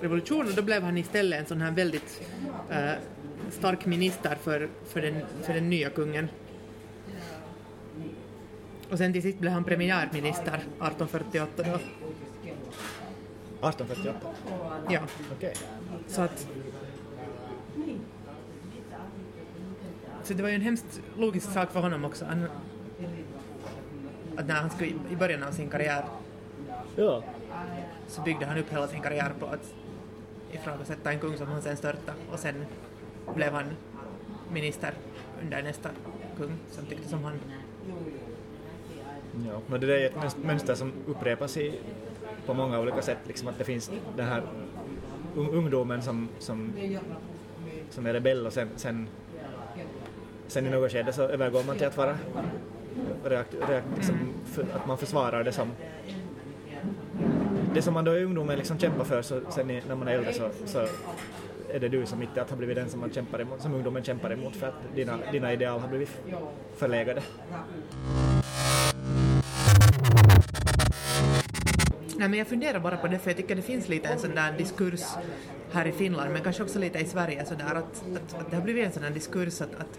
revolution 0.00 0.46
och 0.46 0.54
då 0.54 0.62
blev 0.62 0.82
han 0.82 0.98
istället 0.98 1.40
en 1.40 1.46
sån 1.46 1.60
här 1.60 1.70
väldigt 1.70 2.22
eh, 2.70 2.92
stark 3.50 3.86
minister 3.86 4.36
för, 4.42 4.68
för, 4.84 5.02
den, 5.02 5.14
för 5.42 5.54
den 5.54 5.70
nya 5.70 5.90
kungen. 5.90 6.28
Och 8.90 8.98
sen 8.98 9.12
till 9.12 9.22
sist 9.22 9.38
blev 9.38 9.52
han 9.52 9.64
premiärminister 9.64 10.54
1848 10.54 11.62
då. 11.62 11.78
1848? 13.60 14.18
Ja, 14.90 15.00
Okej. 15.36 15.54
så 16.06 16.22
att... 16.22 16.48
Så 20.22 20.34
det 20.34 20.42
var 20.42 20.48
ju 20.48 20.54
en 20.54 20.60
hemskt 20.60 21.00
logisk 21.16 21.50
sak 21.52 21.70
för 21.70 21.80
honom 21.80 22.04
också. 22.04 22.24
Han, 22.24 22.44
att 24.36 24.46
när 24.46 24.54
han 24.54 24.70
skulle 24.70 24.90
i 25.10 25.16
början 25.18 25.42
av 25.42 25.52
sin 25.52 25.68
karriär 25.68 26.04
Ja. 26.96 27.22
så 28.08 28.22
byggde 28.22 28.46
han 28.46 28.58
upp 28.58 28.72
hela 28.72 28.88
sin 28.88 29.00
karriär 29.02 29.32
på 29.40 29.46
att 29.46 29.74
ifrågasätta 30.52 31.12
en 31.12 31.18
kung 31.20 31.36
som 31.36 31.46
han 31.46 31.62
sen 31.62 31.76
störtade 31.76 32.18
och 32.32 32.38
sen 32.38 32.64
blev 33.34 33.52
han 33.52 33.64
minister 34.52 34.94
under 35.42 35.62
nästa 35.62 35.88
kung 36.36 36.52
som 36.70 36.86
tyckte 36.86 37.08
som 37.08 37.24
han. 37.24 37.40
Ja, 39.46 39.60
men 39.66 39.80
det 39.80 39.86
där 39.86 39.94
är 39.94 40.06
ett 40.06 40.14
mönst- 40.16 40.44
mönster 40.44 40.74
som 40.74 40.92
upprepas 41.06 41.56
i, 41.56 41.80
på 42.48 42.54
många 42.54 42.80
olika 42.80 43.02
sätt. 43.02 43.18
Liksom 43.26 43.48
att 43.48 43.58
det 43.58 43.64
finns 43.64 43.90
den 44.16 44.26
här 44.26 44.42
ungdomen 45.36 46.02
som, 46.02 46.28
som, 46.38 46.72
som 47.90 48.06
är 48.06 48.12
rebell 48.12 48.46
och 48.46 48.52
sen, 48.52 48.68
sen, 48.76 49.08
sen 50.46 50.66
i 50.66 50.70
något 50.70 50.92
skede 50.92 51.12
så 51.12 51.22
övergår 51.22 51.62
man 51.66 51.76
till 51.76 51.86
att 51.86 51.96
vara 51.96 52.18
reakt, 53.24 53.54
reakt, 53.68 53.86
liksom, 53.96 54.16
för, 54.44 54.62
att 54.62 54.86
man 54.86 54.98
försvarar 54.98 55.44
det 55.44 55.52
som 55.52 55.68
det 57.74 57.82
som 57.82 57.94
man 57.94 58.04
då 58.04 58.18
i 58.18 58.24
ungdomen 58.24 58.58
liksom 58.58 58.78
kämpar 58.78 59.04
för 59.04 59.22
så 59.22 59.40
sen 59.50 59.70
i, 59.70 59.82
när 59.88 59.94
man 59.94 60.08
är 60.08 60.12
äldre 60.12 60.32
så, 60.32 60.50
så 60.64 60.78
är 61.70 61.80
det 61.80 61.88
du 61.88 62.06
som 62.06 62.22
inte 62.22 62.42
att 62.42 62.50
har 62.50 62.56
blivit 62.56 62.76
den 62.76 62.88
som, 62.88 63.00
man 63.00 63.10
kämpar 63.12 63.40
emot, 63.40 63.62
som 63.62 63.74
ungdomen 63.74 64.02
kämpar 64.02 64.32
emot 64.32 64.56
för 64.56 64.66
att 64.66 64.94
dina, 64.94 65.18
dina 65.32 65.52
ideal 65.52 65.80
har 65.80 65.88
blivit 65.88 66.10
förlegade. 66.76 67.22
Nej, 72.18 72.28
men 72.28 72.38
jag 72.38 72.48
funderar 72.48 72.80
bara 72.80 72.96
på 72.96 73.08
det 73.08 73.18
för 73.18 73.30
jag 73.30 73.36
tycker 73.36 73.56
det 73.56 73.62
finns 73.62 73.88
lite 73.88 74.08
en 74.08 74.18
sån 74.18 74.34
där 74.34 74.52
diskurs 74.58 75.04
här 75.72 75.86
i 75.86 75.92
Finland 75.92 76.32
men 76.32 76.42
kanske 76.42 76.62
också 76.62 76.78
lite 76.78 76.98
i 76.98 77.04
Sverige 77.04 77.44
sådär 77.44 77.74
att, 77.74 78.04
att, 78.16 78.40
att 78.40 78.50
det 78.50 78.56
har 78.56 78.62
blivit 78.62 78.86
en 78.86 78.92
sån 78.92 79.02
där 79.02 79.10
diskurs 79.10 79.60
att, 79.60 79.74
att, 79.74 79.98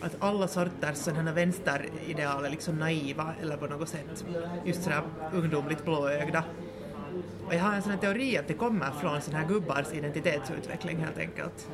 att 0.00 0.16
alla 0.18 0.48
sorters 0.48 0.96
sådana 0.96 1.32
vänsterideal 1.32 2.44
är 2.44 2.50
liksom 2.50 2.78
naiva 2.78 3.34
eller 3.42 3.56
på 3.56 3.66
något 3.66 3.88
sätt 3.88 4.24
just 4.64 4.82
sådär 4.82 5.02
ungdomligt 5.32 5.84
blåögda. 5.84 6.44
Och 7.46 7.54
jag 7.54 7.60
har 7.60 7.74
en 7.74 7.82
sån 7.82 7.92
här 7.92 7.98
teori 7.98 8.38
att 8.38 8.48
det 8.48 8.54
kommer 8.54 8.90
från 8.90 9.20
sådana 9.20 9.42
här 9.42 9.48
gubbars 9.48 9.92
identitetsutveckling 9.92 10.96
helt 10.96 11.18
enkelt. 11.18 11.68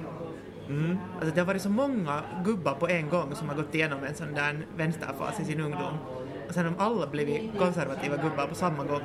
Alltså 1.15 1.35
det 1.35 1.41
har 1.41 1.47
varit 1.47 1.63
så 1.63 1.71
många 1.71 2.23
gubbar 2.45 2.75
på 2.75 2.89
en 2.89 3.09
gång 3.09 3.35
som 3.35 3.49
har 3.49 3.57
gått 3.57 3.75
igenom 3.75 4.05
en 4.05 4.15
sån 4.15 4.35
där 4.35 4.67
vänsterfas 4.77 5.41
i 5.41 5.45
sin 5.45 5.61
ungdom. 5.61 5.99
Och 6.53 6.57
sen 6.57 6.75
har 6.79 6.87
alla 6.87 7.07
blivit 7.07 7.59
konservativa 7.59 8.17
gubbar 8.17 8.47
på 8.47 8.55
samma 8.55 8.85
gång. 8.85 9.03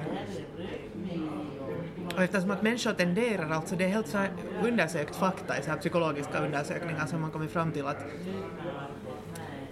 Och 2.16 2.24
eftersom 2.24 2.52
att 2.52 2.62
människor 2.62 2.94
tenderar, 2.94 3.50
alltså 3.50 3.76
det 3.76 3.84
är 3.84 3.90
helt 3.90 4.08
så 4.08 4.18
undersökt 4.64 5.16
fakta 5.16 5.60
i 5.60 5.64
så 5.64 5.70
här 5.70 5.78
psykologiska 5.78 6.40
undersökningar 6.40 7.06
som 7.06 7.22
man 7.22 7.32
kommit 7.32 7.52
fram 7.52 7.72
till 7.72 7.88
att, 7.88 8.06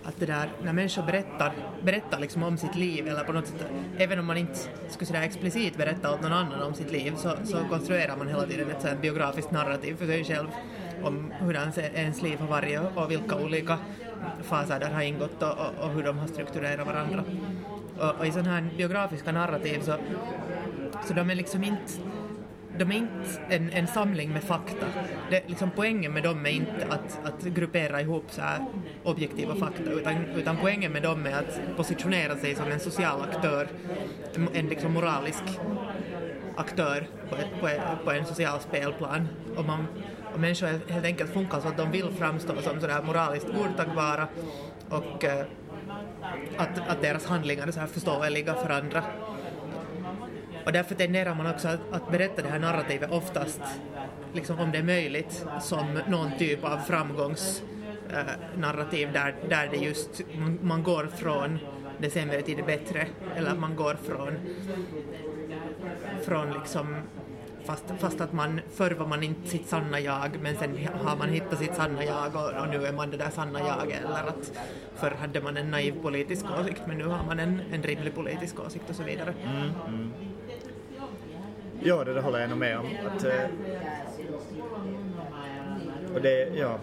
att 0.04 0.20
det 0.20 0.26
där, 0.26 0.50
när 0.64 0.74
människor 0.74 1.04
berättar, 1.04 1.54
berättar 1.84 2.20
liksom 2.20 2.44
om 2.44 2.58
sitt 2.58 2.76
liv 2.76 3.08
eller 3.08 3.24
på 3.24 3.34
något 3.34 3.48
sätt, 3.48 3.66
även 3.98 4.20
om 4.20 4.26
man 4.26 4.38
inte 4.38 4.60
skulle 4.90 5.06
sådär 5.06 5.22
explicit 5.22 5.78
berätta 5.78 6.14
åt 6.14 6.22
någon 6.22 6.34
annan 6.34 6.62
om 6.62 6.74
sitt 6.74 6.92
liv 6.92 7.14
så, 7.16 7.32
så 7.44 7.58
konstruerar 7.70 8.18
man 8.18 8.28
hela 8.28 8.46
tiden 8.46 8.70
ett 8.70 8.82
sådär 8.82 8.98
biografiskt 9.02 9.52
narrativ 9.52 9.96
för 9.96 10.06
sig 10.06 10.24
själv 10.24 10.48
om 11.04 11.34
hur 11.40 11.56
ens 11.96 12.22
liv 12.22 12.40
har 12.40 12.48
varit 12.48 12.80
och, 12.80 13.04
och 13.04 13.12
vilka 13.12 13.36
olika 13.36 13.78
faser 14.44 14.80
där 14.80 14.92
har 14.92 15.02
ingått 15.02 15.44
och, 15.44 15.52
och, 15.52 15.86
och 15.86 15.90
hur 15.90 16.04
de 16.04 16.18
har 16.18 16.28
strukturerat 16.28 16.88
varandra. 16.88 17.24
Och, 18.00 18.20
och 18.20 18.26
i 18.26 18.32
sådana 18.32 18.50
här 18.50 18.70
biografiska 18.78 19.32
narrativ 19.32 19.80
så, 19.82 19.96
så 21.08 21.14
de 21.14 21.30
är 21.30 21.36
liksom 21.36 21.64
inte 21.64 21.94
de 22.78 22.92
är 22.92 22.96
inte 22.96 23.40
en, 23.50 23.70
en 23.70 23.88
samling 23.88 24.30
med 24.30 24.44
fakta. 24.44 24.86
Det, 25.30 25.44
liksom 25.48 25.70
poängen 25.76 26.14
med 26.14 26.24
dem 26.24 26.46
är 26.46 26.50
inte 26.50 26.88
att, 26.90 27.20
att 27.24 27.44
gruppera 27.44 28.02
ihop 28.02 28.26
så 28.28 28.42
här 28.42 28.66
objektiva 29.04 29.56
fakta 29.56 29.92
utan, 29.92 30.26
utan 30.36 30.58
poängen 30.62 30.92
med 30.92 31.04
dem 31.04 31.26
är 31.26 31.40
att 31.40 31.60
positionera 31.78 32.36
sig 32.38 32.56
som 32.56 32.72
en 32.72 32.80
social 32.80 33.22
aktör, 33.22 33.68
en, 34.54 34.68
liksom 34.68 34.94
moralisk 34.94 35.44
aktör 36.56 37.08
på, 37.30 37.36
ett, 37.36 37.62
på, 37.62 37.68
ett, 37.68 37.82
på 38.06 38.12
en 38.12 38.26
social 38.26 38.60
spelplan. 38.60 39.28
Och, 39.56 39.66
man, 39.66 39.88
och 40.34 40.40
människor 40.40 40.92
helt 40.92 41.06
enkelt 41.06 41.34
funkar 41.34 41.60
så 41.60 41.68
att 41.68 41.78
de 41.78 41.92
vill 41.92 42.10
framstå 42.18 42.54
som 42.62 42.82
sådär 42.82 43.02
moraliskt 43.04 43.48
godtagbara 43.48 44.28
och 44.90 45.24
eh, 45.24 45.46
att, 46.58 46.80
att 46.88 47.02
deras 47.02 47.26
handlingar 47.26 47.68
är 47.68 47.72
så 47.72 47.80
här 47.80 47.88
förståeliga 47.88 48.54
för 48.54 48.70
andra. 48.70 49.04
Och 50.66 50.72
därför 50.72 50.96
tenderar 50.96 51.36
man 51.36 51.48
också 51.48 51.68
att, 51.68 51.80
att 51.92 52.12
berätta 52.12 52.42
det 52.42 52.50
här 52.50 52.60
narrativet 52.60 53.12
oftast, 53.12 53.62
liksom 54.34 54.60
om 54.60 54.72
det 54.72 54.78
är 54.78 54.84
möjligt, 54.84 55.46
som 55.62 56.00
någon 56.08 56.38
typ 56.38 56.64
av 56.64 56.78
framgångsnarrativ 56.78 59.08
eh, 59.08 59.14
där, 59.14 59.36
där 59.50 59.68
det 59.72 59.78
just, 59.78 60.22
man, 60.38 60.60
man 60.62 60.84
går 60.84 61.10
från 61.16 61.60
det 62.00 62.10
sämre 62.10 62.42
till 62.42 62.58
det 62.58 62.64
bättre, 62.64 63.08
eller 63.36 63.56
man 63.56 63.76
går 63.76 63.98
från, 64.04 64.34
från 66.26 66.54
liksom 66.54 66.96
Fast, 67.66 67.84
fast, 68.00 68.22
att 68.22 68.34
man, 68.34 68.62
förr 68.72 68.92
var 68.92 69.08
man 69.08 69.24
inte 69.24 69.50
sitt 69.50 69.68
sanna 69.68 70.00
jag, 70.00 70.40
men 70.42 70.56
sen 70.56 70.88
har 71.04 71.18
man 71.18 71.30
hittat 71.30 71.60
sitt 71.60 71.76
sanna 71.76 72.04
jag 72.04 72.36
och, 72.36 72.62
och, 72.62 72.70
nu 72.70 72.86
är 72.86 72.94
man 72.94 73.12
det 73.12 73.18
där 73.18 73.30
sanna 73.30 73.60
jag. 73.60 73.92
Eller 73.92 74.28
att 74.28 74.52
förr 74.96 75.12
hade 75.22 75.42
man 75.42 75.58
en 75.58 75.72
naiv 75.72 76.02
politisk 76.02 76.46
åsikt, 76.60 76.82
men 76.88 76.98
nu 76.98 77.06
har 77.06 77.24
man 77.26 77.40
en, 77.40 77.62
en 77.72 77.84
rimlig 77.84 78.16
politisk 78.16 78.60
åsikt 78.60 78.90
och 78.90 78.96
så 78.96 79.04
vidare. 79.04 79.34
Mm, 79.44 79.72
mm. 79.88 80.12
Ja, 81.84 82.04
det, 82.04 82.14
det 82.14 82.22
håller 82.22 82.40
jag 82.40 82.50
nog 82.50 82.60
med 82.60 82.80
om. 82.80 82.86
Att, 83.08 83.24
eh, 83.24 83.50
och 86.16 86.22
det, 86.22 86.50
ja. 86.56 86.80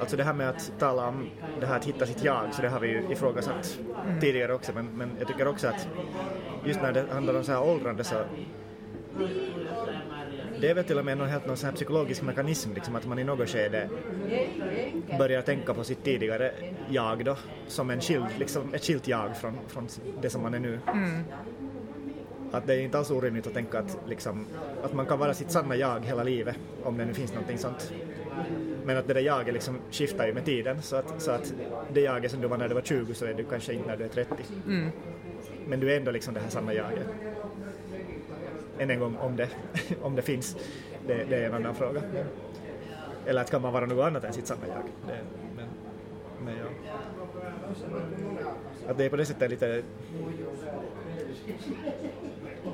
Alltså 0.00 0.16
det 0.16 0.24
här 0.24 0.32
med 0.32 0.48
att 0.48 0.72
tala 0.78 1.08
om 1.08 1.30
det 1.60 1.66
här 1.66 1.76
att 1.76 1.84
hitta 1.84 2.06
sitt 2.06 2.24
jag, 2.24 2.54
så 2.54 2.62
det 2.62 2.68
har 2.68 2.80
vi 2.80 2.88
ju 2.88 3.02
ifrågasatt 3.10 3.78
mm. 4.06 4.20
tidigare 4.20 4.54
också, 4.54 4.72
men, 4.74 4.86
men 4.86 5.10
jag 5.18 5.28
tycker 5.28 5.48
också 5.48 5.68
att 5.68 5.88
just 6.64 6.82
när 6.82 6.92
det 6.92 7.04
handlar 7.12 7.34
om 7.34 7.44
så 7.44 7.52
här 7.52 7.62
åldrande 7.62 8.04
så 8.04 8.14
det 10.60 10.70
är 10.70 10.74
väl 10.74 10.84
till 10.84 10.98
och 10.98 11.04
med 11.04 11.18
någon, 11.18 11.28
helt 11.28 11.46
någon 11.46 11.56
här 11.62 11.72
psykologisk 11.72 12.22
mekanism, 12.22 12.72
liksom 12.74 12.96
att 12.96 13.06
man 13.06 13.18
i 13.18 13.24
något 13.24 13.48
skede 13.48 13.88
börjar 15.18 15.42
tänka 15.42 15.74
på 15.74 15.84
sitt 15.84 16.04
tidigare 16.04 16.52
jag 16.88 17.24
då, 17.24 17.36
som 17.66 17.90
en 17.90 18.00
skild, 18.00 18.26
liksom, 18.38 18.74
ett 18.74 18.84
skilt 18.84 19.08
jag 19.08 19.36
från, 19.36 19.58
från 19.68 19.88
det 20.22 20.30
som 20.30 20.42
man 20.42 20.54
är 20.54 20.58
nu. 20.58 20.78
Mm. 20.86 21.22
Att 22.52 22.66
det 22.66 22.74
är 22.74 22.80
inte 22.80 22.98
alls 22.98 23.10
orimligt 23.10 23.46
att 23.46 23.54
tänka 23.54 23.78
att, 23.78 23.98
liksom, 24.08 24.46
att 24.82 24.92
man 24.92 25.06
kan 25.06 25.18
vara 25.18 25.34
sitt 25.34 25.50
sanna 25.50 25.76
jag 25.76 26.00
hela 26.00 26.22
livet, 26.22 26.56
om 26.82 26.98
det 26.98 27.04
nu 27.04 27.14
finns 27.14 27.32
någonting 27.32 27.58
sånt. 27.58 27.92
Men 28.84 28.96
att 28.96 29.06
det 29.06 29.14
där 29.14 29.20
jaget 29.20 29.54
liksom 29.54 29.78
skiftar 29.90 30.26
ju 30.26 30.34
med 30.34 30.44
tiden, 30.44 30.82
så 30.82 30.96
att, 30.96 31.22
så 31.22 31.30
att 31.30 31.54
det 31.92 32.00
jaget 32.00 32.30
som 32.30 32.40
du 32.40 32.48
var 32.48 32.58
när 32.58 32.68
du 32.68 32.74
var 32.74 32.82
20 32.82 33.14
så 33.14 33.26
är 33.26 33.34
du 33.34 33.44
kanske 33.44 33.72
inte 33.72 33.88
när 33.88 33.96
du 33.96 34.04
är 34.04 34.08
30. 34.08 34.34
Mm. 34.66 34.90
Men 35.66 35.80
du 35.80 35.92
är 35.92 35.96
ändå 35.96 36.10
liksom 36.10 36.34
det 36.34 36.40
här 36.40 36.48
sanna 36.48 36.74
jaget. 36.74 37.06
Än 38.82 38.90
en 38.90 39.00
gång, 39.00 39.16
om 39.16 39.36
det, 39.36 39.48
om 40.02 40.16
det 40.16 40.22
finns, 40.22 40.56
det, 41.06 41.24
det 41.24 41.36
är 41.36 41.46
en 41.46 41.54
annan 41.54 41.74
fråga. 41.74 42.02
Eller 43.26 43.40
att 43.40 43.50
kan 43.50 43.62
man 43.62 43.72
vara 43.72 43.86
något 43.86 44.06
annat 44.06 44.24
än 44.24 44.32
sitt 44.32 44.46
sanna 44.46 44.66
jag? 44.66 44.82
Det, 45.06 45.18
men, 45.56 45.66
men 46.44 46.54
ja. 46.56 46.64
Att 48.88 48.98
det 48.98 49.04
är 49.04 49.10
på 49.10 49.16
det 49.16 49.26
sättet 49.26 49.50
lite 49.50 49.82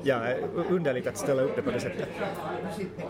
ja, 0.03 0.21
underligt 0.69 1.07
att 1.07 1.17
ställa 1.17 1.41
upp 1.41 1.55
det 1.55 1.61
på 1.61 1.71
det 1.71 1.79
sättet. 1.79 2.07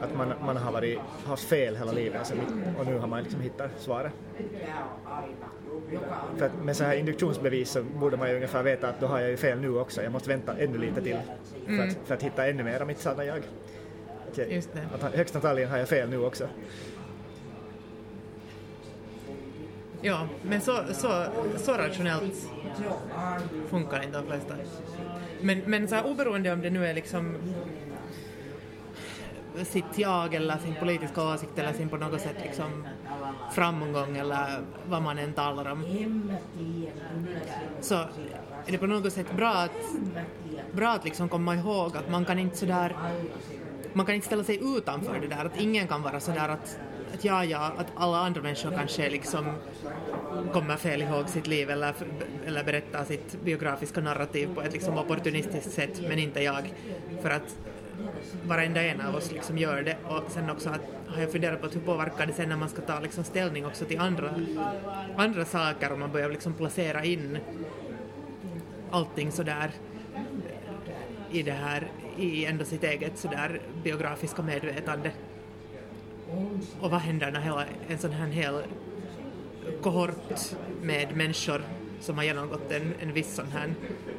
Att 0.01 0.15
man, 0.17 0.33
man 0.45 0.57
har 0.57 0.71
varit, 0.71 0.99
haft 1.25 1.43
fel 1.43 1.75
hela 1.75 1.91
livet 1.91 2.19
alltså, 2.19 2.33
och 2.79 2.85
nu 2.85 2.97
har 2.97 3.07
man 3.07 3.23
liksom 3.23 3.41
hittat 3.41 3.71
svaret. 3.77 4.11
För 6.37 6.45
att 6.45 6.63
med 6.63 6.77
så 6.77 6.83
här 6.83 6.95
induktionsbevis 6.95 7.71
så 7.71 7.83
borde 7.83 8.17
man 8.17 8.29
ju 8.29 8.35
ungefär 8.35 8.63
veta 8.63 8.89
att 8.89 8.99
då 8.99 9.07
har 9.07 9.19
jag 9.19 9.29
ju 9.29 9.37
fel 9.37 9.59
nu 9.59 9.77
också, 9.77 10.03
jag 10.03 10.11
måste 10.11 10.29
vänta 10.29 10.57
ännu 10.57 10.77
lite 10.77 11.01
till 11.01 11.17
för, 11.65 11.73
mm. 11.73 11.89
att, 11.89 11.97
för 12.05 12.15
att 12.15 12.23
hitta 12.23 12.47
ännu 12.47 12.63
mer 12.63 12.81
av 12.81 12.87
mitt 12.87 12.99
sanna 12.99 13.25
jag. 13.25 13.37
Att, 13.37 14.51
Just 14.51 14.73
det. 14.73 15.05
att 15.05 15.15
högst 15.15 15.35
antagligen 15.35 15.71
har 15.71 15.77
jag 15.77 15.89
fel 15.89 16.09
nu 16.09 16.25
också. 16.25 16.47
Ja, 20.01 20.27
men 20.41 20.61
så, 20.61 20.77
så, 20.91 21.25
så 21.57 21.71
rationellt 21.73 22.49
funkar 23.69 24.03
inte 24.03 24.17
de 24.17 24.27
flesta. 24.27 24.55
Men, 25.41 25.61
men 25.65 25.87
så 25.87 25.95
här, 25.95 26.05
oberoende 26.05 26.53
om 26.53 26.61
det 26.61 26.69
nu 26.69 26.85
är 26.85 26.93
liksom 26.93 27.35
sitt 29.63 29.97
jag 29.97 30.33
eller 30.33 30.57
sin 30.57 30.75
politiska 30.75 31.23
åsikt 31.23 31.59
eller 31.59 31.73
sin 31.73 31.89
på 31.89 31.97
något 31.97 32.21
sätt 32.21 32.35
liksom 32.43 32.87
framgång 33.51 34.17
eller 34.17 34.59
vad 34.89 35.01
man 35.01 35.17
än 35.17 35.33
talar 35.33 35.71
om. 35.71 35.83
Så 37.81 37.95
är 38.65 38.71
det 38.71 38.77
på 38.77 38.87
något 38.87 39.13
sätt 39.13 39.35
bra 39.35 39.49
att, 39.49 39.71
bra 40.71 40.89
att 40.89 41.05
liksom 41.05 41.29
komma 41.29 41.55
ihåg 41.55 41.97
att 41.97 42.09
man 42.09 42.25
kan 42.25 42.39
inte 42.39 42.57
sådär 42.57 42.95
man 43.93 44.05
kan 44.05 44.15
inte 44.15 44.27
ställa 44.27 44.43
sig 44.43 44.59
utanför 44.77 45.19
det 45.19 45.27
där, 45.27 45.45
att 45.45 45.61
ingen 45.61 45.87
kan 45.87 46.01
vara 46.01 46.19
sådär 46.19 46.49
att, 46.49 46.79
att 47.19 47.25
ja, 47.25 47.45
ja, 47.45 47.73
att 47.77 47.87
alla 47.95 48.17
andra 48.17 48.41
människor 48.41 48.71
kanske 48.71 49.09
liksom 49.09 49.45
kommer 50.53 50.75
fel 50.75 51.01
ihåg 51.01 51.29
sitt 51.29 51.47
liv 51.47 51.69
eller, 51.69 51.93
eller 52.45 52.63
berättar 52.63 53.05
sitt 53.05 53.43
biografiska 53.43 54.01
narrativ 54.01 54.49
på 54.55 54.61
ett 54.61 54.73
liksom 54.73 54.97
opportunistiskt 54.97 55.71
sätt, 55.71 56.01
men 56.07 56.19
inte 56.19 56.43
jag. 56.43 56.73
För 57.21 57.29
att 57.29 57.57
varenda 58.43 58.83
en 58.83 59.01
av 59.01 59.15
oss 59.15 59.31
liksom 59.31 59.57
gör 59.57 59.83
det. 59.83 59.97
Och 60.07 60.31
sen 60.31 60.49
också 60.49 60.69
att, 60.69 60.81
har 61.07 61.21
jag 61.21 61.31
funderat 61.31 61.59
på 61.59 61.65
att 61.65 61.75
hur 61.75 61.81
påverkar 61.81 62.25
det 62.25 62.33
sen 62.33 62.49
när 62.49 62.57
man 62.57 62.69
ska 62.69 62.81
ta 62.81 62.99
liksom 62.99 63.23
ställning 63.23 63.65
också 63.65 63.85
till 63.85 63.99
andra, 63.99 64.29
andra 65.17 65.45
saker 65.45 65.91
och 65.91 65.99
man 65.99 66.11
börjar 66.11 66.29
liksom 66.29 66.53
placera 66.53 67.03
in 67.03 67.37
allting 68.91 69.31
sådär 69.31 69.71
i 71.31 71.43
det 71.43 71.51
här, 71.51 71.91
i 72.17 72.45
ändå 72.45 72.65
sitt 72.65 72.83
eget 72.83 73.17
sådär 73.17 73.61
biografiska 73.83 74.41
medvetande. 74.41 75.11
Och 76.81 76.91
vad 76.91 76.99
händer 76.99 77.31
när 77.31 77.39
hela, 77.39 77.65
en 77.87 77.97
sån 77.97 78.11
här 78.11 78.27
hel 78.27 78.63
kohort 79.81 80.55
med 80.81 81.17
människor 81.17 81.61
som 81.99 82.17
har 82.17 82.23
genomgått 82.23 82.71
en, 82.71 82.93
en 82.99 83.13
viss 83.13 83.35
sån 83.35 83.51
här, 83.51 83.73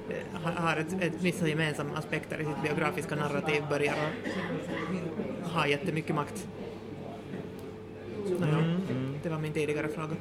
eh, 0.09 0.41
har 0.55 0.77
ett, 0.77 1.03
ett 1.03 1.23
vissa 1.23 1.49
gemensamma 1.49 1.99
aspekter 1.99 2.41
i 2.41 2.45
sitt 2.45 2.63
biografiska 2.63 3.17
narrativ 3.17 3.63
börjar 3.71 3.95
ha 5.43 5.67
jättemycket 5.67 6.15
makt. 6.15 6.49
Naja, 8.39 8.59
mm, 8.59 8.81
mm. 8.91 9.15
det 9.23 9.29
var 9.29 9.39
min 9.39 9.53
tidigare 9.53 9.89
fråga. 9.89 10.17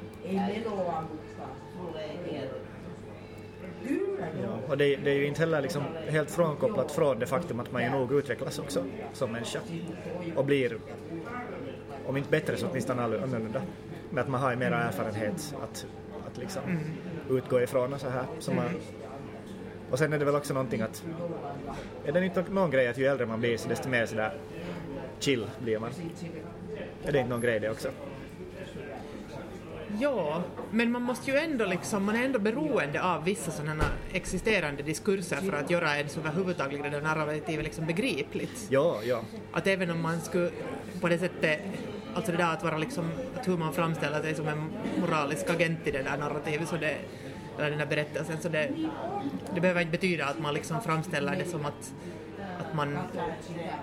Ja, 4.44 4.60
och 4.68 4.78
det, 4.78 4.96
det, 4.96 5.12
är 5.12 5.16
ju 5.16 5.28
inte 5.28 5.40
heller 5.40 5.62
liksom 5.62 5.84
helt 6.08 6.32
frånkopplat 6.32 6.92
från 6.92 7.20
det 7.20 7.26
faktum 7.26 7.60
att 7.60 7.72
man 7.72 7.84
ju 7.84 7.90
nog 7.90 8.12
utvecklas 8.12 8.60
också 8.60 8.84
som 9.14 9.32
människa 9.32 9.60
och 10.36 10.46
blir, 10.46 10.78
om 12.06 12.18
inte 12.18 12.30
bättre 12.30 12.58
så 12.58 12.68
åtminstone 12.68 13.02
annorlunda 13.02 13.62
med 14.10 14.22
att 14.22 14.30
man 14.30 14.42
har 14.42 14.56
mer 14.56 14.72
erfarenhet 14.72 15.56
att, 15.64 15.86
att 16.28 16.38
liksom 16.38 16.64
mm. 16.64 16.84
utgå 17.30 17.62
ifrån 17.62 17.94
och 17.94 18.00
så 18.00 18.10
här. 18.10 18.24
Så 18.40 18.54
man, 18.54 18.66
och 19.92 20.00
sen 20.00 20.14
är 20.14 20.20
det 20.20 20.26
väl 20.26 20.36
också 20.36 20.54
någonting 20.54 20.82
att, 20.82 21.04
är 22.06 22.12
det 22.12 22.26
inte 22.26 22.44
någon 22.50 22.72
grej 22.72 22.88
att 22.88 22.98
ju 22.98 23.06
äldre 23.06 23.26
man 23.26 23.40
blir 23.40 23.58
så 23.58 23.70
desto 23.70 23.90
mer 23.90 24.06
sådär 24.06 24.34
chill 25.20 25.46
blir 25.60 25.80
man? 25.80 25.90
Är 27.04 27.12
det 27.12 27.18
inte 27.18 27.30
någon 27.30 27.42
grej 27.42 27.60
det 27.60 27.70
också? 27.70 27.90
Ja, 30.00 30.43
men 30.72 30.91
man 30.91 31.02
måste 31.02 31.32
ju 31.32 31.38
ändå 31.38 31.66
liksom, 31.66 32.04
man 32.04 32.16
är 32.16 32.26
ändå 32.26 32.39
beroende 32.39 33.04
av 33.04 33.24
vissa 33.24 33.52
sådana 33.52 33.84
existerande 34.14 34.84
diskurser 34.84 35.36
för 35.36 35.54
att 35.54 35.70
göra 35.70 35.97
ens 35.97 36.18
överhuvudtaget 36.18 36.84
det 36.84 36.89
där 36.89 37.02
narrativet 37.02 37.64
liksom 37.64 37.86
begripligt. 37.86 38.68
Ja, 38.70 39.00
ja. 39.04 39.22
Att 39.52 39.68
även 39.68 39.91
om 39.91 40.02
man 40.02 40.22
skulle 40.22 40.52
på 41.02 41.10
det 41.10 41.18
sättet 41.18 41.60
Alltså 42.16 42.32
det 42.32 42.38
där 42.38 42.54
att 42.54 42.64
vara 42.64 42.78
liksom, 42.78 43.12
att 43.36 43.47
hur 43.47 43.58
man 43.58 43.74
framställer 43.74 44.22
sig 44.22 44.36
som 44.36 44.47
en 44.47 44.70
moralisk 45.00 45.50
agent 45.50 45.88
i 45.88 45.91
det 45.91 46.04
där 46.04 46.18
narrativet, 46.18 46.70
så 46.70 46.76
det, 46.76 46.95
eller 47.58 47.70
den 47.70 47.80
där 47.80 47.86
berättelsen, 47.86 48.38
så 48.41 48.50
det, 48.50 48.72
det 49.56 49.62
behöver 49.62 49.82
inte 49.82 49.91
betyda 49.91 50.26
att 50.26 50.39
man 50.39 50.54
liksom 50.54 50.82
framställer 50.82 51.36
det 51.36 51.45
som 51.45 51.66
att 51.66 51.93
man 52.74 52.97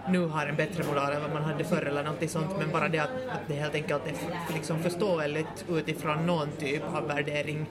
nu 0.09 0.27
har 0.27 0.47
en 0.47 0.57
bättre 0.57 0.85
moral 0.85 1.13
än 1.13 1.23
vad 1.23 1.33
man 1.33 1.43
hade 1.43 1.65
förr 1.65 1.83
eller 1.83 2.03
någonting 2.03 2.29
sånt, 2.29 2.59
men 2.59 2.71
bara 2.73 2.89
det 2.89 2.99
att, 2.99 3.11
att 3.29 3.41
det 3.49 3.55
helt 3.55 3.75
enkelt 3.75 4.07
är 4.07 4.55
liksom 4.55 4.79
förståeligt 4.79 5.65
utifrån 5.69 6.27
någon 6.27 6.49
typ 6.51 6.83
av 6.95 7.07
värdering, 7.09 7.67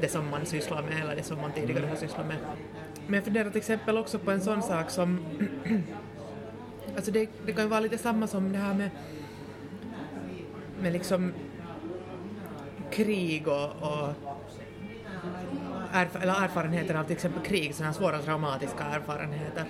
det 0.00 0.08
som 0.08 0.30
man 0.30 0.46
sysslar 0.46 0.82
med 0.82 1.00
eller 1.00 1.16
det 1.16 1.22
som 1.22 1.40
man 1.40 1.52
tidigare 1.52 1.86
har 1.86 1.96
sysslat 1.96 2.26
med. 2.26 2.36
Men 3.06 3.14
jag 3.14 3.24
funderar 3.24 3.50
till 3.50 3.58
exempel 3.58 3.98
också 3.98 4.18
på 4.18 4.30
en 4.30 4.40
sån 4.40 4.62
sak 4.62 4.90
som 4.90 5.24
Alltså 6.96 7.10
det, 7.10 7.28
det 7.46 7.52
kan 7.52 7.64
ju 7.64 7.70
vara 7.70 7.80
lite 7.80 7.98
samma 7.98 8.26
som 8.26 8.52
det 8.52 8.58
här 8.58 8.74
med, 8.74 8.90
med 10.80 10.92
liksom 10.92 11.32
krig 12.90 13.48
och, 13.48 13.64
och 13.64 14.08
erf 15.92 16.16
eller 16.22 16.44
erfarenheter 16.44 16.94
av 16.94 17.04
till 17.04 17.12
exempel 17.12 17.42
krig, 17.42 17.74
sådana 17.74 17.94
svåra 17.94 18.18
traumatiska 18.18 18.84
erfarenheter. 18.84 19.64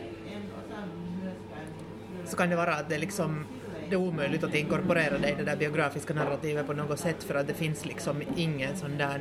Så 2.24 2.36
kan 2.36 2.50
det 2.50 2.56
vara 2.56 2.74
att 2.74 2.88
det 2.88 2.98
liksom 2.98 3.46
det 3.88 3.94
är 3.94 4.00
omöjligt 4.00 4.44
att 4.44 4.54
inkorporera 4.54 5.18
det 5.18 5.30
i 5.30 5.34
det 5.34 5.44
där 5.44 5.56
biografiska 5.56 6.14
narrativet 6.14 6.66
på 6.66 6.72
något 6.72 6.98
sätt 6.98 7.22
för 7.22 7.34
att 7.34 7.46
det 7.46 7.54
finns 7.54 7.84
liksom 7.84 8.22
ingen 8.36 8.76
sån 8.76 8.98
där 8.98 9.20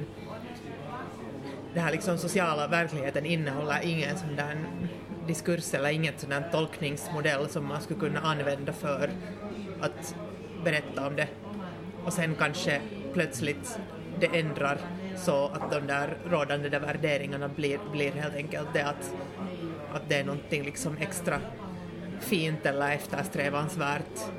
den 1.73 1.83
här 1.83 1.91
liksom 1.91 2.17
sociala 2.17 2.67
verkligheten 2.67 3.25
innehåller 3.25 3.79
ingen 3.83 4.17
sån 4.17 4.35
där 4.35 4.55
diskurs 5.27 5.73
eller 5.73 5.89
inget 5.89 6.19
sån 6.19 6.29
där 6.29 6.49
tolkningsmodell 6.51 7.49
som 7.49 7.65
man 7.65 7.81
skulle 7.81 7.99
kunna 7.99 8.19
använda 8.19 8.73
för 8.73 9.09
att 9.81 10.15
berätta 10.63 11.07
om 11.07 11.15
det. 11.15 11.27
Och 12.05 12.13
sen 12.13 12.35
kanske 12.35 12.81
plötsligt 13.13 13.79
det 14.19 14.39
ändrar 14.39 14.77
så 15.15 15.45
att 15.45 15.71
de 15.71 15.87
där 15.87 16.17
rådande 16.29 16.69
där 16.69 16.79
värderingarna 16.79 17.47
blir, 17.47 17.79
blir 17.91 18.11
helt 18.11 18.35
enkelt 18.35 18.67
det 18.73 18.81
att, 18.81 19.13
att 19.93 20.09
det 20.09 20.15
är 20.15 20.23
någonting 20.23 20.63
liksom 20.63 20.97
extra 20.97 21.39
fint 22.23 22.65
eller 22.65 22.91
eftersträvansvärt 22.91 24.31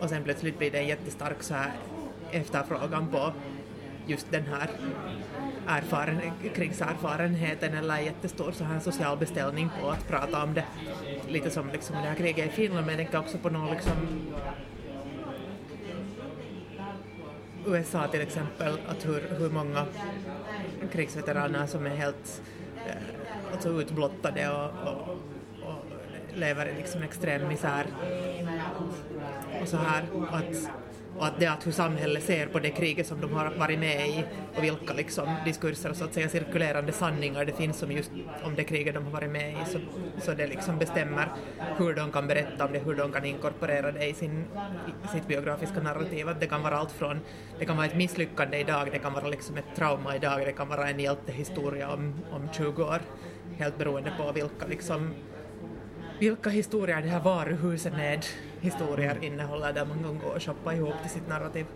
och 0.00 0.08
sen 0.08 0.24
plötsligt 0.24 0.58
blir 0.58 0.70
det 0.70 0.78
en 0.78 0.86
jättestark 0.86 1.42
så 1.42 1.54
här 1.54 1.72
efterfrågan 2.30 3.08
på 3.08 3.32
just 4.06 4.30
den 4.30 4.44
här 4.46 4.70
erfaren, 5.66 6.20
krigserfarenheten 6.54 7.74
eller 7.74 7.98
jättestor 7.98 8.52
så 8.52 8.64
här 8.64 8.80
social 8.80 9.18
beställning 9.18 9.70
på 9.80 9.90
att 9.90 10.08
prata 10.08 10.42
om 10.42 10.54
det. 10.54 10.64
Lite 11.28 11.50
som 11.50 11.68
liksom 11.72 11.96
det 11.96 12.08
här 12.08 12.14
kriget 12.14 12.46
i 12.46 12.50
Finland, 12.50 12.86
men 12.86 12.98
jag 12.98 13.04
tänker 13.04 13.18
också 13.18 13.38
på 13.38 13.50
någon 13.50 13.70
liksom 13.70 13.92
USA 17.66 18.08
till 18.08 18.20
exempel, 18.20 18.78
att 18.88 19.06
hur, 19.06 19.38
hur 19.38 19.50
många 19.50 19.86
krigsveteraner 20.92 21.66
som 21.66 21.86
är 21.86 21.96
helt 21.96 22.42
eh, 22.86 23.52
alltså 23.52 23.68
utblottade 23.68 24.50
och, 24.50 24.70
och, 24.88 25.08
och 25.08 25.18
lever 26.36 26.66
i 26.66 26.74
liksom 26.76 27.02
extrem 27.02 27.48
misär 27.48 27.86
och 29.62 29.68
så 29.68 29.76
här. 29.76 30.04
Att, 30.30 30.70
och 31.18 31.26
att 31.26 31.40
det 31.40 31.46
att 31.46 31.66
hur 31.66 31.72
samhället 31.72 32.22
ser 32.22 32.46
på 32.46 32.58
det 32.58 32.70
kriget 32.70 33.06
som 33.06 33.20
de 33.20 33.32
har 33.32 33.50
varit 33.50 33.78
med 33.78 34.08
i 34.08 34.24
och 34.56 34.64
vilka 34.64 34.94
liksom 34.94 35.28
diskurser 35.44 35.90
och 35.90 35.96
så 35.96 36.04
att 36.04 36.14
säga 36.14 36.28
cirkulerande 36.28 36.92
sanningar 36.92 37.44
det 37.44 37.52
finns 37.52 37.82
om 37.82 37.92
just 37.92 38.10
om 38.44 38.54
det 38.54 38.64
kriget 38.64 38.94
de 38.94 39.04
har 39.04 39.10
varit 39.10 39.30
med 39.30 39.52
i 39.52 39.56
så, 39.66 39.78
så 40.18 40.34
det 40.34 40.46
liksom 40.46 40.78
bestämmer 40.78 41.28
hur 41.78 41.94
de 41.94 42.12
kan 42.12 42.26
berätta 42.26 42.64
om 42.64 42.72
det, 42.72 42.78
hur 42.78 42.94
de 42.94 43.12
kan 43.12 43.24
inkorporera 43.24 43.92
det 43.92 44.06
i 44.06 44.14
sin, 44.14 44.44
sitt 45.12 45.28
biografiska 45.28 45.80
narrativ. 45.80 46.28
Att 46.28 46.40
det 46.40 46.46
kan 46.46 46.62
vara 46.62 46.76
allt 46.76 46.92
från, 46.92 47.20
det 47.58 47.64
kan 47.64 47.76
vara 47.76 47.86
ett 47.86 47.96
misslyckande 47.96 48.58
idag, 48.58 48.88
det 48.92 48.98
kan 48.98 49.12
vara 49.12 49.28
liksom 49.28 49.56
ett 49.56 49.76
trauma 49.76 50.16
idag, 50.16 50.40
det 50.44 50.52
kan 50.52 50.68
vara 50.68 50.88
en 50.90 51.00
hjältehistoria 51.00 51.92
om, 51.92 52.14
om 52.32 52.48
20 52.52 52.84
år, 52.84 53.00
helt 53.56 53.78
beroende 53.78 54.12
på 54.18 54.32
vilka 54.32 54.66
liksom 54.66 55.10
vilka 56.18 56.50
historier 56.50 57.02
det 57.02 57.08
här 57.08 57.20
varuhuset 57.20 57.92
med 57.92 58.26
historier 58.60 59.18
innehåller 59.24 59.72
där 59.72 59.84
man 59.84 60.02
kan 60.02 60.18
gå 60.18 60.26
och 60.26 60.42
shoppa 60.42 60.74
ihop 60.74 60.94
till 61.02 61.10
sitt 61.10 61.28
narrativ. 61.28 61.66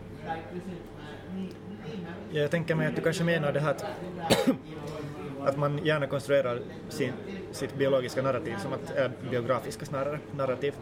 Ja, 2.33 2.41
jag 2.41 2.51
tänker 2.51 2.75
mig 2.75 2.87
att 2.87 2.97
du 2.97 3.03
kanske 3.03 3.25
menar 3.25 3.53
det 3.53 3.61
här 3.61 3.71
att, 3.71 3.85
att 5.45 5.59
man 5.59 5.85
gärna 5.85 6.07
konstruerar 6.07 6.61
sin, 6.89 7.13
sitt 7.53 7.75
biologiska 7.75 8.23
narrativ 8.23 8.57
som 8.59 8.73
att, 8.73 8.97
äh, 8.97 9.11
biografiska 9.31 9.87
snarare, 9.87 10.19
narrativ. 10.37 10.75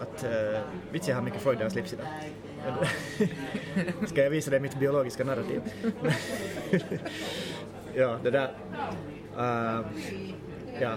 Att, 0.00 0.24
eh, 0.24 0.54
äh, 0.54 0.60
vits 0.92 1.08
jag 1.08 1.14
har 1.16 1.22
mycket 1.22 1.42
Freudians 1.42 1.72
slips 1.72 1.92
idag. 1.92 2.06
Ska 4.08 4.22
jag 4.22 4.30
visa 4.30 4.50
dig 4.50 4.60
mitt 4.60 4.78
biologiska 4.78 5.24
narrativ? 5.24 5.62
ja, 7.94 8.18
det 8.22 8.30
där. 8.30 8.50
Uh, 9.38 9.86
ja, 10.80 10.94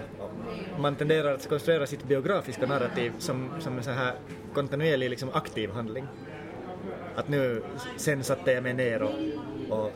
man 0.78 0.96
tenderar 0.96 1.34
att 1.34 1.48
konstruera 1.48 1.86
sitt 1.86 2.04
biografiska 2.04 2.66
narrativ 2.66 3.12
som, 3.18 3.50
som 3.58 3.76
en 3.76 3.84
så 3.84 3.90
här 3.90 4.14
kontinuerlig 4.54 5.10
liksom 5.10 5.30
aktiv 5.32 5.70
handling. 5.70 6.06
Att 7.14 7.28
nu, 7.28 7.62
sen 7.96 8.24
satte 8.24 8.52
jag 8.52 8.62
mig 8.62 8.74
ner 8.74 9.02
och, 9.02 9.14
och 9.78 9.92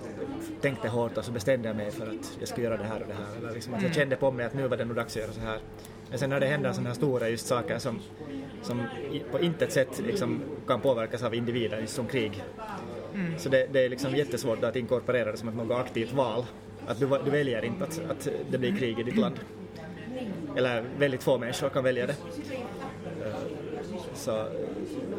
tänkte 0.61 0.89
hårt 0.89 1.18
och 1.18 1.24
så 1.24 1.32
bestämde 1.32 1.68
jag 1.68 1.76
mig 1.76 1.91
för 1.91 2.07
att 2.07 2.37
jag 2.39 2.49
skulle 2.49 2.66
göra 2.66 2.76
det 2.76 2.85
här 2.85 3.01
och 3.01 3.09
det 3.09 3.14
här. 3.14 3.39
Eller 3.39 3.55
liksom 3.55 3.74
att 3.74 3.82
jag 3.82 3.95
kände 3.95 4.16
på 4.16 4.30
mig 4.30 4.47
att 4.47 4.55
nu 4.55 4.68
var 4.68 4.76
det 4.76 4.85
nog 4.85 4.97
dags 4.97 5.16
att 5.16 5.22
göra 5.22 5.32
så 5.32 5.41
här. 5.41 5.59
Men 6.11 6.18
sen 6.18 6.30
när 6.30 6.41
det 6.41 6.47
händer 6.47 6.72
sådana 6.72 6.89
här 6.89 6.95
stora 6.95 7.28
just 7.28 7.47
saker 7.47 7.78
som, 7.78 7.99
som 8.62 8.82
på 9.30 9.41
intet 9.41 9.72
sätt 9.72 10.03
liksom 10.07 10.41
kan 10.66 10.80
påverkas 10.80 11.22
av 11.22 11.35
individer, 11.35 11.80
just 11.80 11.95
som 11.95 12.07
krig. 12.07 12.43
Mm. 13.14 13.39
Så 13.39 13.49
det, 13.49 13.66
det, 13.72 13.85
är 13.85 13.89
liksom 13.89 14.16
jättesvårt 14.16 14.64
att 14.64 14.76
inkorporera 14.76 15.32
det 15.32 15.39
som 15.39 15.49
ett 15.49 15.55
något 15.57 15.78
aktivt 15.78 16.12
val. 16.12 16.45
Att 16.87 17.01
du, 17.01 17.07
du 17.24 17.30
väljer 17.30 17.64
inte 17.64 17.85
att, 17.85 18.01
att 18.11 18.28
det 18.51 18.59
blir 18.59 18.76
krig 18.76 18.99
i 18.99 19.03
ditt 19.03 19.16
land. 19.16 19.41
Eller 20.57 20.85
väldigt 20.99 21.23
få 21.23 21.39
människor 21.39 21.69
kan 21.69 21.85
välja 21.85 22.07
det. 22.07 22.17
Eh, 23.25 23.35
så, 24.15 24.47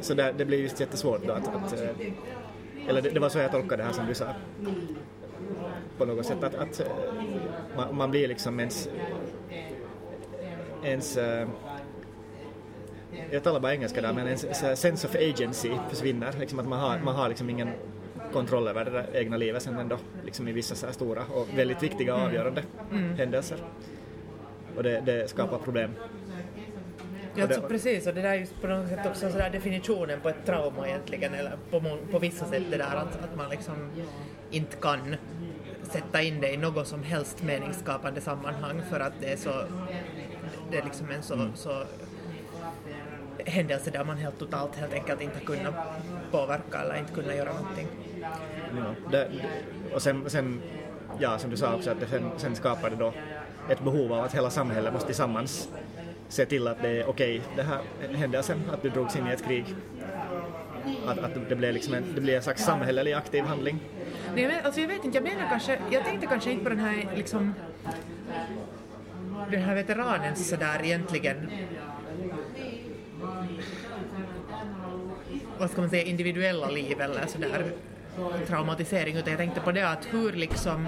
så 0.01 0.13
det, 0.13 0.33
det 0.37 0.45
blir 0.45 0.61
just 0.61 0.79
jättesvårt 0.79 1.27
då 1.27 1.33
att, 1.33 1.47
att 1.47 1.81
eh, 1.81 1.89
eller 2.87 3.01
det, 3.01 3.09
det, 3.09 3.19
var 3.19 3.29
så 3.29 3.39
jag 3.39 3.51
tolkade 3.51 3.77
det 3.77 3.83
här 3.83 3.93
som 3.93 4.05
du 4.05 4.13
sa 4.13 4.25
på 5.97 6.05
något 6.05 6.25
sätt 6.25 6.43
att, 6.43 6.55
att 6.55 6.79
eh, 6.79 6.87
man, 7.75 7.97
man, 7.97 8.11
blir 8.11 8.27
liksom 8.27 8.59
ens 8.59 8.89
ens 10.83 11.17
jag 13.31 13.43
talar 13.43 13.59
bara 13.59 13.73
engelska 13.73 14.01
där 14.01 14.13
men 14.13 14.27
ens 14.27 14.45
sense 14.81 15.07
of 15.07 15.15
agency 15.15 15.71
försvinner 15.89 16.33
liksom 16.39 16.59
att 16.59 16.67
man 16.67 16.79
har, 16.79 16.99
man 16.99 17.15
har 17.15 17.29
liksom 17.29 17.49
ingen 17.49 17.69
kontroll 18.33 18.67
över 18.67 18.85
det 18.85 19.19
egna 19.19 19.37
livet 19.37 19.63
sen 19.63 19.77
ändå 19.77 19.97
liksom 20.23 20.47
i 20.47 20.51
vissa 20.51 20.75
så 20.75 20.87
stora 20.91 21.23
och 21.33 21.47
väldigt 21.55 21.83
viktiga 21.83 22.15
och 22.15 22.21
avgörande 22.21 22.63
mm. 22.91 23.15
händelser 23.15 23.57
och 24.77 24.83
det, 24.83 25.01
det 25.05 25.29
skapar 25.29 25.57
problem. 25.57 25.91
Ja, 27.35 27.43
alltså, 27.43 27.61
precis, 27.61 28.07
och 28.07 28.13
det 28.13 28.21
där 28.21 28.29
är 28.29 28.35
just 28.35 28.61
på 28.61 28.67
något 28.67 28.89
sätt 28.89 29.05
också 29.05 29.31
så 29.31 29.37
definitionen 29.37 30.21
på 30.21 30.29
ett 30.29 30.45
trauma 30.45 30.87
egentligen, 30.87 31.33
eller 31.33 31.57
på, 31.69 31.97
på 32.11 32.19
vissa 32.19 32.45
sätt 32.45 32.63
det 32.71 32.77
där 32.77 32.95
att, 32.95 33.23
att 33.23 33.37
man 33.37 33.49
liksom 33.49 33.75
inte 34.51 34.77
kan 34.77 35.15
sätta 35.83 36.21
in 36.21 36.41
det 36.41 36.53
i 36.53 36.57
något 36.57 36.87
som 36.87 37.03
helst 37.03 37.43
meningsskapande 37.43 38.21
sammanhang 38.21 38.81
för 38.89 38.99
att 38.99 39.13
det 39.21 39.31
är 39.31 39.37
så, 39.37 39.63
det 40.71 40.77
är 40.77 40.83
liksom 40.83 41.09
en 41.09 41.23
så, 41.23 41.33
mm. 41.33 41.55
så 41.55 41.83
händelse 43.45 43.91
där 43.91 44.03
man 44.03 44.17
helt 44.17 44.39
totalt 44.39 44.75
helt 44.75 44.93
enkelt 44.93 45.21
inte 45.21 45.39
kunnat 45.39 45.73
påverka 46.31 46.81
eller 46.81 46.99
inte 46.99 47.13
kunnat 47.13 47.35
göra 47.35 47.53
någonting. 47.53 47.87
Ja, 48.77 49.11
det, 49.11 49.29
och 49.93 50.01
sen, 50.01 50.29
sen, 50.29 50.61
ja 51.19 51.37
som 51.37 51.49
du 51.49 51.57
sa 51.57 51.75
också, 51.75 51.91
att 51.91 51.99
det 51.99 52.07
sen, 52.07 52.31
sen 52.37 52.55
skapar 52.55 52.89
det 52.89 52.95
då 52.95 53.13
ett 53.69 53.83
behov 53.83 54.13
av 54.13 54.23
att 54.23 54.35
hela 54.35 54.49
samhället 54.49 54.93
måste 54.93 55.07
tillsammans 55.07 55.69
se 56.27 56.45
till 56.45 56.67
att 56.67 56.81
det 56.81 56.89
är 56.89 57.09
okej, 57.09 57.39
okay, 57.39 57.55
det 57.55 57.63
här 57.63 57.81
händelsen, 58.17 58.61
att 58.73 58.81
du 58.81 58.89
drogs 58.89 59.15
in 59.15 59.27
i 59.27 59.31
ett 59.31 59.45
krig. 59.45 59.65
Att, 61.05 61.17
att 61.17 61.49
det 61.49 61.55
blir 61.55 61.71
liksom 61.71 61.93
en, 61.93 62.03
det 62.15 62.21
blir 62.21 62.35
en 62.35 62.43
slags 62.43 62.63
samhällelig 62.63 63.13
aktiv 63.13 63.43
handling. 63.43 63.79
Nej, 64.35 64.47
men, 64.47 64.65
alltså 64.65 64.81
jag 64.81 64.87
vet 64.87 65.05
inte, 65.05 65.17
jag 65.17 65.23
menar 65.23 65.49
kanske, 65.49 65.79
jag 65.91 66.03
tänkte 66.03 66.27
kanske 66.27 66.51
inte 66.51 66.63
på 66.63 66.69
den 66.69 66.79
här 66.79 67.07
liksom 67.15 67.53
den 69.51 69.61
här 69.61 69.75
veteranens 69.75 70.49
sådär 70.49 70.79
egentligen 70.83 71.51
vad 75.57 75.71
ska 75.71 75.81
man 75.81 75.89
säga, 75.89 76.03
individuella 76.03 76.69
liv 76.69 77.01
eller 77.01 77.25
sådär 77.27 77.71
traumatisering 78.47 79.17
utan 79.17 79.29
jag 79.29 79.37
tänkte 79.37 79.61
på 79.61 79.71
det 79.71 79.89
att 79.89 80.13
hur 80.13 80.31
liksom 80.31 80.87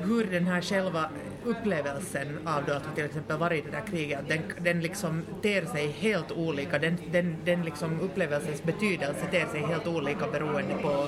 hur 0.00 0.24
den 0.24 0.46
här 0.46 0.60
själva 0.60 1.10
upplevelsen 1.44 2.38
av 2.44 2.64
då 2.66 2.72
att 2.72 2.86
ha 2.86 2.94
till 2.94 3.04
exempel 3.04 3.38
varit 3.38 3.64
i 3.64 3.70
det 3.70 3.76
där 3.76 3.86
kriget, 3.86 4.28
den, 4.28 4.40
den 4.60 4.80
liksom 4.80 5.22
ter 5.42 5.64
sig 5.64 5.86
helt 5.88 6.32
olika, 6.32 6.78
den, 6.78 6.96
den, 7.12 7.36
den 7.44 7.62
liksom 7.62 8.00
upplevelsens 8.00 8.62
betydelse 8.62 9.26
ter 9.30 9.46
sig 9.46 9.60
helt 9.60 9.86
olika 9.86 10.26
beroende 10.26 10.74
på 10.82 11.06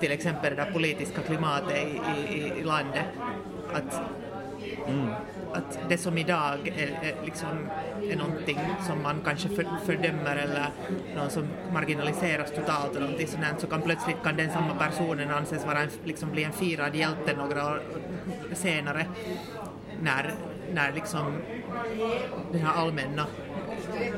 till 0.00 0.12
exempel 0.12 0.56
det 0.56 0.62
där 0.62 0.72
politiska 0.72 1.22
klimatet 1.22 1.76
i, 1.76 2.34
i, 2.34 2.52
i 2.60 2.64
landet. 2.64 3.04
Att, 3.72 4.00
mm. 4.88 5.08
att 5.52 5.78
det 5.88 5.98
som 5.98 6.18
idag 6.18 6.68
är, 6.76 6.88
är, 7.02 7.24
liksom, 7.24 7.48
är 8.10 8.16
någonting 8.16 8.58
som 8.86 9.02
man 9.02 9.20
kanske 9.24 9.48
för, 9.48 9.66
fördömer 9.86 10.36
eller 10.36 10.66
någon 11.16 11.30
som 11.30 11.48
marginaliseras 11.72 12.50
totalt 12.50 12.90
eller 12.90 13.00
någonting 13.00 13.26
sådant 13.26 13.60
så 13.60 13.66
kan 13.66 13.82
plötsligt 13.82 14.22
kan 14.24 14.36
den 14.36 14.50
samma 14.50 14.74
personen 14.74 15.30
anses 15.30 15.66
vara 15.66 15.80
en, 15.80 15.90
liksom 16.04 16.30
bli 16.30 16.44
en 16.44 16.52
firad 16.52 16.94
hjälte 16.94 17.36
några 17.36 17.66
år 17.66 17.82
senare 18.54 19.06
när 20.02 20.34
när 20.74 20.92
liksom 20.92 21.32
den 22.52 22.60
här 22.60 22.74
allmänna 22.74 23.26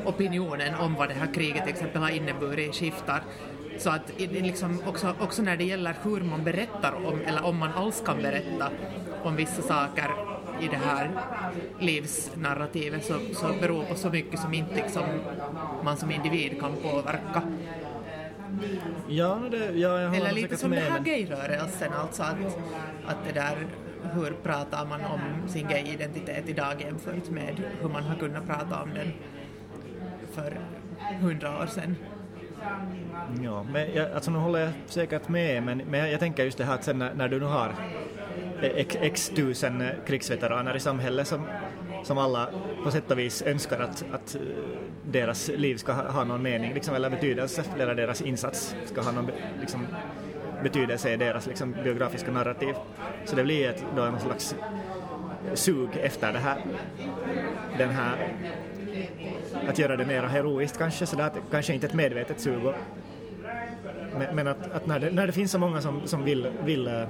opinionen 0.05 0.75
om 0.75 0.95
vad 0.95 1.09
det 1.09 1.13
här 1.13 1.33
kriget 1.33 1.63
till 1.63 1.73
exempel 1.73 2.01
har 2.01 2.09
inneburit 2.09 2.75
skiftar. 2.75 3.23
Så 3.77 3.89
att 3.89 4.11
liksom 4.17 4.81
också, 4.87 5.15
också 5.19 5.41
när 5.41 5.57
det 5.57 5.63
gäller 5.63 5.95
hur 6.03 6.21
man 6.21 6.43
berättar 6.43 6.93
om, 7.05 7.21
eller 7.25 7.45
om 7.45 7.57
man 7.57 7.71
alls 7.73 8.03
kan 8.05 8.21
berätta 8.21 8.69
om 9.23 9.35
vissa 9.35 9.61
saker 9.61 10.30
i 10.61 10.67
det 10.67 10.77
här 10.77 11.11
livsnarrativet 11.79 13.05
så, 13.05 13.19
så 13.33 13.47
beror 13.61 13.83
på 13.83 13.95
så 13.95 14.09
mycket 14.09 14.39
som 14.39 14.53
inte 14.53 14.75
liksom 14.75 15.03
man 15.83 15.97
som 15.97 16.11
individ 16.11 16.59
kan 16.59 16.75
påverka. 16.75 17.41
Ja, 19.07 19.39
det, 19.51 19.57
ja 19.57 20.01
jag 20.01 20.15
Eller 20.15 20.31
lite 20.31 20.57
som 20.57 20.69
med, 20.69 20.83
här 20.83 20.99
gayrörelsen, 20.99 21.93
alltså 21.93 22.23
att, 22.23 22.57
att 23.05 23.17
det 23.27 23.33
där 23.33 23.67
hur 24.13 24.31
pratar 24.43 24.85
man 24.85 25.01
om 25.01 25.49
sin 25.49 25.67
gay-identitet 25.67 26.49
idag 26.49 26.81
jämfört 26.81 27.29
med 27.29 27.63
hur 27.81 27.89
man 27.89 28.03
har 28.03 28.15
kunnat 28.15 28.47
prata 28.47 28.83
om 28.83 28.89
den 28.93 29.13
för 30.31 30.57
hundra 31.21 31.61
år 31.61 31.65
sedan. 31.65 31.95
Ja, 33.43 33.63
men 33.63 33.93
jag, 33.93 34.11
alltså 34.11 34.31
nu 34.31 34.37
håller 34.37 34.59
jag 34.59 34.71
säkert 34.85 35.27
med, 35.27 35.63
men, 35.63 35.77
men 35.77 35.99
jag, 35.99 36.11
jag 36.11 36.19
tänker 36.19 36.43
just 36.43 36.57
det 36.57 36.63
här 36.63 36.75
att 36.75 36.83
sen 36.83 36.99
när, 36.99 37.13
när 37.13 37.29
du 37.29 37.39
nu 37.39 37.45
har 37.45 37.75
x, 38.61 38.97
x 39.01 39.31
tusen 39.35 39.83
krigsveteraner 40.07 40.75
i 40.75 40.79
samhället 40.79 41.27
som, 41.27 41.41
som 42.03 42.17
alla 42.17 42.49
på 42.83 42.91
sätt 42.91 43.11
och 43.11 43.19
vis 43.19 43.41
önskar 43.41 43.79
att, 43.79 44.05
att 44.11 44.35
eh, 44.35 44.41
deras 45.05 45.47
liv 45.47 45.75
ska 45.75 45.93
ha, 45.93 46.11
ha 46.11 46.23
någon 46.23 46.41
mening 46.41 46.73
liksom, 46.73 46.95
eller 46.95 47.09
betydelse, 47.09 47.63
eller 47.79 47.95
deras 47.95 48.21
insats 48.21 48.75
ska 48.85 49.01
ha 49.01 49.11
någon 49.11 49.31
liksom, 49.59 49.87
betydelse 50.63 51.13
i 51.13 51.17
deras 51.17 51.47
liksom, 51.47 51.75
biografiska 51.83 52.31
narrativ. 52.31 52.75
Så 53.25 53.35
det 53.35 53.43
blir 53.43 53.69
ett, 53.69 53.85
då 53.95 54.01
en 54.01 54.19
slags 54.19 54.55
sug 55.53 55.89
efter 56.01 56.33
det 56.33 56.39
här, 56.39 56.61
den 57.77 57.89
här 57.89 58.33
att 59.67 59.79
göra 59.79 59.95
det 59.97 60.05
mer 60.05 60.23
heroiskt 60.23 60.77
kanske, 60.77 61.05
så 61.05 61.15
det 61.15 61.31
kanske 61.51 61.73
inte 61.73 61.87
ett 61.87 61.93
medvetet 61.93 62.39
sug. 62.39 62.61
Men, 64.17 64.35
men 64.35 64.47
att, 64.47 64.71
att 64.71 64.85
när, 64.85 64.99
det, 64.99 65.11
när 65.11 65.27
det 65.27 65.33
finns 65.33 65.51
så 65.51 65.59
många 65.59 65.81
som, 65.81 66.01
som 66.05 66.23
vill, 66.23 66.47
vill, 66.63 66.87
eh, 66.87 67.03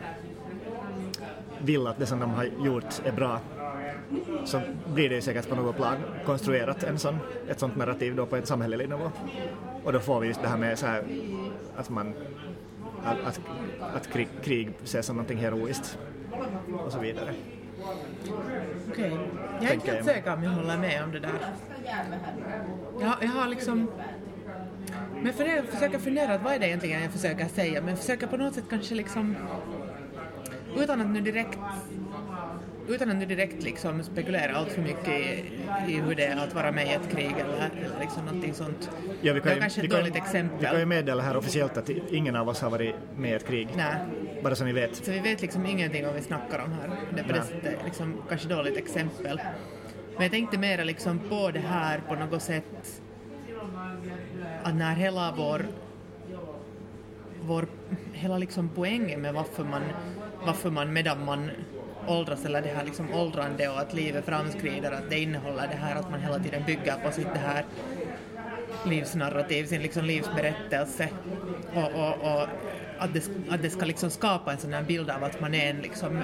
vill 1.64 1.88
att 1.88 1.98
det 2.00 2.06
som 2.06 2.20
de 2.20 2.30
har 2.30 2.44
gjort 2.66 3.02
är 3.06 3.12
bra 3.12 3.40
så 4.46 4.62
blir 4.94 5.10
det 5.10 5.16
ju 5.16 5.22
säkert 5.22 5.50
på 5.50 5.56
något 5.56 5.76
plan 5.76 5.96
konstruerat 6.26 6.84
en 6.84 7.00
sån, 7.00 7.18
ett 7.50 7.60
sånt 7.60 7.76
narrativ 7.76 8.16
då 8.16 8.26
på 8.26 8.36
en 8.36 8.46
samhällelig 8.46 8.90
nivå. 8.90 9.12
Och 9.84 9.94
då 9.94 10.00
får 10.00 10.20
vi 10.20 10.28
just 10.28 10.42
det 10.42 10.48
här 10.48 10.58
med 10.58 10.80
så 10.80 10.86
här, 10.86 11.04
att 11.78 11.90
man 11.90 12.14
att, 13.04 13.18
att, 13.28 13.40
att 13.96 14.08
krig, 14.14 14.28
krig 14.44 14.70
ses 14.84 15.06
som 15.06 15.16
någonting 15.16 15.38
heroiskt 15.38 15.98
och 16.86 16.92
så 16.92 17.00
vidare. 17.00 17.34
Okej. 18.92 19.18
Jag 19.62 19.70
är 19.70 19.74
inte 19.74 19.92
helt 19.92 20.06
säker 20.06 20.34
om 20.34 20.44
jag 20.44 20.52
håller 20.52 20.78
med 20.78 21.04
om 21.04 21.12
det 21.12 21.20
där. 21.20 21.32
Jag, 23.00 23.08
har- 23.08 23.18
jag 23.22 23.30
har 23.30 23.48
liksom... 23.48 23.92
Men 25.24 25.34
för 25.34 25.44
det, 25.44 25.56
jag 25.56 25.66
försöker 25.66 26.00
fundera, 26.00 26.38
vad 26.38 26.54
är 26.54 26.60
det 26.60 26.68
egentligen 26.68 27.02
jag 27.02 27.12
försöker 27.12 27.46
säga? 27.46 27.82
Men 27.82 27.98
försöker 27.98 28.28
på 28.28 28.38
något 28.38 28.54
sätt 28.54 28.64
kanske 28.70 28.96
liksom... 28.96 29.36
Utan 30.78 31.02
att 31.02 31.10
nu 31.10 31.22
direkt 31.22 31.60
utan 32.88 33.10
att 33.10 33.16
nu 33.16 33.26
direkt 33.26 33.64
liksom 33.64 34.04
spekulera 34.04 34.56
allt 34.56 34.70
för 34.70 34.82
mycket 34.82 35.08
i, 35.08 35.46
i 35.88 36.02
hur 36.02 36.16
det 36.16 36.26
är 36.26 36.38
att 36.38 36.56
vara 36.56 36.72
med 36.72 36.88
i 36.88 36.94
ett 36.94 37.10
krig 37.12 37.36
eller, 37.40 37.70
eller 37.86 38.00
liksom 38.00 38.26
någonting 38.26 38.54
sånt. 38.54 38.90
Ja, 39.22 39.34
vi 39.34 39.40
det 39.40 39.40
kan, 39.40 39.50
var 39.50 39.56
ju, 39.56 39.62
kanske 39.62 39.82
ett 39.82 39.92
kan, 39.92 40.00
dåligt 40.00 40.16
vi 40.16 40.20
kan 40.20 40.26
exempel. 40.28 40.80
ju 40.80 40.86
meddela 40.86 41.24
här 41.24 41.38
officiellt 41.38 41.78
att 41.78 41.90
ingen 41.90 42.36
av 42.36 42.50
oss 42.50 42.62
har 42.62 42.70
varit 42.70 42.96
med 43.18 43.32
i 43.32 43.34
ett 43.34 43.48
krig. 43.48 43.68
Nej. 43.76 43.96
Bara 44.44 44.56
så 44.56 44.64
ni 44.66 44.74
vet. 44.74 44.96
Så 44.96 45.12
vi 45.12 45.20
vet 45.20 45.42
liksom 45.42 45.66
ingenting 45.66 46.06
vad 46.06 46.16
vi 46.16 46.22
snackar 46.22 46.60
om 46.60 46.72
här. 46.72 46.90
Det 47.16 47.20
är 47.20 47.24
på 47.24 47.34
det 47.34 47.42
sättet 47.42 47.76
liksom, 47.86 48.24
kanske 48.30 48.48
dåligt 48.48 48.78
exempel. 48.78 49.42
Men 50.14 50.24
jag 50.24 50.32
tänkte 50.32 50.58
mera 50.58 50.84
liksom 50.84 51.20
på 51.20 51.52
det 51.52 51.60
här 51.60 52.02
på 52.08 52.16
något 52.16 52.42
sätt 52.42 53.02
att 54.64 54.76
när 54.76 54.96
hela 54.96 55.34
vår, 55.38 55.66
vår 57.42 57.68
hela 58.14 58.38
liksom 58.38 58.70
poängen 58.76 59.22
med 59.22 59.34
varför 59.34 59.64
man, 59.64 59.82
varför 60.46 60.70
man 60.70 60.94
medan 60.94 61.26
man 61.26 61.52
åldras 62.08 62.46
eller 62.46 62.62
det 62.62 62.70
här 62.70 62.86
liksom 62.86 63.14
åldrande 63.14 63.70
och 63.70 63.80
att 63.80 63.94
livet 63.94 64.26
framskrider, 64.26 64.92
att 64.92 65.10
det 65.10 65.20
innehåller 65.20 65.68
det 65.68 65.76
här 65.76 65.96
att 65.96 66.12
man 66.12 66.20
hela 66.20 66.40
tiden 66.40 66.64
bygger 66.66 66.96
på 67.06 67.12
sitt 67.12 67.34
det 67.34 67.40
här 67.40 67.66
livsnarrativ, 68.86 69.66
sin 69.66 69.82
liksom 69.82 70.06
livsberättelse 70.06 71.10
och, 71.74 71.92
och, 71.92 72.34
och 72.34 72.48
att, 72.98 73.14
det, 73.14 73.30
att 73.50 73.62
det 73.62 73.70
ska 73.70 73.86
liksom 73.86 74.10
skapa 74.10 74.52
en 74.52 74.58
sån 74.58 74.74
här 74.74 74.84
bild 74.84 75.10
av 75.10 75.24
att 75.24 75.42
man 75.42 75.54
är 75.54 75.70
en 75.70 75.78
liksom 75.78 76.22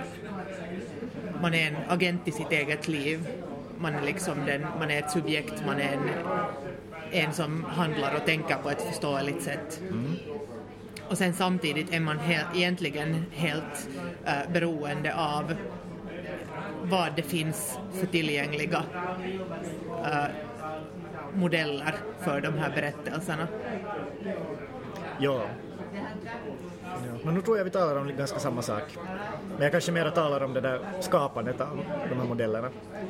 man 1.42 1.54
är 1.54 1.68
en 1.68 1.78
agent 1.88 2.28
i 2.28 2.32
sitt 2.32 2.52
eget 2.52 2.88
liv. 2.88 3.28
Man 3.78 3.94
är 3.94 4.02
liksom 4.02 4.46
den, 4.46 4.66
man 4.80 4.92
är 4.92 5.00
ett 5.00 5.12
subjekt, 5.12 5.64
man 5.66 5.80
är 5.80 5.94
en, 5.94 6.10
en 7.12 7.34
som 7.34 7.64
handlar 7.64 8.16
och 8.16 8.26
tänker 8.26 8.56
på 8.56 8.70
ett 8.70 8.82
förståeligt 8.82 9.44
sätt. 9.44 9.82
Mm. 9.90 10.16
Och 11.10 11.18
sen 11.18 11.34
samtidigt 11.34 11.94
är 11.94 12.00
man 12.00 12.20
helt, 12.20 12.48
egentligen 12.56 13.26
helt 13.32 13.90
eh, 14.26 14.52
beroende 14.54 15.16
av 15.16 15.56
vad 16.84 17.16
det 17.16 17.22
finns 17.22 17.80
för 17.94 18.08
tillgängliga 18.08 18.84
eh, 20.06 20.26
modeller 21.34 21.96
för 22.20 22.42
de 22.42 22.54
här 22.54 22.70
berättelserna. 22.76 23.48
Ja. 25.20 25.42
ja. 25.90 27.18
Men 27.24 27.34
nu 27.34 27.42
tror 27.42 27.58
jag 27.58 27.66
vi 27.66 27.70
talar 27.70 27.96
om 27.96 28.16
ganska 28.18 28.40
samma 28.40 28.62
sak. 28.62 28.98
Men 29.54 29.62
jag 29.62 29.72
kanske 29.72 29.92
mer 29.92 30.10
talar 30.10 30.44
om 30.44 30.54
det 30.54 30.62
där 30.62 30.82
skapandet 31.00 31.62
av 31.62 31.86
de 32.10 32.20
här 32.20 32.28
modellerna. 32.28 32.70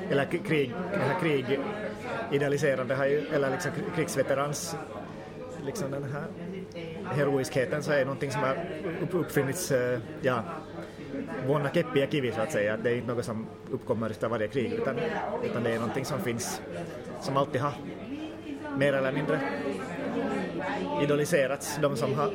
Eller 0.09 0.25
krig, 0.25 0.73
det 0.91 0.97
här 0.97 1.19
krig 1.19 1.59
idealiserande, 2.31 2.95
eller 3.33 3.51
liksom 3.51 3.71
krigsveterans, 3.95 4.77
liksom 5.65 5.91
den 5.91 6.03
här 6.03 6.25
heroiskheten 7.15 7.83
så 7.83 7.91
är 7.91 8.05
någonting 8.05 8.31
som 8.31 8.41
har 8.41 8.57
upp, 9.01 9.13
uppfunnits, 9.13 9.71
eh, 9.71 9.99
ja, 10.21 10.43
vuonna 11.47 11.69
keppi 11.73 11.99
ja 11.99 12.07
kivi 12.11 12.31
så 12.31 12.41
att 12.41 12.51
säga. 12.51 12.77
Det 12.77 12.89
är 12.89 12.95
inte 12.95 13.13
något 13.13 13.25
som 13.25 13.47
uppkommer 13.71 14.09
efter 14.09 14.27
varje 14.29 14.47
krig 14.47 14.71
utan, 14.73 14.95
utan 15.43 15.63
det 15.63 15.71
är 15.71 15.75
någonting 15.79 16.05
som 16.05 16.19
finns, 16.19 16.61
som 17.21 17.37
alltid 17.37 17.61
har 17.61 17.73
mer 18.77 18.93
eller 18.93 19.11
mindre 19.11 19.39
idoliserats, 21.03 21.77
de 21.81 21.97
som 21.97 22.13
har 22.13 22.31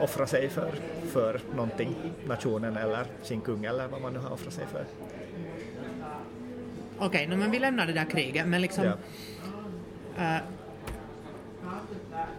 offrat 0.00 0.30
sig 0.30 0.48
för, 0.48 0.70
för 1.12 1.40
någonting, 1.54 1.94
nationen 2.26 2.76
eller 2.76 3.04
sin 3.22 3.40
kung 3.40 3.64
eller 3.64 3.88
vad 3.88 4.00
man 4.02 4.12
nu 4.12 4.18
har 4.18 4.32
offrat 4.32 4.52
sig 4.54 4.64
för. 4.72 4.84
Okej, 6.98 7.26
no, 7.26 7.36
men 7.36 7.50
vi 7.50 7.58
lämnar 7.58 7.86
det 7.86 7.92
där 7.92 8.04
kriget, 8.04 8.46
men 8.46 8.62
liksom 8.62 8.84
Ja. 8.84 8.92
eh, 10.36 10.40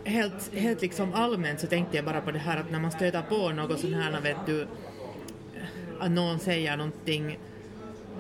helt, 0.03 0.55
helt 0.55 0.82
liksom 0.82 1.13
allmänt 1.13 1.59
så 1.59 1.67
tänkte 1.67 1.97
jag 1.97 2.05
bara 2.05 2.21
på 2.21 2.32
det 2.32 2.39
här 2.39 2.57
att 2.57 2.71
när 2.71 2.79
man 2.79 2.91
stöter 2.91 3.21
på 3.21 3.49
något 3.49 3.79
sånt 3.79 3.95
här, 3.95 4.21
vet 4.21 4.45
du, 4.45 4.67
att 5.99 6.11
någon 6.11 6.39
säger 6.39 6.77
någonting 6.77 7.39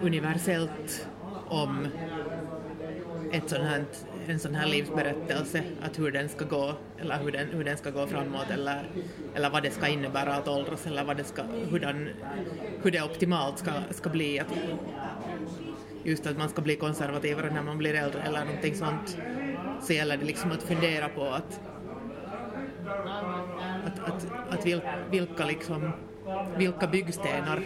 universellt 0.01 1.07
om 1.47 1.87
ett 3.31 3.49
sånt 3.49 3.63
här, 3.63 3.83
en 4.27 4.39
sån 4.39 4.55
här 4.55 4.67
livsberättelse, 4.67 5.63
att 5.81 5.99
hur 5.99 6.11
den 6.11 6.29
ska 6.29 6.45
gå, 6.45 6.73
eller 6.99 7.19
hur 7.19 7.31
den, 7.31 7.47
hur 7.47 7.63
den 7.63 7.77
ska 7.77 7.89
gå 7.89 8.07
framåt, 8.07 8.49
eller, 8.49 8.89
eller 9.35 9.49
vad 9.49 9.63
det 9.63 9.71
ska 9.71 9.87
innebära 9.87 10.33
att 10.33 10.47
åldras, 10.47 10.87
eller 10.87 11.03
vad 11.03 11.17
det 11.17 11.23
ska, 11.23 11.43
hur, 11.71 11.79
den, 11.79 12.09
hur 12.83 12.91
det 12.91 13.01
optimalt 13.01 13.59
ska, 13.59 13.71
ska 13.91 14.09
bli. 14.09 14.39
Att, 14.39 14.47
just 16.03 16.27
att 16.27 16.37
man 16.37 16.49
ska 16.49 16.61
bli 16.61 16.75
konservativare 16.75 17.53
när 17.53 17.63
man 17.63 17.77
blir 17.77 17.93
äldre 17.93 18.21
eller 18.21 18.45
någonting 18.45 18.75
sånt, 18.75 19.17
så 19.81 19.93
gäller 19.93 20.17
det 20.17 20.25
liksom 20.25 20.51
att 20.51 20.63
fundera 20.63 21.09
på 21.09 21.23
att, 21.23 21.61
att, 23.85 23.99
att, 24.09 24.27
att 24.49 24.65
vil, 24.65 24.81
vilka, 25.11 25.45
liksom, 25.45 25.91
vilka 26.57 26.87
byggstenar 26.87 27.61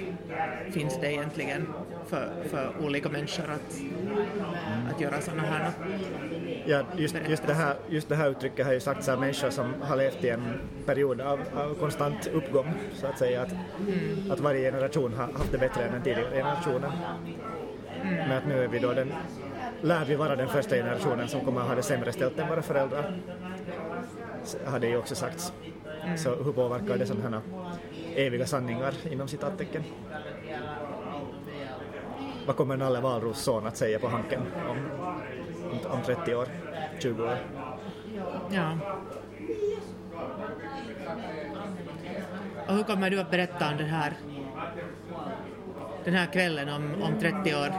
finns 0.72 0.98
det 1.02 1.14
egentligen 1.14 1.68
för, 2.06 2.30
för 2.50 2.74
olika 2.82 3.10
människor 3.10 3.44
att, 3.44 3.82
att 4.94 5.02
göra 5.02 5.22
sådana 5.22 5.44
här 5.44 5.72
Ja, 6.68 6.84
just, 6.98 7.16
just, 7.30 7.48
det 7.48 7.54
här, 7.54 7.76
just 7.90 8.10
det 8.10 8.16
här 8.16 8.30
uttrycket 8.30 8.66
har 8.66 8.74
ju 8.74 8.80
sagts 8.80 9.10
av 9.10 9.20
människor 9.20 9.50
som 9.50 9.74
har 9.82 9.96
levt 9.96 10.24
i 10.24 10.30
en 10.30 10.60
period 10.86 11.22
av, 11.22 11.40
av 11.56 11.74
konstant 11.74 12.28
uppgång, 12.28 12.74
så 12.94 13.08
att 13.08 13.20
säga, 13.20 13.42
att, 13.42 13.54
att 14.30 14.40
varje 14.40 14.72
generation 14.72 15.14
har 15.14 15.24
haft 15.24 15.52
det 15.52 15.58
bättre 15.58 15.84
än 15.84 15.92
den 15.92 16.02
tidigare 16.02 16.36
generationen. 16.36 16.92
Men 18.04 18.32
att 18.32 18.48
nu 18.48 18.64
är 18.64 18.68
vi 18.68 18.80
då 18.80 18.94
den, 18.94 19.14
lär 19.82 20.06
vi 20.06 20.16
vara 20.16 20.36
den 20.36 20.48
första 20.48 20.76
generationen 20.76 21.28
som 21.28 21.42
kommer 21.42 21.62
att 21.62 21.68
ha 21.68 21.76
det 21.76 21.84
sämre 21.84 22.12
ställt 22.12 22.40
än 22.40 22.48
våra 22.48 22.62
föräldrar, 22.62 23.20
Så 24.44 24.58
har 24.66 24.80
det 24.80 24.88
ju 24.88 24.98
också 24.98 25.16
sagts. 25.16 25.54
Så 26.18 26.36
hur 26.44 26.52
påverkar 26.52 26.98
det 26.98 27.06
sådana 27.06 27.30
här 27.30 27.42
eviga 28.16 28.46
sanningar 28.46 28.94
inom 29.12 29.28
citattecken? 29.28 29.84
Vad 32.46 32.56
kommer 32.56 32.78
Nalle 32.78 33.02
Wahlroos 33.02 33.42
son 33.42 33.68
att 33.68 33.78
säga 33.78 34.00
på 34.00 34.08
Hanken 34.08 34.42
om, 34.70 34.78
om, 35.72 35.92
om 35.92 36.02
30 36.06 36.36
år, 36.36 36.48
20 37.00 37.24
år? 37.24 37.38
Ja. 38.52 38.78
Och 42.68 42.74
hur 42.74 42.84
kommer 42.84 43.10
du 43.10 43.20
att 43.20 43.32
berätta 43.32 43.70
om 43.70 43.78
det 43.78 43.84
här, 43.84 44.14
den 46.06 46.14
här 46.14 46.26
kvällen 46.26 46.70
om, 46.70 47.04
om 47.04 47.20
30 47.20 47.56
år? 47.56 47.74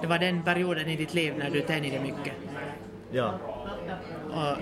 det 0.00 0.06
var 0.06 0.18
den 0.18 0.42
perioden 0.42 0.88
i 0.88 0.96
ditt 0.96 1.14
liv 1.14 1.34
när 1.38 1.50
du 1.50 1.60
tänjde 1.60 2.00
mycket 2.00 2.32
Ja, 3.10 3.38
och 4.30 4.56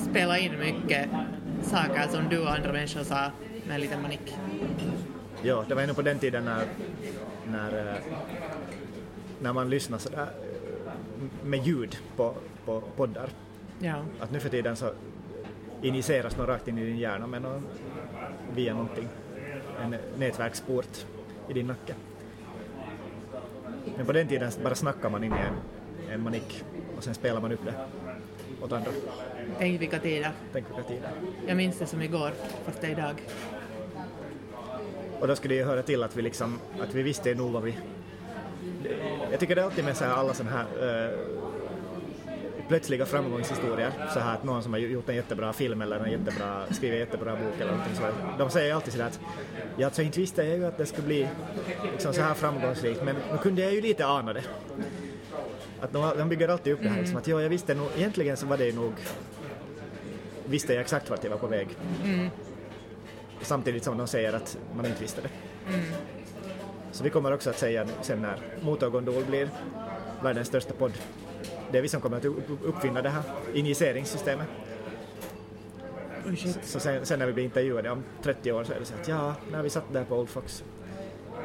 spela 0.00 0.38
in 0.38 0.58
mycket 0.58 1.08
saker 1.62 2.08
som 2.08 2.28
du 2.28 2.38
och 2.42 2.50
andra 2.50 2.72
människor 2.72 3.02
sa 3.02 3.30
med 3.66 3.74
en 3.74 3.80
liten 3.80 4.02
manik. 4.02 4.36
ja, 5.42 5.64
det 5.68 5.74
var 5.74 5.82
ännu 5.82 5.94
på 5.94 6.02
den 6.02 6.18
tiden 6.18 6.44
när, 6.44 6.64
när, 7.46 7.88
eh, 7.88 8.02
när 9.40 9.52
man 9.52 9.70
lyssnade 9.70 10.02
sådär 10.02 10.22
eh, 10.22 10.92
med 11.44 11.66
ljud 11.66 11.96
på, 12.16 12.34
på 12.64 12.80
poddar. 12.96 13.28
Ja. 13.78 13.94
Att 14.20 14.30
nu 14.32 14.40
för 14.40 14.48
tiden 14.48 14.76
så 14.76 14.90
injiceras 15.82 16.36
något 16.36 16.48
rakt 16.48 16.68
in 16.68 16.78
i 16.78 16.84
din 16.84 16.98
hjärna 16.98 17.26
med 17.26 17.42
någon, 17.42 17.66
via 18.54 18.74
någonting, 18.74 19.08
en 19.82 19.96
nätverksport 20.18 21.06
i 21.48 21.52
din 21.52 21.66
nacke. 21.66 21.94
Men 23.96 24.06
på 24.06 24.12
den 24.12 24.28
tiden 24.28 24.52
bara 24.62 24.74
snackar 24.74 25.10
man 25.10 25.24
in 25.24 25.32
i 25.32 25.36
en, 25.36 25.54
en 26.12 26.22
manik 26.22 26.64
och 26.96 27.04
sen 27.04 27.14
spelar 27.14 27.40
man 27.40 27.52
upp 27.52 27.64
det 27.64 27.74
åt 28.62 28.72
andra. 28.72 28.90
Tänk 29.58 29.80
vilka 29.80 29.98
tider. 29.98 30.32
Tänk 30.52 30.68
vilka 30.68 30.82
tider. 30.82 31.10
Jag 31.46 31.56
minns 31.56 31.78
det 31.78 31.86
som 31.86 32.02
igår, 32.02 32.30
fast 32.64 32.80
det 32.80 32.86
är 32.86 32.90
idag. 32.90 33.14
Och 35.20 35.28
då 35.28 35.36
skulle 35.36 35.54
det 35.54 35.58
ju 35.58 35.64
höra 35.64 35.82
till 35.82 36.02
att 36.02 36.16
vi 36.16 36.22
liksom, 36.22 36.58
att 36.80 36.94
vi 36.94 37.02
visste 37.02 37.34
nog 37.34 37.52
vad 37.52 37.62
vi... 37.62 37.78
Jag 39.30 39.40
tycker 39.40 39.54
det 39.54 39.60
är 39.60 39.64
alltid 39.64 39.84
med 39.84 39.96
så 39.96 40.04
här 40.04 40.12
alla 40.12 40.34
sådana 40.34 40.56
här 40.56 40.66
eh, 41.08 41.18
plötsliga 42.72 43.06
framgångshistorier, 43.06 43.92
så 44.12 44.20
här 44.20 44.34
att 44.34 44.44
någon 44.44 44.62
som 44.62 44.72
har 44.72 44.80
gjort 44.80 45.08
en 45.08 45.14
jättebra 45.14 45.52
film 45.52 45.82
eller 45.82 46.00
en 46.00 46.10
jättebra, 46.10 46.64
skrivit 46.70 46.94
en 46.94 47.00
jättebra 47.00 47.36
bok 47.36 47.60
eller 47.60 47.72
någonting 47.72 47.96
så. 47.96 48.02
De 48.38 48.50
säger 48.50 48.66
ju 48.66 48.72
alltid 48.72 48.92
sådär 48.92 49.06
att, 49.06 49.20
ja 49.76 49.86
alltså 49.86 50.02
inte 50.02 50.20
visste 50.20 50.42
jag 50.42 50.56
ju 50.56 50.66
att 50.66 50.78
det 50.78 50.86
skulle 50.86 51.06
bli 51.06 51.28
liksom 51.92 52.12
så 52.12 52.20
här 52.20 52.34
framgångsrikt, 52.34 53.02
men 53.04 53.16
nu 53.32 53.38
kunde 53.38 53.62
jag 53.62 53.72
ju 53.74 53.80
lite 53.80 54.06
ana 54.06 54.32
det. 54.32 54.42
Att 55.80 55.92
de, 55.92 56.18
de 56.18 56.28
bygger 56.28 56.48
alltid 56.48 56.72
upp 56.72 56.82
det 56.82 56.88
här 56.88 56.98
liksom, 56.98 57.16
att 57.16 57.26
ja, 57.26 57.42
jag 57.42 57.48
visste 57.48 57.74
nog, 57.74 57.88
egentligen 57.96 58.36
så 58.36 58.46
var 58.46 58.56
det 58.56 58.66
ju 58.66 58.72
nog, 58.72 58.92
visste 60.44 60.72
jag 60.72 60.80
exakt 60.80 61.10
vart 61.10 61.24
jag 61.24 61.30
var 61.30 61.38
på 61.38 61.46
väg. 61.46 61.68
Samtidigt 63.40 63.84
som 63.84 63.98
de 63.98 64.06
säger 64.06 64.32
att 64.32 64.58
man 64.76 64.86
inte 64.86 65.02
visste 65.02 65.20
det. 65.20 65.28
Så 66.92 67.04
vi 67.04 67.10
kommer 67.10 67.32
också 67.32 67.50
att 67.50 67.58
säga 67.58 67.86
sen 68.02 68.22
när 68.22 68.36
Motorgondol 68.62 69.24
blir 69.24 69.48
världens 70.22 70.48
största 70.48 70.74
podd. 70.74 70.92
Det 71.72 71.78
är 71.78 71.82
vi 71.82 71.88
som 71.88 72.00
kommer 72.00 72.16
att 72.16 72.24
upp- 72.24 72.62
uppfinna 72.64 73.02
det 73.02 73.08
här 73.08 73.22
injiceringssystemet. 73.54 74.46
Shit. 76.36 76.58
Så 76.62 76.80
sen, 76.80 77.06
sen 77.06 77.18
när 77.18 77.26
vi 77.26 77.32
blir 77.32 77.44
intervjuade 77.44 77.90
om 77.90 78.02
30 78.22 78.52
år 78.52 78.64
så 78.64 78.72
är 78.72 78.78
det 78.78 78.84
så 78.84 78.94
att 78.94 79.08
ja, 79.08 79.34
när 79.52 79.62
vi 79.62 79.70
satt 79.70 79.92
där 79.92 80.04
på 80.04 80.16
Old 80.16 80.28
Fox 80.28 80.64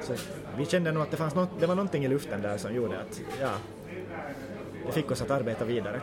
så 0.02 0.14
vi 0.58 0.66
kände 0.66 0.92
nog 0.92 1.04
att 1.04 1.12
det, 1.12 1.18
fanns 1.18 1.36
något, 1.36 1.50
det 1.60 1.66
var 1.68 1.76
någonting 1.76 2.06
i 2.06 2.08
luften 2.08 2.42
där 2.42 2.58
som 2.58 2.76
gjorde 2.76 3.00
att 3.00 3.22
ja, 3.42 3.52
det 4.86 4.92
fick 4.92 5.12
oss 5.12 5.22
att 5.22 5.32
arbeta 5.32 5.66
vidare. 5.66 6.02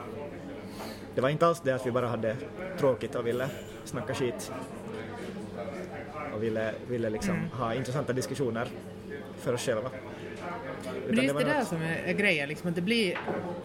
Det 1.15 1.21
var 1.21 1.29
inte 1.29 1.47
alls 1.47 1.61
det 1.61 1.73
att 1.73 1.87
vi 1.87 1.91
bara 1.91 2.09
hade 2.09 2.37
tråkigt 2.79 3.15
och 3.15 3.27
ville 3.27 3.49
snacka 3.85 4.15
skit 4.15 4.53
och 6.35 6.43
ville, 6.43 6.75
ville 6.89 7.11
liksom 7.11 7.37
ha 7.53 7.75
intressanta 7.75 8.13
diskussioner 8.13 8.69
för 9.39 9.53
oss 9.55 9.61
själva. 9.61 9.91
Men 11.07 11.17
det 11.17 11.23
är 11.23 11.25
just 11.25 11.35
var 11.35 11.41
det 11.41 11.51
där 11.51 11.65
som 11.65 11.83
är, 11.83 12.13
grejen, 12.13 12.49
liksom, 12.49 12.69
att 12.69 12.75
det 12.75 12.83
blir, 12.83 13.19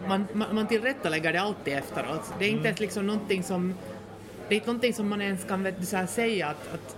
man, 0.08 0.26
man, 0.32 0.54
man 0.54 0.66
tillrättalägger 0.66 1.32
det 1.32 1.40
alltid 1.40 1.74
efteråt. 1.74 2.32
Det 2.38 2.44
är 2.44 2.48
inte 2.48 2.68
ens 2.68 2.80
liksom 2.80 3.06
någonting 3.06 3.42
som, 3.42 3.74
det 4.48 4.54
är 4.54 4.56
inte 4.56 4.66
någonting 4.66 4.94
som 4.94 5.08
man 5.08 5.22
ens 5.22 5.44
kan 5.44 5.62
vet, 5.62 5.88
så 5.88 5.96
här, 5.96 6.06
säga 6.06 6.46
att, 6.46 6.74
att, 6.74 6.96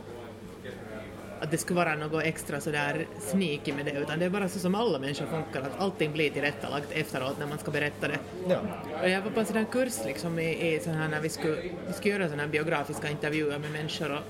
att 1.40 1.50
det 1.50 1.58
skulle 1.58 1.76
vara 1.76 1.96
något 1.96 2.24
extra 2.24 2.60
sådär 2.60 3.06
sneaky 3.20 3.72
med 3.72 3.84
det, 3.84 3.92
utan 3.92 4.18
det 4.18 4.24
är 4.24 4.30
bara 4.30 4.48
så 4.48 4.58
som 4.58 4.74
alla 4.74 4.98
människor 4.98 5.26
funkar, 5.26 5.60
att 5.60 5.80
allting 5.80 6.12
blir 6.12 6.30
tillrättalagt 6.30 6.92
efteråt 6.92 7.38
när 7.38 7.46
man 7.46 7.58
ska 7.58 7.70
berätta 7.70 8.08
det. 8.08 8.18
Ja. 8.48 8.58
Och 9.02 9.08
jag 9.08 9.22
var 9.22 9.30
på 9.30 9.40
en 9.40 9.46
sån 9.46 9.56
här 9.56 9.64
kurs 9.64 9.98
liksom 10.06 10.38
i, 10.38 10.74
i 10.74 10.80
sån 10.80 10.94
här 10.94 11.08
när 11.08 11.20
vi 11.20 11.28
skulle, 11.28 11.56
vi 11.86 11.92
skulle 11.92 12.14
göra 12.14 12.28
såna 12.28 12.42
här 12.42 12.48
biografiska 12.48 13.10
intervjuer 13.10 13.58
med 13.58 13.72
människor 13.72 14.12
och, 14.12 14.22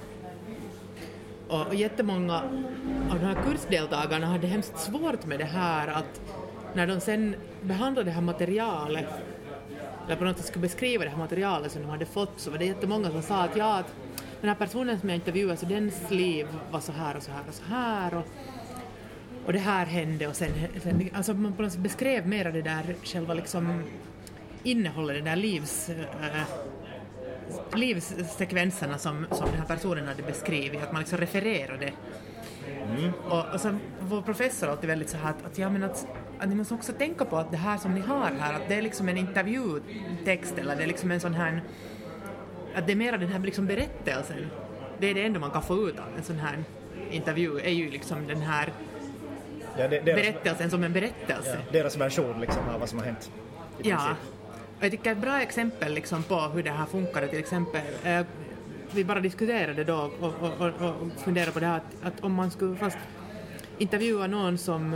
och, 1.53 1.67
och 1.67 1.75
jättemånga 1.75 2.43
av 3.11 3.19
de 3.21 3.27
här 3.27 3.37
kursdeltagarna 3.45 4.27
hade 4.27 4.47
hemskt 4.47 4.79
svårt 4.79 5.27
med 5.27 5.39
det 5.39 5.45
här 5.45 5.89
att 5.89 6.21
när 6.75 6.87
de 6.87 7.01
sen 7.01 7.35
behandlade 7.63 8.11
det 8.11 8.15
här 8.15 8.23
materialet 8.23 9.09
eller 10.07 10.17
på 10.17 10.25
något 10.25 10.37
sätt 10.37 10.47
skulle 10.47 10.63
beskriva 10.63 11.05
det 11.05 11.11
här 11.11 11.19
materialet 11.19 11.73
som 11.73 11.83
de 11.83 11.89
hade 11.89 12.07
fått 12.07 12.33
så 12.37 12.51
var 12.51 12.59
det 12.59 12.65
jättemånga 12.65 13.11
som 13.11 13.23
sa 13.23 13.43
att 13.43 13.57
ja, 13.57 13.79
att 13.79 13.95
den 14.41 14.49
här 14.49 14.57
personen 14.57 15.01
som 15.01 15.09
jag 15.09 15.17
intervjuade 15.17 15.57
så 15.57 15.67
dens 15.67 16.11
liv 16.11 16.47
var 16.71 16.81
så 16.81 16.93
här 16.93 17.17
och 17.17 17.23
så 17.23 17.31
här 17.31 17.43
och 17.49 17.55
så 17.55 17.65
här 17.65 18.15
och, 18.15 18.25
och 19.47 19.53
det 19.53 19.59
här 19.59 19.87
hände 19.87 20.27
och 20.27 20.37
sen, 20.37 20.53
sen 20.83 21.11
alltså 21.15 21.35
man 21.35 21.53
på 21.53 21.63
något 21.63 21.73
sätt 21.73 21.81
beskrev 21.81 22.27
mera 22.27 22.51
det 22.51 22.63
där 22.63 22.97
själva 23.03 23.35
liksom 23.35 23.83
innehållet, 24.63 25.17
det 25.17 25.31
där 25.31 25.37
livs, 25.37 25.89
äh, 25.89 26.43
livssekvenserna 27.75 28.99
som, 28.99 29.27
som 29.31 29.47
den 29.51 29.59
här 29.59 29.67
personen 29.67 30.09
hade 30.09 30.23
beskrivit, 30.23 30.83
att 30.83 30.93
man 30.93 31.01
liksom 31.01 31.19
refererade. 31.19 31.93
Och, 33.29 33.55
och 33.55 33.61
sen 33.61 33.81
vår 34.01 34.23
professor 34.23 34.69
alltid 34.69 34.91
väldigt 34.91 35.11
så 35.11 35.17
här 35.17 35.31
att, 35.31 35.47
att, 35.47 35.59
ja, 35.59 35.71
men 35.71 35.83
att, 35.83 36.07
att 36.39 36.49
ni 36.49 36.55
måste 36.55 36.75
också 36.75 36.93
tänka 36.93 37.25
på 37.25 37.37
att 37.37 37.51
det 37.51 37.57
här 37.57 37.79
som 37.79 37.95
ni 37.95 38.01
har 38.01 38.31
här, 38.39 38.55
att 38.55 38.69
det 38.69 38.75
är 38.75 38.83
liksom 38.83 39.09
en 39.09 39.17
intervjutext 39.17 40.59
eller 40.59 40.77
det 40.77 40.83
är 40.83 40.87
liksom 40.87 41.11
en 41.11 41.21
sån 41.21 41.35
här, 41.35 41.63
att 42.75 42.87
det 42.87 42.93
är 42.93 42.97
mera 42.97 43.17
den 43.17 43.29
här 43.29 43.39
liksom 43.39 43.67
berättelsen. 43.67 44.47
Det 44.99 45.11
är 45.11 45.15
det 45.15 45.25
enda 45.25 45.41
man 45.41 45.51
kan 45.51 45.63
få 45.63 45.89
ut 45.89 45.99
av 45.99 46.07
en 46.19 46.25
sån 46.25 46.39
här 46.39 46.65
intervju, 47.11 47.61
är 47.61 47.71
ju 47.71 47.91
liksom 47.91 48.27
den 48.27 48.41
här 48.41 48.73
Ja, 49.79 49.89
det, 49.89 50.01
deras, 50.01 50.21
berättelsen 50.21 50.71
som 50.71 50.85
en 50.85 50.93
berättelse. 50.93 51.59
ja, 51.67 51.73
deras 51.73 51.97
version 51.97 52.41
liksom 52.41 52.69
av 52.75 52.81
vad 52.81 52.89
som 52.89 52.99
har 52.99 53.07
hänt. 53.07 53.31
Ja. 53.83 54.17
Och 54.83 54.87
jag 54.87 54.93
tycker 54.93 55.13
ett 55.13 55.19
bra 55.19 55.43
exempel 55.43 55.95
liksom 55.95 56.23
på 56.23 56.41
hur 56.41 56.63
det 56.63 56.71
här 56.71 56.87
funkar 56.87 57.27
till 57.27 57.39
exempel, 57.39 57.81
eh, 58.05 58.27
vi 58.91 59.05
bara 59.05 59.21
diskuterade 59.21 59.85
då 59.85 60.11
och, 60.21 60.35
och, 60.41 60.61
och, 60.61 60.83
och 60.85 61.21
funderade 61.25 61.53
på 61.53 61.61
det 61.61 61.67
här 61.67 61.77
att, 61.77 62.07
att 62.15 62.25
om 62.25 62.33
man 62.33 62.51
skulle 62.51 62.77
fast 62.77 62.99
intervjua 63.79 64.27
någon 64.27 64.59
som 64.59 64.95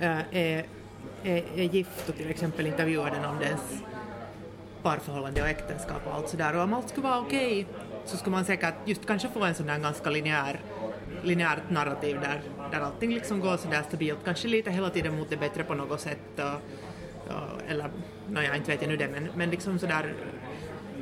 eh, 0.00 0.18
är, 0.30 0.64
är, 1.22 1.44
är 1.56 1.62
gift 1.62 2.08
och 2.08 2.16
till 2.16 2.30
exempel 2.30 2.66
intervjua 2.66 3.10
den 3.10 3.24
om 3.24 3.38
dess 3.38 3.82
parförhållande 4.82 5.42
och 5.42 5.48
äktenskap 5.48 6.06
och 6.06 6.14
allt 6.14 6.28
sådär 6.28 6.56
och 6.56 6.62
om 6.62 6.74
allt 6.74 6.88
skulle 6.88 7.08
vara 7.08 7.20
okej 7.20 7.66
så 8.04 8.16
skulle 8.16 8.36
man 8.36 8.44
säkert 8.44 8.74
just 8.84 9.06
kanske 9.06 9.28
få 9.28 9.44
en 9.44 9.54
sån 9.54 9.66
där 9.66 9.78
ganska 9.78 10.10
linjär 10.10 10.60
linjärt 11.22 11.70
narrativ 11.70 12.20
där, 12.20 12.42
där 12.70 12.80
allting 12.80 13.14
liksom 13.14 13.40
går 13.40 13.56
sådär 13.56 13.82
stabilt, 13.88 14.18
kanske 14.24 14.48
lite 14.48 14.70
hela 14.70 14.90
tiden 14.90 15.16
mot 15.16 15.30
det 15.30 15.36
bättre 15.36 15.64
på 15.64 15.74
något 15.74 16.00
sätt 16.00 16.38
och, 16.38 17.34
och, 17.34 17.62
eller, 17.68 17.90
nåja, 18.30 18.56
inte 18.56 18.70
vet 18.70 18.82
jag 18.82 18.88
nu 18.88 18.96
det, 18.96 19.08
men, 19.08 19.28
men 19.36 19.50
liksom 19.50 19.78
sådär 19.78 20.14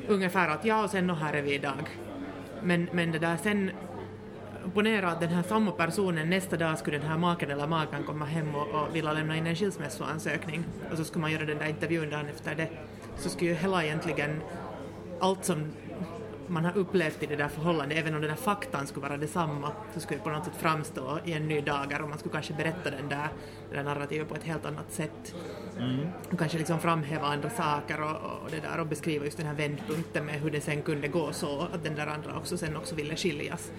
ungefär 0.08 0.48
att 0.48 0.64
ja, 0.64 0.84
och 0.84 0.90
sen 0.90 1.10
och 1.10 1.16
här 1.16 1.32
är 1.32 1.42
vi 1.42 1.54
idag. 1.54 1.88
Men, 2.62 2.88
men 2.92 3.12
det 3.12 3.18
där 3.18 3.36
sen, 3.36 3.70
ponera 4.74 5.10
att 5.10 5.20
den 5.20 5.28
här 5.28 5.42
samma 5.42 5.70
personen 5.70 6.30
nästa 6.30 6.56
dag 6.56 6.78
skulle 6.78 6.98
den 6.98 7.08
här 7.08 7.18
maken 7.18 7.50
eller 7.50 7.66
makan 7.66 8.04
komma 8.04 8.24
hem 8.24 8.54
och, 8.54 8.68
och 8.68 8.96
vilja 8.96 9.12
lämna 9.12 9.36
in 9.36 9.46
en 9.46 9.56
skilsmässoansökning 9.56 10.64
och 10.90 10.96
så 10.96 11.04
skulle 11.04 11.20
man 11.20 11.32
göra 11.32 11.44
den 11.44 11.58
där 11.58 11.66
intervjun 11.66 12.10
dagen 12.10 12.26
efter 12.26 12.54
det, 12.54 12.68
så 13.16 13.28
skulle 13.28 13.50
ju 13.50 13.56
hela 13.56 13.84
egentligen 13.84 14.40
allt 15.20 15.44
som 15.44 15.72
man 16.46 16.64
har 16.64 16.76
upplevt 16.76 17.22
i 17.22 17.26
det 17.26 17.36
där 17.36 17.48
förhållandet, 17.48 17.98
även 17.98 18.14
om 18.14 18.20
den 18.20 18.30
där 18.30 18.36
faktan 18.36 18.86
skulle 18.86 19.08
vara 19.08 19.16
detsamma, 19.16 19.72
så 19.94 20.00
skulle 20.00 20.18
det 20.20 20.24
på 20.24 20.30
något 20.30 20.44
sätt 20.44 20.56
framstå 20.56 21.18
i 21.24 21.32
en 21.32 21.48
ny 21.48 21.60
dager 21.60 22.02
och 22.02 22.08
man 22.08 22.18
skulle 22.18 22.32
kanske 22.32 22.54
berätta 22.54 22.90
den 22.90 23.08
där, 23.08 23.28
det 23.70 23.76
där 23.76 23.84
narrativet 23.84 24.28
på 24.28 24.34
ett 24.34 24.44
helt 24.44 24.66
annat 24.66 24.92
sätt. 24.92 25.34
Och 26.32 26.38
kanske 26.38 26.58
liksom 26.58 26.80
framhäva 26.80 27.26
andra 27.26 27.50
saker 27.50 28.02
och, 28.02 28.42
och 28.44 28.50
det 28.50 28.60
där 28.60 28.80
och 28.80 28.86
beskriva 28.86 29.24
just 29.24 29.36
den 29.36 29.46
här 29.46 29.54
vändpunkten 29.54 30.26
med 30.26 30.34
hur 30.34 30.50
det 30.50 30.60
sen 30.60 30.82
kunde 30.82 31.08
gå 31.08 31.32
så 31.32 31.60
att 31.60 31.84
den 31.84 31.94
där 31.94 32.06
andra 32.06 32.36
också 32.36 32.58
sen 32.58 32.76
också 32.76 32.94
ville 32.94 33.16
skiljas. 33.16 33.72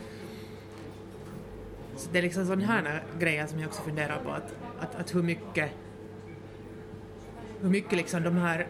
Så 1.97 2.09
det 2.11 2.18
är 2.18 2.22
liksom 2.22 2.45
sådana 2.45 2.66
här 2.66 3.03
grejer 3.20 3.47
som 3.47 3.59
jag 3.59 3.68
också 3.68 3.82
funderar 3.82 4.20
på 4.26 4.32
att, 4.32 4.55
att, 4.80 4.95
att 4.95 5.16
hur 5.16 5.24
mycket 5.24 5.72
hur 7.61 7.70
mycket 7.70 7.93
liksom 7.93 8.24
de 8.24 8.38
här 8.38 8.68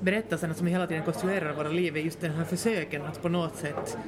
berättelserna 0.00 0.54
som 0.54 0.66
vi 0.66 0.72
hela 0.72 0.86
tiden 0.86 1.04
konstruerar 1.04 1.54
våra 1.54 1.68
liv 1.68 1.96
är 1.96 2.00
just 2.00 2.20
den 2.20 2.32
här 2.32 2.44
försöken 2.44 3.02
att 3.02 3.22
på 3.22 3.28
något 3.28 3.56
sätt 3.56 3.98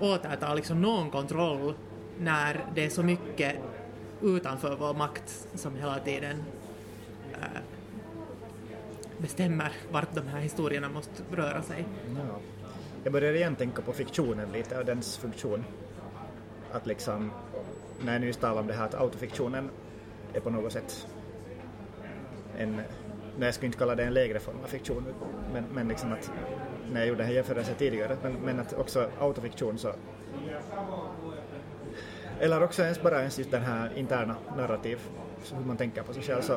återta 0.00 0.54
liksom 0.54 0.82
någon 0.82 1.10
kontroll 1.10 1.74
när 2.18 2.64
det 2.74 2.84
är 2.84 2.90
så 2.90 3.02
mycket 3.02 3.56
utanför 4.22 4.76
vår 4.76 4.94
makt 4.94 5.48
som 5.54 5.76
hela 5.76 5.98
tiden 5.98 6.42
äh, 7.32 7.60
bestämmer 9.18 9.72
vart 9.90 10.14
de 10.14 10.26
här 10.26 10.40
historierna 10.40 10.88
måste 10.88 11.22
röra 11.32 11.62
sig. 11.62 11.84
Ja. 12.14 12.38
Jag 13.04 13.12
börjar 13.12 13.32
igen 13.32 13.56
tänka 13.56 13.82
på 13.82 13.92
fiktionen 13.92 14.52
lite 14.52 14.78
och 14.78 14.84
dens 14.84 15.16
funktion. 15.18 15.64
Att 16.72 16.86
liksom, 16.86 17.30
när 18.04 18.12
jag 18.12 18.20
nyss 18.20 18.36
talade 18.36 18.60
om 18.60 18.66
det 18.66 18.74
här 18.74 18.84
att 18.84 18.94
autofiktionen 18.94 19.70
är 20.32 20.40
på 20.40 20.50
något 20.50 20.72
sätt 20.72 21.06
en, 22.58 22.80
nej 23.36 23.46
jag 23.46 23.54
skulle 23.54 23.66
inte 23.66 23.78
kalla 23.78 23.94
det 23.94 24.04
en 24.04 24.14
lägre 24.14 24.38
form 24.38 24.56
av 24.64 24.68
fiktion, 24.68 25.06
men, 25.52 25.64
men 25.72 25.88
liksom 25.88 26.12
att 26.12 26.32
när 26.92 27.00
jag 27.00 27.08
gjorde 27.08 27.18
den 27.18 27.26
här 27.26 27.34
jämförelsen 27.34 27.74
tidigare, 27.74 28.16
men, 28.22 28.32
men 28.32 28.60
att 28.60 28.72
också 28.72 29.10
autofiktion 29.20 29.78
så 29.78 29.92
eller 32.42 32.62
också 32.62 32.82
ens 32.82 33.02
bara 33.02 33.18
ens 33.18 33.38
just 33.38 33.50
den 33.50 33.62
här 33.62 33.90
interna 33.96 34.36
narrativ, 34.56 34.98
så 35.42 35.54
hur 35.54 35.64
man 35.64 35.76
tänker 35.76 36.02
på 36.02 36.12
sig 36.12 36.22
själv. 36.22 36.42
Så 36.42 36.56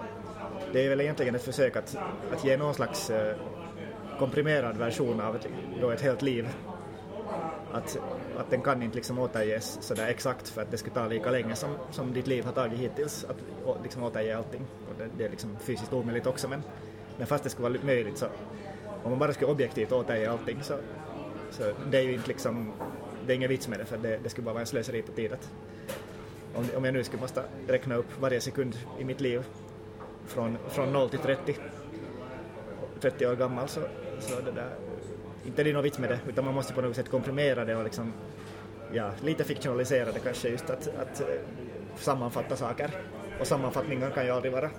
det 0.74 0.86
är 0.86 0.90
väl 0.90 1.02
egentligen 1.02 1.36
ett 1.36 1.44
försök 1.44 1.76
att, 1.76 1.98
att 2.34 2.46
ge 2.46 2.58
någon 2.58 2.74
slags 2.74 3.10
eh, 3.10 3.36
komprimerad 4.20 4.78
version 4.78 5.22
av 5.22 5.36
ett, 5.36 5.48
då 5.82 5.90
ett 5.90 6.02
helt 6.02 6.22
liv. 6.22 6.48
Att, 7.76 7.98
att 8.38 8.50
den 8.50 8.62
kan 8.62 8.82
inte 8.82 8.96
liksom 8.96 9.20
återges 9.20 9.78
sådär 9.82 10.08
exakt 10.08 10.50
för 10.50 10.62
att 10.62 10.72
det 10.72 10.78
skulle 10.78 10.96
ta 10.96 11.08
lika 11.08 11.32
länge 11.32 11.56
som, 11.56 11.70
som 11.92 12.14
ditt 12.14 12.28
liv 12.28 12.46
har 12.46 12.52
tagit 12.52 12.80
hittills 12.80 13.26
att 13.26 13.38
å, 13.66 13.78
liksom 13.84 14.04
återge 14.04 14.38
allting. 14.38 14.62
Och 14.90 14.96
det, 14.98 15.10
det 15.18 15.26
är 15.26 15.30
liksom 15.30 15.58
fysiskt 15.60 15.94
omöjligt 15.94 16.28
också 16.28 16.48
men, 16.48 16.64
men 17.18 17.28
fast 17.28 17.44
det 17.44 17.50
skulle 17.50 17.70
vara 17.70 17.86
möjligt 17.86 18.18
så 18.18 18.26
om 19.04 19.12
man 19.12 19.20
bara 19.20 19.34
skulle 19.34 19.52
objektivt 19.52 19.92
återge 19.92 20.32
allting 20.32 20.64
så, 20.64 20.78
så 21.52 21.64
det 21.92 21.98
är 21.98 22.02
ju 22.02 22.14
inte 22.14 22.28
liksom, 22.28 22.74
det 23.26 23.34
är 23.34 23.36
ingen 23.36 23.50
vits 23.50 23.68
med 23.68 23.80
det 23.80 23.86
för 23.86 23.98
det, 23.98 24.20
det 24.24 24.30
skulle 24.30 24.46
bara 24.46 24.54
vara 24.54 24.62
en 24.62 24.68
slöseri 24.68 25.02
på 25.02 25.12
tid. 25.12 25.34
Att, 25.34 25.50
om, 26.56 26.66
om 26.78 26.86
jag 26.86 26.94
nu 26.94 27.04
skulle 27.04 27.22
måste 27.22 27.44
räkna 27.68 27.96
upp 27.96 28.20
varje 28.20 28.42
sekund 28.42 28.78
i 29.00 29.04
mitt 29.04 29.22
liv 29.22 29.46
från, 30.26 30.58
från 30.70 30.94
0 30.94 31.10
till 31.10 31.20
30, 31.20 31.56
30 33.02 33.28
år 33.28 33.36
gammal 33.36 33.68
så, 33.68 33.82
så 34.20 34.42
det 34.42 34.52
där, 34.52 34.76
inte 35.46 35.64
det 35.64 35.70
är 35.70 35.74
något 35.74 35.86
vits 35.86 36.00
med 36.00 36.10
det 36.10 36.20
utan 36.28 36.46
man 36.46 36.54
måste 36.54 36.74
på 36.74 36.82
något 36.82 36.96
sätt 36.96 37.10
komprimera 37.10 37.66
det 37.66 37.76
och 37.76 37.84
liksom, 37.84 38.14
ja, 38.94 39.12
lite 39.24 39.44
fiktionalisera 39.44 40.12
det 40.12 40.20
kanske 40.20 40.50
just 40.50 40.70
att, 40.70 40.88
att 40.88 41.22
eh, 41.22 41.28
sammanfatta 41.96 42.56
saker. 42.56 42.90
Och 43.40 43.48
sammanfattningar 43.48 44.10
kan 44.10 44.26
ju 44.26 44.32
aldrig 44.32 44.54
vara 44.54 44.70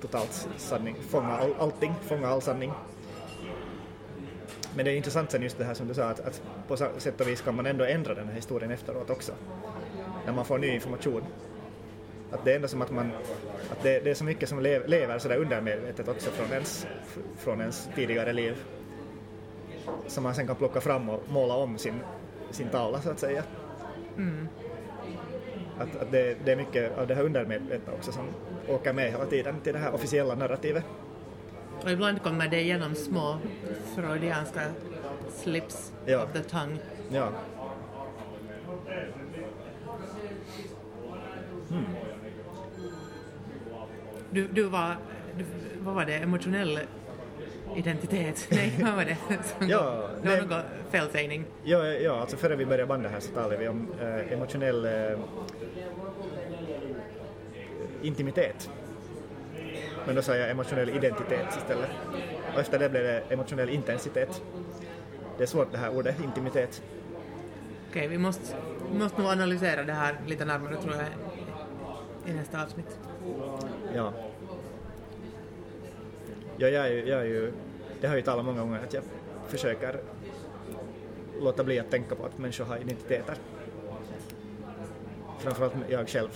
totalt 0.00 0.48
sanning, 0.56 0.96
fånga 1.08 1.32
all, 1.32 1.54
allting, 1.58 1.94
fånga 2.02 2.28
all 2.28 2.42
sanning. 2.42 2.72
Men 4.76 4.84
det 4.84 4.90
är 4.90 4.96
intressant 4.96 5.30
sen 5.30 5.42
just 5.42 5.58
det 5.58 5.64
här 5.64 5.74
som 5.74 5.88
du 5.88 5.94
sa 5.94 6.04
att, 6.04 6.20
att 6.20 6.42
på 6.68 6.76
sätt 6.76 7.20
och 7.20 7.28
vis 7.28 7.40
kan 7.40 7.54
man 7.54 7.66
ändå 7.66 7.84
ändra 7.84 8.14
den 8.14 8.28
här 8.28 8.34
historien 8.34 8.70
efteråt 8.70 9.10
också. 9.10 9.32
När 10.26 10.32
man 10.32 10.44
får 10.44 10.58
ny 10.58 10.68
information. 10.68 11.22
Att 12.30 12.44
det 12.44 12.52
är 12.52 12.56
ändå 12.56 12.68
som 12.68 12.82
att 12.82 12.90
man, 12.90 13.10
att 13.70 13.82
det, 13.82 14.00
det 14.04 14.10
är 14.10 14.14
så 14.14 14.24
mycket 14.24 14.48
som 14.48 14.60
lev, 14.60 14.88
lever 14.88 15.18
sådär 15.18 15.36
undermedvetet 15.36 16.08
också 16.08 16.30
från 16.30 16.50
ens, 16.52 16.86
från 17.38 17.60
ens 17.60 17.88
tidigare 17.94 18.32
liv. 18.32 18.64
Som 20.06 20.22
man 20.22 20.34
sen 20.34 20.46
kan 20.46 20.56
plocka 20.56 20.80
fram 20.80 21.08
och 21.08 21.22
måla 21.28 21.54
om 21.54 21.78
sin, 21.78 21.94
sin 22.50 22.68
tavla 22.68 23.00
så 23.00 23.10
att 23.10 23.18
säga. 23.18 23.42
Att, 25.78 25.96
att 25.96 26.10
det, 26.12 26.36
det 26.44 26.52
är 26.52 26.56
mycket 26.56 26.98
av 26.98 27.06
det 27.06 27.14
här 27.14 27.22
undermedvetna 27.22 27.92
också 27.92 28.12
som 28.12 28.24
åker 28.68 28.92
med 28.92 29.10
hela 29.10 29.26
tiden 29.26 29.60
till 29.60 29.72
det 29.72 29.78
här 29.78 29.94
officiella 29.94 30.34
narrativet. 30.34 30.84
Och 31.82 31.90
ibland 31.90 32.22
kommer 32.22 32.48
det 32.48 32.60
igenom 32.60 32.94
små 32.94 33.36
freudianska 33.94 34.60
slips 35.32 35.92
Ja. 36.06 36.24
of 36.24 36.32
the 36.32 36.42
tongue. 36.42 36.78
Ja. 37.10 37.28
Du, 44.30 44.48
du 44.48 44.62
var, 44.62 44.96
du, 45.38 45.44
vad 45.80 45.94
var 45.94 46.04
det, 46.04 46.14
emotionell 46.14 46.78
identitet? 47.76 48.46
Nej, 48.50 48.72
vad 48.82 48.94
var 48.94 49.04
det? 49.04 49.16
Som 49.58 49.68
Ja, 49.68 50.08
det 50.22 50.28
var 50.28 50.36
någon 50.36 50.62
felsägning. 50.90 51.44
Ja, 51.64 51.86
ja, 51.86 52.20
alltså 52.20 52.36
före 52.36 52.56
vi 52.56 52.66
började 52.66 52.86
banda 52.86 53.08
här 53.08 53.20
så 53.20 53.32
talade 53.32 53.56
vi 53.56 53.68
om 53.68 53.88
eh, 54.00 54.32
emotionell 54.32 54.84
eh, 54.84 55.18
intimitet. 58.02 58.70
Men 60.06 60.14
då 60.14 60.22
sa 60.22 60.36
jag 60.36 60.50
emotionell 60.50 60.88
identitet 60.88 61.46
istället. 61.56 61.90
Och 62.54 62.60
efter 62.60 62.78
det 62.78 62.88
blev 62.88 63.02
det 63.02 63.22
emotionell 63.30 63.68
intensitet. 63.68 64.42
Det 65.38 65.42
är 65.42 65.46
svårt 65.46 65.72
det 65.72 65.78
här 65.78 65.96
ordet, 65.96 66.20
intimitet. 66.24 66.82
Okej, 67.90 68.08
vi 68.08 68.18
måste, 68.18 68.56
måste 68.92 69.20
nog 69.20 69.30
analysera 69.30 69.82
det 69.82 69.92
här 69.92 70.16
lite 70.26 70.44
närmare 70.44 70.76
tror 70.76 70.94
jag 70.94 71.04
i 72.26 72.36
nästa 72.36 72.62
avsnitt. 72.62 72.98
Ja. 73.94 74.12
Ja, 76.58 76.68
jag 76.68 76.86
är, 76.86 76.90
ju- 76.90 77.08
jag 77.08 77.20
är 77.20 77.24
ju, 77.24 77.52
det 78.00 78.06
har 78.06 78.14
jag 78.14 78.20
ju 78.20 78.24
talat 78.24 78.44
många 78.44 78.60
gånger 78.60 78.80
att 78.84 78.94
jag 78.94 79.02
försöker 79.48 80.00
låta 81.40 81.64
bli 81.64 81.78
att 81.78 81.90
tänka 81.90 82.14
på 82.14 82.24
att 82.26 82.38
människor 82.38 82.64
har 82.64 82.76
identiteter. 82.76 83.34
Framförallt 85.38 85.74
jag 85.88 86.08
själv. 86.08 86.28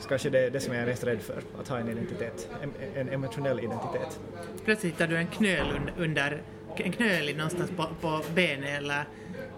Så 0.00 0.08
kanske 0.08 0.30
det 0.30 0.38
är 0.38 0.50
det 0.50 0.60
som 0.60 0.74
jag 0.74 0.82
är 0.82 0.86
mest 0.86 1.04
rädd 1.04 1.20
för, 1.20 1.42
att 1.60 1.68
ha 1.68 1.78
en 1.78 1.88
identitet, 1.88 2.48
en, 2.94 3.08
emotionell 3.08 3.58
identitet. 3.60 4.20
Plötsligt 4.64 4.92
hittar 4.94 5.06
du 5.06 5.16
en 5.16 5.26
knöl 5.26 5.66
un- 5.66 5.90
under, 5.98 6.42
en 6.76 6.92
knöl 6.92 7.36
någonstans 7.36 7.70
på, 7.76 7.84
på 8.00 8.20
benet 8.34 8.78
eller 8.78 9.04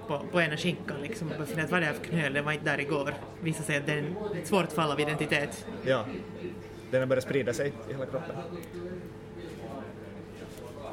på, 0.09 0.21
på 0.33 0.41
ena 0.41 0.57
skinkan 0.57 0.97
liksom. 1.03 1.29
Och 1.41 1.49
funderar, 1.49 1.69
vad 1.69 1.77
är 1.77 1.81
det 1.81 1.87
här 1.87 1.95
för 1.95 2.05
knöl? 2.05 2.33
Den 2.33 2.45
var 2.45 2.53
inte 2.53 2.65
där 2.65 2.81
igår. 2.81 3.15
Visar 3.43 3.65
sig 3.65 3.77
att 3.77 3.87
det 3.87 3.93
är 3.93 4.05
ett 4.41 4.47
svårt 4.47 4.73
fall 4.73 4.91
av 4.93 5.01
identitet. 5.01 5.67
Ja, 5.85 6.05
den 6.91 7.01
har 7.01 7.07
börjat 7.07 7.25
sprida 7.25 7.53
sig 7.53 7.73
i 7.89 7.93
hela 7.93 8.07
kroppen. 8.07 8.37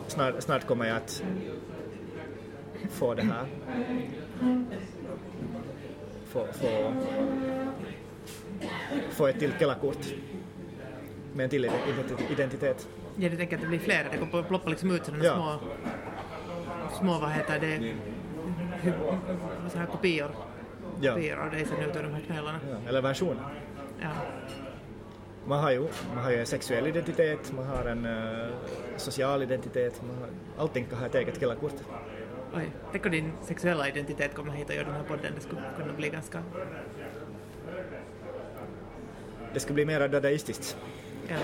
Snart, 0.08 0.44
snart 0.44 0.68
kommer 0.68 0.86
jag 0.86 0.98
att 0.98 1.24
få 2.90 3.14
det 3.14 3.22
här. 3.22 3.46
Få, 6.28 6.48
få, 6.54 6.94
få 9.12 9.28
ett 9.28 9.40
till 9.40 9.52
Kela-kort 9.60 10.14
med 11.34 11.44
en 11.44 11.50
till 11.50 11.66
identi- 11.66 12.32
identitet. 12.32 12.88
Ja, 13.16 13.30
du 13.30 13.38
tänker 13.38 13.56
att 13.56 13.62
det 13.62 13.68
blir 13.68 13.80
flera. 13.80 14.04
Det 14.12 14.18
kommer 14.18 14.44
ploppa 14.44 14.70
liksom 14.70 14.92
ut 14.92 15.06
sådana 15.06 15.24
Ja. 15.24 15.34
små, 15.34 15.60
små, 17.00 17.20
vad 17.20 17.32
heter 17.32 17.60
det, 17.60 17.94
så 19.72 19.78
här 19.78 19.86
kopior. 19.86 20.32
Ja. 21.02 21.14
Kopior 21.14 21.38
av 21.40 21.52
dig 21.52 21.66
sen 21.66 21.90
ut 21.90 21.96
ur 21.96 22.04
de 22.04 22.14
här 22.14 22.22
knölarna. 22.22 22.60
Ja, 22.72 22.90
eller 22.90 23.02
versioner. 23.02 23.44
Ja. 24.02 24.10
Man 25.48 25.60
har 25.60 25.72
ju 25.72 25.88
man 26.16 26.24
har 26.24 26.32
ju 26.32 26.40
en 26.40 26.46
sexuell 26.46 26.88
identitet, 26.88 27.52
man 27.56 27.66
har 27.66 27.86
en 27.86 28.06
eh, 28.06 28.48
social 28.98 29.44
identitet, 29.44 30.02
man 30.08 30.18
har, 30.18 30.30
allting 30.64 30.86
kan 30.86 31.00
ha 31.00 31.06
ett 31.06 31.16
eget 31.16 31.40
Kela-kort. 31.40 31.74
Oj, 32.56 32.72
tänk 32.92 33.06
om 33.06 33.12
din 33.12 33.32
sexuella 33.42 33.90
identitet 33.90 34.36
kommer 34.36 34.52
hit 34.52 34.70
och 34.70 34.76
gör 34.76 34.84
den 34.84 34.94
här 34.94 35.04
podden. 35.04 35.34
Det 35.36 35.42
skulle 35.42 35.62
kunna 35.78 35.94
bli 35.94 36.10
ganska... 36.10 36.44
Det 39.54 39.60
skulle 39.60 39.74
bli 39.74 39.86
mer 39.86 40.08
dadaistiskt. 40.08 40.78
Ja. 41.28 41.38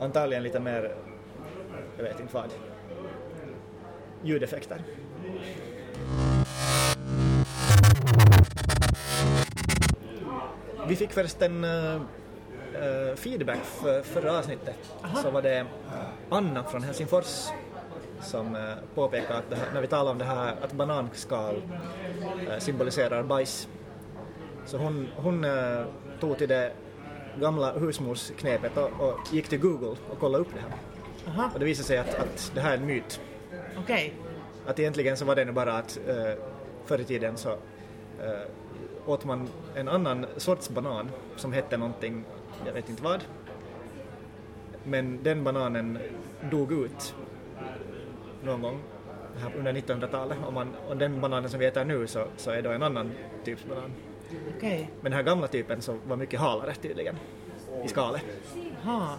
Antagligen 0.00 0.42
lite 0.42 0.60
mer, 0.60 0.94
jag 1.96 2.04
vet 2.04 2.20
inte 2.20 2.34
vad, 2.34 2.50
ljudeffekter. 4.22 4.82
Vi 10.88 10.96
fick 10.96 11.12
förresten 11.12 11.64
uh, 11.64 11.94
uh, 11.94 13.14
feedback 13.16 13.64
för 13.64 14.02
förra 14.02 14.38
avsnittet. 14.38 14.76
Så 15.22 15.30
var 15.30 15.42
det 15.42 15.66
Anna 16.30 16.64
från 16.64 16.82
Helsingfors 16.82 17.48
som 18.20 18.54
uh, 18.54 18.74
påpekade 18.94 19.38
att 19.38 19.58
här, 19.58 19.74
när 19.74 19.80
vi 19.80 19.86
talar 19.86 20.10
om 20.10 20.18
det 20.18 20.24
här 20.24 20.56
att 20.62 20.72
bananskal 20.72 21.54
uh, 21.54 22.58
symboliserar 22.58 23.22
bajs 23.22 23.68
så 24.66 24.76
hon, 24.76 25.08
hon 25.16 25.44
uh, 25.44 25.84
tog 26.20 26.38
till 26.38 26.48
det 26.48 26.72
gamla 27.40 27.72
husmorsknepet 27.72 28.76
och, 28.76 28.90
och 29.00 29.18
gick 29.32 29.48
till 29.48 29.60
Google 29.60 29.96
och 30.10 30.18
kollade 30.18 30.44
upp 30.44 30.54
det 30.54 30.60
här. 30.60 30.70
Aha, 31.28 31.50
Och 31.54 31.58
det 31.58 31.64
visade 31.64 31.86
sig 31.86 31.98
att, 31.98 32.14
att 32.14 32.52
det 32.54 32.60
här 32.60 32.72
är 32.72 32.76
en 32.76 32.86
myt. 32.86 33.20
okej. 33.78 34.14
Att 34.66 34.78
egentligen 34.78 35.16
så 35.16 35.24
var 35.24 35.36
det 35.36 35.44
nog 35.44 35.54
bara 35.54 35.72
att 35.72 35.98
uh, 36.08 36.14
förr 36.86 36.98
i 36.98 37.04
tiden 37.04 37.36
så 37.36 37.50
uh, 37.50 37.58
åt 39.08 39.24
man 39.24 39.48
en 39.74 39.88
annan 39.88 40.26
sorts 40.36 40.68
banan 40.68 41.10
som 41.36 41.52
hette 41.52 41.76
någonting, 41.76 42.24
jag 42.66 42.72
vet 42.72 42.88
inte 42.88 43.02
vad. 43.02 43.24
Men 44.84 45.22
den 45.22 45.44
bananen 45.44 45.98
dog 46.50 46.72
ut 46.72 47.14
någon 48.42 48.62
gång 48.62 48.80
under 49.58 49.72
1900-talet 49.72 50.38
och, 50.46 50.66
och 50.88 50.96
den 50.96 51.20
bananen 51.20 51.50
som 51.50 51.60
vi 51.60 51.66
äter 51.66 51.84
nu 51.84 52.06
så, 52.06 52.24
så 52.36 52.50
är 52.50 52.62
då 52.62 52.70
en 52.70 52.82
annan 52.82 53.10
typs 53.44 53.64
banan. 53.64 53.92
Okej. 54.56 54.90
Men 55.00 55.10
den 55.10 55.12
här 55.12 55.22
gamla 55.22 55.46
typen 55.46 55.82
så 55.82 55.96
var 56.06 56.16
mycket 56.16 56.40
halare 56.40 56.74
tydligen 56.74 57.16
i 57.84 57.88
skalet. 57.88 58.22
Aha. 58.84 59.16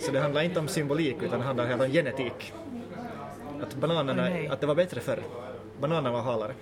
Så 0.00 0.12
det 0.12 0.20
handlar 0.20 0.42
inte 0.42 0.60
om 0.60 0.68
symbolik 0.68 1.16
utan 1.22 1.38
det 1.38 1.44
handlar 1.44 1.66
helt 1.66 1.82
om 1.82 1.90
genetik. 1.90 2.52
Att 3.62 3.74
bananerna, 3.74 4.22
nej. 4.22 4.48
att 4.48 4.60
det 4.60 4.66
var 4.66 4.74
bättre 4.74 5.00
förr. 5.00 5.22
Bananerna 5.80 6.12
var 6.12 6.20
halare. 6.20 6.54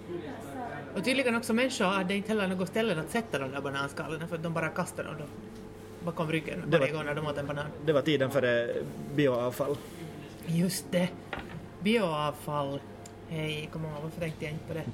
Och 0.94 1.04
tydligen 1.04 1.36
också 1.36 1.54
människor 1.54 1.84
hade 1.84 2.14
inte 2.14 2.28
heller 2.28 2.48
något 2.48 2.68
ställe 2.68 3.00
att 3.00 3.10
sätta 3.10 3.38
de 3.38 3.50
där 3.50 3.60
bananskalorna 3.60 4.26
för 4.28 4.36
att 4.36 4.42
de 4.42 4.52
bara 4.54 4.68
kastade 4.68 5.08
dem 5.08 5.16
bakom 6.04 6.32
ryggen 6.32 6.62
Det 6.66 6.78
varje 6.78 6.92
var- 6.92 6.98
gång 6.98 7.06
när 7.06 7.14
de 7.14 7.26
åt 7.26 7.38
en 7.38 7.46
banan. 7.46 7.66
Det 7.86 7.92
var 7.92 8.02
tiden 8.02 8.30
före 8.30 8.74
bioavfall. 9.14 9.76
Just 10.46 10.84
det. 10.92 11.08
Bioavfall. 11.82 12.80
Hej, 13.28 13.68
kom 13.72 13.84
ihåg, 13.84 13.92
varför 14.02 14.20
tänkte 14.20 14.44
jag 14.44 14.52
inte 14.52 14.64
på 14.66 14.74
det? 14.74 14.84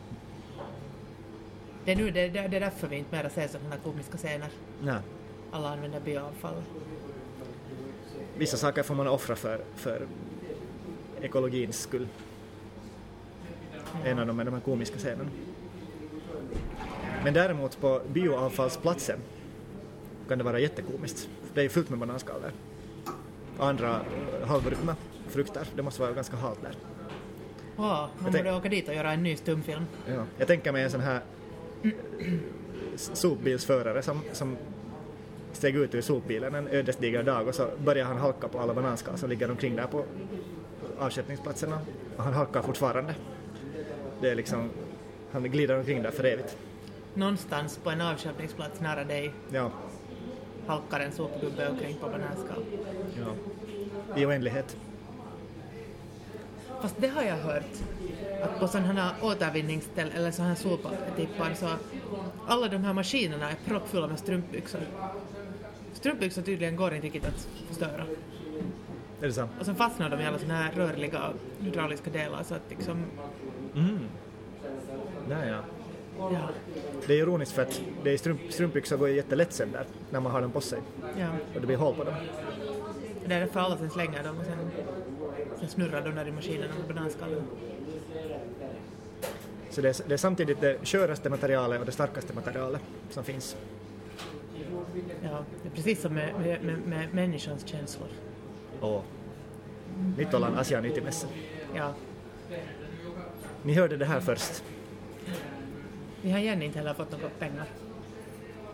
Det 1.84 1.92
är, 1.92 1.96
nu, 1.96 2.10
det, 2.10 2.28
det, 2.28 2.48
det 2.48 2.56
är 2.56 2.60
därför 2.60 2.88
vi 2.88 2.96
inte 2.96 3.16
mera 3.16 3.30
ser 3.30 3.48
sådana 3.48 3.70
här 3.70 3.78
komiska 3.84 4.16
scener. 4.16 4.48
Nej. 4.82 5.00
Alla 5.52 5.68
använder 5.68 6.00
bioavfall. 6.00 6.62
Vissa 8.36 8.56
saker 8.56 8.82
får 8.82 8.94
man 8.94 9.06
offra 9.08 9.36
för, 9.36 9.60
för 9.76 10.06
ekologins 11.22 11.80
skull. 11.80 12.08
En 14.04 14.18
av 14.18 14.26
dem 14.26 14.40
är 14.40 14.44
de 14.44 14.54
här 14.54 14.60
komiska 14.60 14.98
scenerna. 14.98 15.30
Men 17.24 17.34
däremot 17.34 17.80
på 17.80 18.00
bioavfallsplatsen 18.12 19.18
kan 20.28 20.38
det 20.38 20.44
vara 20.44 20.58
jättekomiskt. 20.58 21.28
Det 21.54 21.62
är 21.62 21.68
fullt 21.68 21.90
med 21.90 21.98
bananskal 21.98 22.40
där. 22.42 22.52
Andra 23.58 23.90
eh, 23.90 24.48
halvruttna 24.48 24.96
frukter. 25.28 25.66
Det 25.76 25.82
måste 25.82 26.00
vara 26.00 26.12
ganska 26.12 26.36
halt 26.36 26.62
där. 26.62 26.74
Wow, 27.76 28.08
man 28.18 28.32
borde 28.32 28.52
åka 28.52 28.68
dit 28.68 28.88
och 28.88 28.94
göra 28.94 29.12
en 29.12 29.22
ny 29.22 29.36
stumfilm. 29.36 29.84
Ja. 30.06 30.24
Jag 30.38 30.48
tänker 30.48 30.72
mig 30.72 30.82
en 30.82 30.90
sån 30.90 31.00
här 31.00 31.20
sopbilsförare 32.96 34.02
som, 34.02 34.20
som 34.32 34.56
steg 35.52 35.76
ut 35.76 35.94
ur 35.94 36.00
sopbilen 36.00 36.54
en 36.54 36.68
ödesdiger 36.68 37.22
dag 37.22 37.48
och 37.48 37.54
så 37.54 37.68
börjar 37.84 38.04
han 38.04 38.18
halka 38.18 38.48
på 38.48 38.58
alla 38.58 38.74
bananskal 38.74 39.18
som 39.18 39.30
ligger 39.30 39.50
omkring 39.50 39.76
där 39.76 39.86
på 39.86 40.04
avsättningsplatserna. 40.98 41.78
Och 42.16 42.24
han 42.24 42.32
halkar 42.34 42.62
fortfarande. 42.62 43.14
Det 44.20 44.30
är 44.30 44.34
liksom, 44.34 44.70
han 45.32 45.42
glider 45.42 45.78
omkring 45.78 46.02
där 46.02 46.10
för 46.10 46.24
evigt. 46.24 46.56
Någonstans 47.14 47.78
på 47.84 47.90
en 47.90 48.00
avköpningsplats 48.00 48.80
nära 48.80 49.04
dig 49.04 49.32
Ja, 49.52 49.70
halkar 50.66 51.00
en 51.00 51.12
sopgubbe 51.12 51.68
omkring 51.68 51.96
på 52.00 52.06
bananskal. 52.08 52.64
ja. 53.18 53.34
I 54.20 54.26
oändlighet. 54.26 54.76
Fast 56.82 56.94
det 56.98 57.08
har 57.08 57.22
jag 57.22 57.36
hört, 57.36 57.72
att 58.42 58.60
på 58.60 58.68
sådana 58.68 58.92
här 58.92 59.12
återvinningsställen 59.22 60.12
eller 60.12 60.30
sådana 60.30 60.48
här 60.54 60.60
soptippar 60.60 61.54
så 61.54 61.66
alla 62.46 62.68
de 62.68 62.84
här 62.84 62.92
maskinerna 62.92 63.50
är 63.50 63.56
proppfulla 63.64 64.06
med 64.06 64.18
strumpbyxor. 64.18 64.80
Strumpbyxor 65.92 66.42
tydligen 66.42 66.76
går 66.76 66.94
inte 66.94 67.06
riktigt 67.06 67.24
att 67.26 67.48
förstöra. 67.68 68.04
Är 69.20 69.26
det 69.26 69.32
sant? 69.32 69.50
Och 69.60 69.66
sen 69.66 69.74
fastnar 69.74 70.10
de 70.10 70.20
i 70.20 70.26
alla 70.26 70.38
sådana 70.38 70.54
här 70.60 70.72
rörliga 70.72 71.20
hydrauliska 71.60 72.10
delar 72.10 72.42
så 72.42 72.54
att 72.54 72.62
liksom, 72.68 73.04
Mm. 73.74 73.98
Nej, 75.28 75.48
ja. 75.48 75.58
Ja, 76.20 76.48
Det 77.06 77.14
är 77.14 77.18
ironiskt 77.18 77.52
för 77.52 77.62
att 77.62 77.82
det 78.04 78.10
är 78.10 78.16
strump, 78.16 78.40
strumpbyxor 78.48 78.96
går 78.96 79.08
ju 79.08 79.16
jättelätt 79.16 79.52
sönder 79.52 79.84
när 80.10 80.20
man 80.20 80.32
har 80.32 80.40
dem 80.40 80.50
på 80.50 80.60
sig 80.60 80.78
ja. 81.18 81.28
och 81.54 81.60
det 81.60 81.66
blir 81.66 81.76
hål 81.76 81.94
på 81.94 82.04
dem. 82.04 82.14
Det 83.26 83.34
är 83.34 83.40
därför 83.40 83.60
alla 83.60 83.76
sen 83.76 83.90
slänger 83.90 84.22
dem 84.24 84.38
och 84.38 84.44
sen, 84.44 84.70
sen 85.58 85.68
snurrar 85.68 86.02
de 86.04 86.14
där 86.14 86.28
i 86.28 86.32
maskinerna 86.32 86.74
med 86.78 86.96
bananskallen. 86.96 87.42
Så 89.70 89.80
det 89.80 89.88
är, 89.88 90.08
det 90.08 90.14
är 90.14 90.18
samtidigt 90.18 90.60
det 90.60 90.86
sköraste 90.86 91.30
materialet 91.30 91.80
och 91.80 91.86
det 91.86 91.92
starkaste 91.92 92.34
materialet 92.34 92.82
som 93.10 93.24
finns. 93.24 93.56
Ja, 95.22 95.44
det 95.62 95.68
är 95.68 95.72
precis 95.74 96.00
som 96.00 96.14
med, 96.14 96.34
med, 96.40 96.64
med, 96.64 96.78
med 96.86 97.14
människans 97.14 97.66
känslor. 97.66 98.08
Och 98.80 99.04
Nyt 100.16 100.34
ollaan 100.34 100.58
asian 100.58 100.84
ytimessä. 100.84 101.26
Ja, 101.74 101.94
Ni 103.62 103.74
hörde 103.74 103.96
det 103.96 104.04
här 104.04 104.20
först. 104.20 104.64
Vi 106.22 106.30
har 106.30 106.38
igen 106.38 106.62
inte 106.62 106.78
heller 106.78 106.94
fått 106.94 107.12
några 107.12 107.28
pengar. 107.38 107.66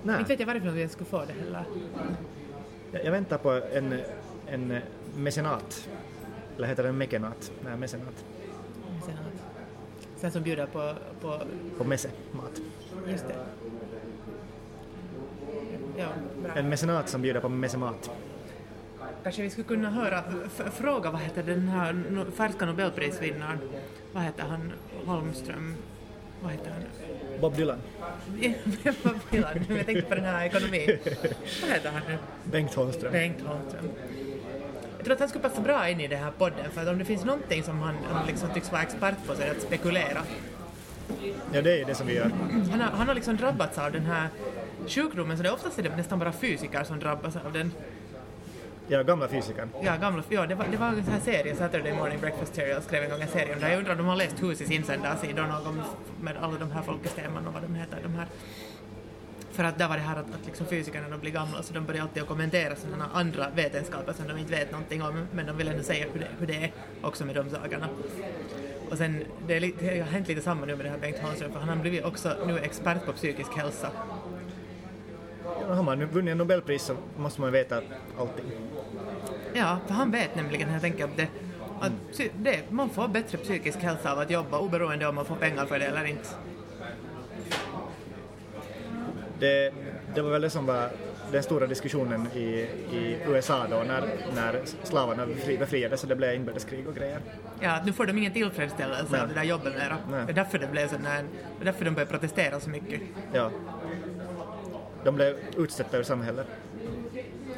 Nej, 0.02 0.18
Inte 0.18 0.28
vet 0.32 0.40
jag 0.40 0.46
varifrån 0.46 0.74
vi 0.74 0.88
skulle 0.88 1.10
få 1.10 1.24
det 1.24 1.32
heller. 1.32 1.64
jag, 2.92 3.04
jag 3.04 3.10
väntar 3.12 3.38
på 3.38 3.50
en, 3.50 4.00
en 4.46 4.78
mecenat. 5.16 5.88
Eller 6.56 6.68
heter 6.68 6.82
den 6.82 6.98
mekenat? 6.98 7.52
Nej, 7.64 7.76
mecenat. 7.76 8.24
Att, 9.08 9.10
sen 10.20 10.30
som 10.32 10.42
bjuder 10.42 10.66
på, 10.66 10.94
på 11.20 11.40
På 11.78 11.84
messe-mat. 11.84 12.60
just 13.08 13.28
det. 13.28 13.34
Ja, 15.96 16.06
bra. 16.42 16.52
En 16.54 16.68
mecenat 16.68 17.08
som 17.08 17.22
bjuder 17.22 17.40
på 17.40 17.48
messemat. 17.48 18.10
Kanske 19.22 19.42
vi 19.42 19.50
skulle 19.50 19.66
kunna 19.66 19.90
höra, 19.90 20.24
fråga 20.72 21.10
vad 21.10 21.20
heter 21.20 21.42
den 21.42 21.68
här 21.68 21.92
no- 21.92 22.30
färska 22.30 22.66
nobelprisvinnaren, 22.66 23.58
vad 24.12 24.22
heter 24.22 24.42
han, 24.42 24.72
Holmström, 25.06 25.74
vad 26.42 26.52
heter 26.52 26.70
han? 26.70 26.82
Bob 27.40 27.56
Dylan. 27.56 27.78
Vill 29.30 29.44
han? 29.44 29.64
Jag 29.68 29.86
tänkte 29.86 30.02
på 30.02 30.14
den 30.14 30.24
här 30.24 30.44
ekonomin. 30.46 30.98
Vad 31.62 31.70
heter 31.70 31.90
han 31.90 32.02
nu? 32.08 32.18
Bengt 32.44 32.74
Holmström. 32.74 33.12
Bengt 33.12 33.42
Holmström. 33.46 33.88
Jag 34.96 35.04
tror 35.04 35.14
att 35.14 35.20
han 35.20 35.28
skulle 35.28 35.48
passa 35.48 35.60
bra 35.60 35.88
in 35.88 36.00
i 36.00 36.08
den 36.08 36.22
här 36.22 36.30
podden 36.30 36.70
för 36.72 36.82
att 36.82 36.88
om 36.88 36.98
det 36.98 37.04
finns 37.04 37.24
någonting 37.24 37.62
som 37.62 37.80
han, 37.80 37.94
han 38.10 38.26
liksom 38.26 38.48
tycks 38.54 38.72
vara 38.72 38.82
expert 38.82 39.26
på 39.26 39.34
så 39.34 39.42
är 39.42 39.46
det 39.46 39.52
att 39.52 39.62
spekulera. 39.62 40.22
Ja, 41.52 41.62
det 41.62 41.80
är 41.80 41.84
det 41.84 41.94
som 41.94 42.06
vi 42.06 42.14
gör. 42.14 42.30
Han 42.70 42.80
har, 42.80 42.90
han 42.90 43.08
har 43.08 43.14
liksom 43.14 43.36
drabbats 43.36 43.78
av 43.78 43.92
den 43.92 44.06
här 44.06 44.28
sjukdomen 44.86 45.36
så 45.36 45.42
det 45.42 45.48
är 45.48 45.52
oftast 45.52 45.78
är 45.78 45.82
det 45.82 45.96
nästan 45.96 46.18
bara 46.18 46.32
fysiker 46.32 46.84
som 46.84 46.98
drabbas 46.98 47.36
av 47.36 47.52
den. 47.52 47.72
Ja, 48.88 49.02
gamla 49.02 49.28
fysikern. 49.28 49.68
Ja, 49.82 49.96
gamla, 49.96 50.22
ja 50.28 50.46
det, 50.46 50.54
var, 50.54 50.66
det 50.70 50.76
var 50.76 50.88
en 50.88 51.04
sån 51.04 51.12
här 51.12 51.20
serie, 51.20 51.56
Saturday 51.56 51.92
Morning 51.92 52.20
Breakfast 52.20 52.54
Serial 52.54 52.82
skrev 52.82 53.02
en 53.02 53.10
gång 53.10 53.20
en 53.20 53.28
serie 53.28 53.54
om 53.54 53.60
det. 53.60 53.70
Jag 53.70 53.78
undrar 53.78 53.92
om 53.92 53.98
de 53.98 54.06
har 54.06 54.16
läst 54.16 54.42
Husis 54.42 54.70
insändarsidor 54.70 55.46
någon 55.46 55.82
med 56.20 56.36
alla 56.40 56.58
de 56.58 56.70
här 56.70 56.82
folkestämman 56.82 57.46
och 57.46 57.52
vad 57.52 57.62
de 57.62 57.74
heter, 57.74 57.98
de 58.02 58.14
här. 58.14 58.26
För 59.52 59.64
att 59.64 59.78
där 59.78 59.88
var 59.88 59.96
det 59.96 60.02
här 60.02 60.16
att, 60.16 60.34
att 60.34 60.46
liksom 60.46 60.66
fysikerna 60.66 61.08
de 61.08 61.20
blir 61.20 61.30
gamla 61.30 61.62
så 61.62 61.74
de 61.74 61.84
börjar 61.84 62.02
alltid 62.02 62.22
att 62.22 62.28
kommentera 62.28 62.76
sådana 62.76 63.08
andra 63.12 63.50
vetenskaper 63.54 64.12
som 64.12 64.28
de 64.28 64.38
inte 64.38 64.52
vet 64.52 64.72
någonting 64.72 65.02
om 65.02 65.26
men 65.32 65.46
de 65.46 65.56
vill 65.56 65.68
ändå 65.68 65.82
säga 65.82 66.06
hur 66.12 66.20
det, 66.20 66.28
hur 66.38 66.46
det 66.46 66.54
är 66.54 66.72
också 67.02 67.24
med 67.24 67.34
de 67.34 67.50
sakerna. 67.50 67.88
Och 68.90 68.98
sen, 68.98 69.24
det, 69.46 69.56
är 69.56 69.60
lite, 69.60 69.84
det 69.84 70.00
har 70.00 70.06
hänt 70.06 70.28
lite 70.28 70.40
samma 70.40 70.66
nu 70.66 70.76
med 70.76 70.86
det 70.86 70.90
här 70.90 70.98
Bengt 70.98 71.18
Hansson 71.18 71.52
för 71.52 71.60
han 71.60 71.68
har 71.68 71.76
blivit 71.76 72.04
också 72.04 72.36
nu 72.46 72.58
expert 72.58 73.06
på 73.06 73.12
psykisk 73.12 73.56
hälsa. 73.56 73.90
Har 75.68 75.82
man 75.82 75.98
nu 75.98 76.06
vunnit 76.06 76.32
en 76.32 76.38
Nobelpris 76.38 76.82
så 76.82 76.96
måste 77.16 77.40
man 77.40 77.52
veta 77.52 77.76
allting. 78.18 78.44
Ja, 79.54 79.78
för 79.86 79.94
han 79.94 80.10
vet 80.10 80.36
nämligen 80.36 80.68
helt 80.68 80.84
enkelt 80.84 81.10
det, 81.16 81.28
att 81.80 81.92
det, 82.36 82.70
man 82.70 82.90
får 82.90 83.08
bättre 83.08 83.38
psykisk 83.38 83.78
hälsa 83.78 84.12
av 84.12 84.18
att 84.18 84.30
jobba 84.30 84.58
oberoende 84.58 85.06
om 85.06 85.14
man 85.14 85.24
får 85.24 85.36
pengar 85.36 85.66
för 85.66 85.78
det 85.78 85.84
eller 85.84 86.04
inte. 86.04 86.28
Det, 89.38 89.72
det 90.14 90.22
var 90.22 90.30
väl 90.30 90.42
det 90.42 90.50
som 90.50 90.66
var 90.66 90.90
den 91.32 91.42
stora 91.42 91.66
diskussionen 91.66 92.26
i, 92.34 92.40
i 92.92 93.18
USA 93.26 93.66
då 93.70 93.76
när, 93.76 94.02
när 94.34 94.60
slavarna 94.82 95.26
befri- 95.26 95.58
befriades 95.58 96.02
och 96.02 96.08
det 96.08 96.16
blev 96.16 96.34
inbördeskrig 96.34 96.88
och 96.88 96.94
grejer. 96.94 97.18
Ja, 97.60 97.78
nu 97.86 97.92
får 97.92 98.06
de 98.06 98.18
ingen 98.18 98.32
tillfredsställelse 98.32 99.06
Nej. 99.10 99.20
av 99.20 99.28
det 99.28 99.34
där 99.34 99.42
jobbet 99.42 99.74
mera. 99.74 99.96
Nej. 100.10 100.22
Det 100.26 100.32
är 100.32 100.34
därför 100.34 100.58
det 100.58 100.66
blev 100.66 100.88
sån 100.88 101.06
här, 101.06 101.22
det 101.58 101.62
är 101.62 101.64
därför 101.64 101.84
de 101.84 101.90
började 101.90 102.10
protestera 102.10 102.60
så 102.60 102.70
mycket. 102.70 103.00
Ja. 103.32 103.50
De 105.06 105.14
blev 105.14 105.36
utstötta 105.56 105.98
ur 105.98 106.02
samhället. 106.02 106.46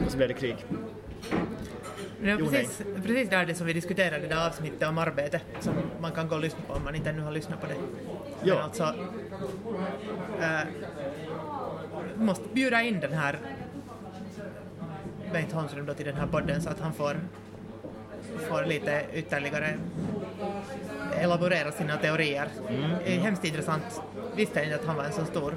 Och 0.05 0.11
så 0.11 0.17
blev 0.17 0.29
det 0.29 0.35
krig. 0.35 0.57
Det 2.23 2.35
var 2.35 2.51
precis, 2.51 2.83
precis 3.03 3.31
där 3.31 3.47
det 3.47 3.55
som 3.55 3.67
vi 3.67 3.73
diskuterade 3.73 4.25
i 4.25 4.29
det 4.29 4.47
avsnittet 4.47 4.89
om 4.89 4.99
arbete 4.99 5.41
som 5.61 5.75
man 6.01 6.13
kan 6.13 6.29
gå 6.29 6.35
och 6.35 6.41
lyssna 6.41 6.61
på 6.67 6.73
om 6.73 6.85
man 6.85 6.95
inte 6.95 7.11
ännu 7.11 7.23
har 7.23 7.33
lyssnat 7.33 7.61
på 7.61 7.67
det. 7.67 7.75
Ja. 8.43 8.55
Men 8.55 8.65
alltså, 8.65 8.95
äh, 10.41 10.61
måste 12.17 12.49
bjuda 12.53 12.83
in 12.83 13.01
den 13.01 13.13
här 13.13 13.39
Bengt 15.33 15.53
Holmström 15.53 15.87
då 15.87 15.95
till 15.95 16.07
den 16.07 16.17
här 16.17 16.27
podden 16.27 16.63
så 16.63 16.71
att 16.71 16.81
han 16.81 16.93
får, 16.93 17.21
får 18.49 18.65
lite 18.65 19.05
ytterligare 19.13 19.79
elaborera 21.21 21.73
sina 21.73 21.97
teorier. 21.97 22.49
Det 23.05 23.17
är 23.17 23.21
hemskt 23.21 23.45
intressant. 23.45 24.01
Visste 24.37 24.65
inte 24.65 24.75
att 24.75 24.85
han 24.85 24.97
var 24.97 25.05
en 25.05 25.13
så 25.13 25.25
stor, 25.25 25.55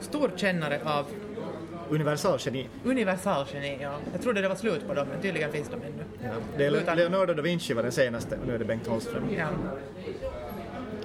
stor 0.00 0.30
kännare 0.36 0.80
av 0.84 1.06
Universalgeni. 1.90 2.68
universalgeni. 2.84 3.78
Ja. 3.80 3.92
Jag 4.12 4.22
trodde 4.22 4.40
det 4.40 4.48
var 4.48 4.56
slut 4.56 4.88
på 4.88 4.94
dem, 4.94 5.08
men 5.12 5.20
tydligen 5.22 5.52
finns 5.52 5.68
de 5.68 5.74
ännu. 5.76 6.04
Ja. 6.22 6.28
Det 6.56 6.64
är 6.66 6.70
Utan- 6.76 6.96
Leonardo 6.96 7.34
da 7.34 7.42
Vinci 7.42 7.74
var 7.74 7.82
den 7.82 7.92
senaste 7.92 8.36
och 8.36 8.46
nu 8.46 8.54
är 8.54 8.58
det 8.58 8.64
Bengt 8.64 8.86
Holmström. 8.86 9.22
Ja. 9.38 9.46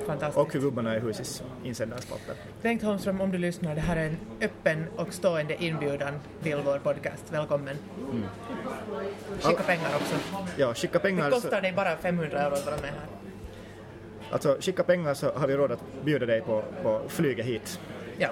Fantastiskt. 0.08 0.38
Och 0.38 0.50
gubbarna 0.62 0.96
är 0.96 1.00
husis 1.00 1.44
insändarspalter. 1.64 2.36
Bengt 2.62 2.84
Holmström, 2.84 3.22
om 3.22 3.32
du 3.32 3.38
lyssnar, 3.38 3.76
det 3.76 3.82
här 3.82 3.96
är 3.98 4.06
en 4.06 4.18
öppen 4.42 4.86
och 4.96 5.14
stående 5.14 5.64
inbjudan 5.64 6.14
till 6.42 6.58
vår 6.66 6.78
podcast. 6.80 7.24
Välkommen. 7.30 7.76
Skicka 9.42 9.48
All- 9.50 9.56
pengar 9.56 9.96
också. 9.96 10.16
Ja, 10.58 10.74
skicka 10.74 10.94
Det 10.94 11.00
pengar, 11.00 11.30
så, 11.30 11.36
kostar 11.36 11.62
dig 11.62 11.74
bara 11.74 11.98
500 11.98 12.40
euro 12.40 12.54
att 12.54 12.66
vara 12.66 12.76
med 12.76 12.90
här. 12.90 13.08
alltså 14.32 14.58
skicka 14.60 14.84
pengar 14.84 15.14
så 15.14 15.32
har 15.34 15.48
vi 15.48 15.56
råd 15.58 15.72
att 15.72 15.84
bjuda 16.06 16.26
dig 16.26 16.42
på, 16.42 16.64
på 16.84 17.02
flyget 17.08 17.46
hit. 17.46 17.80
Ja. 18.18 18.30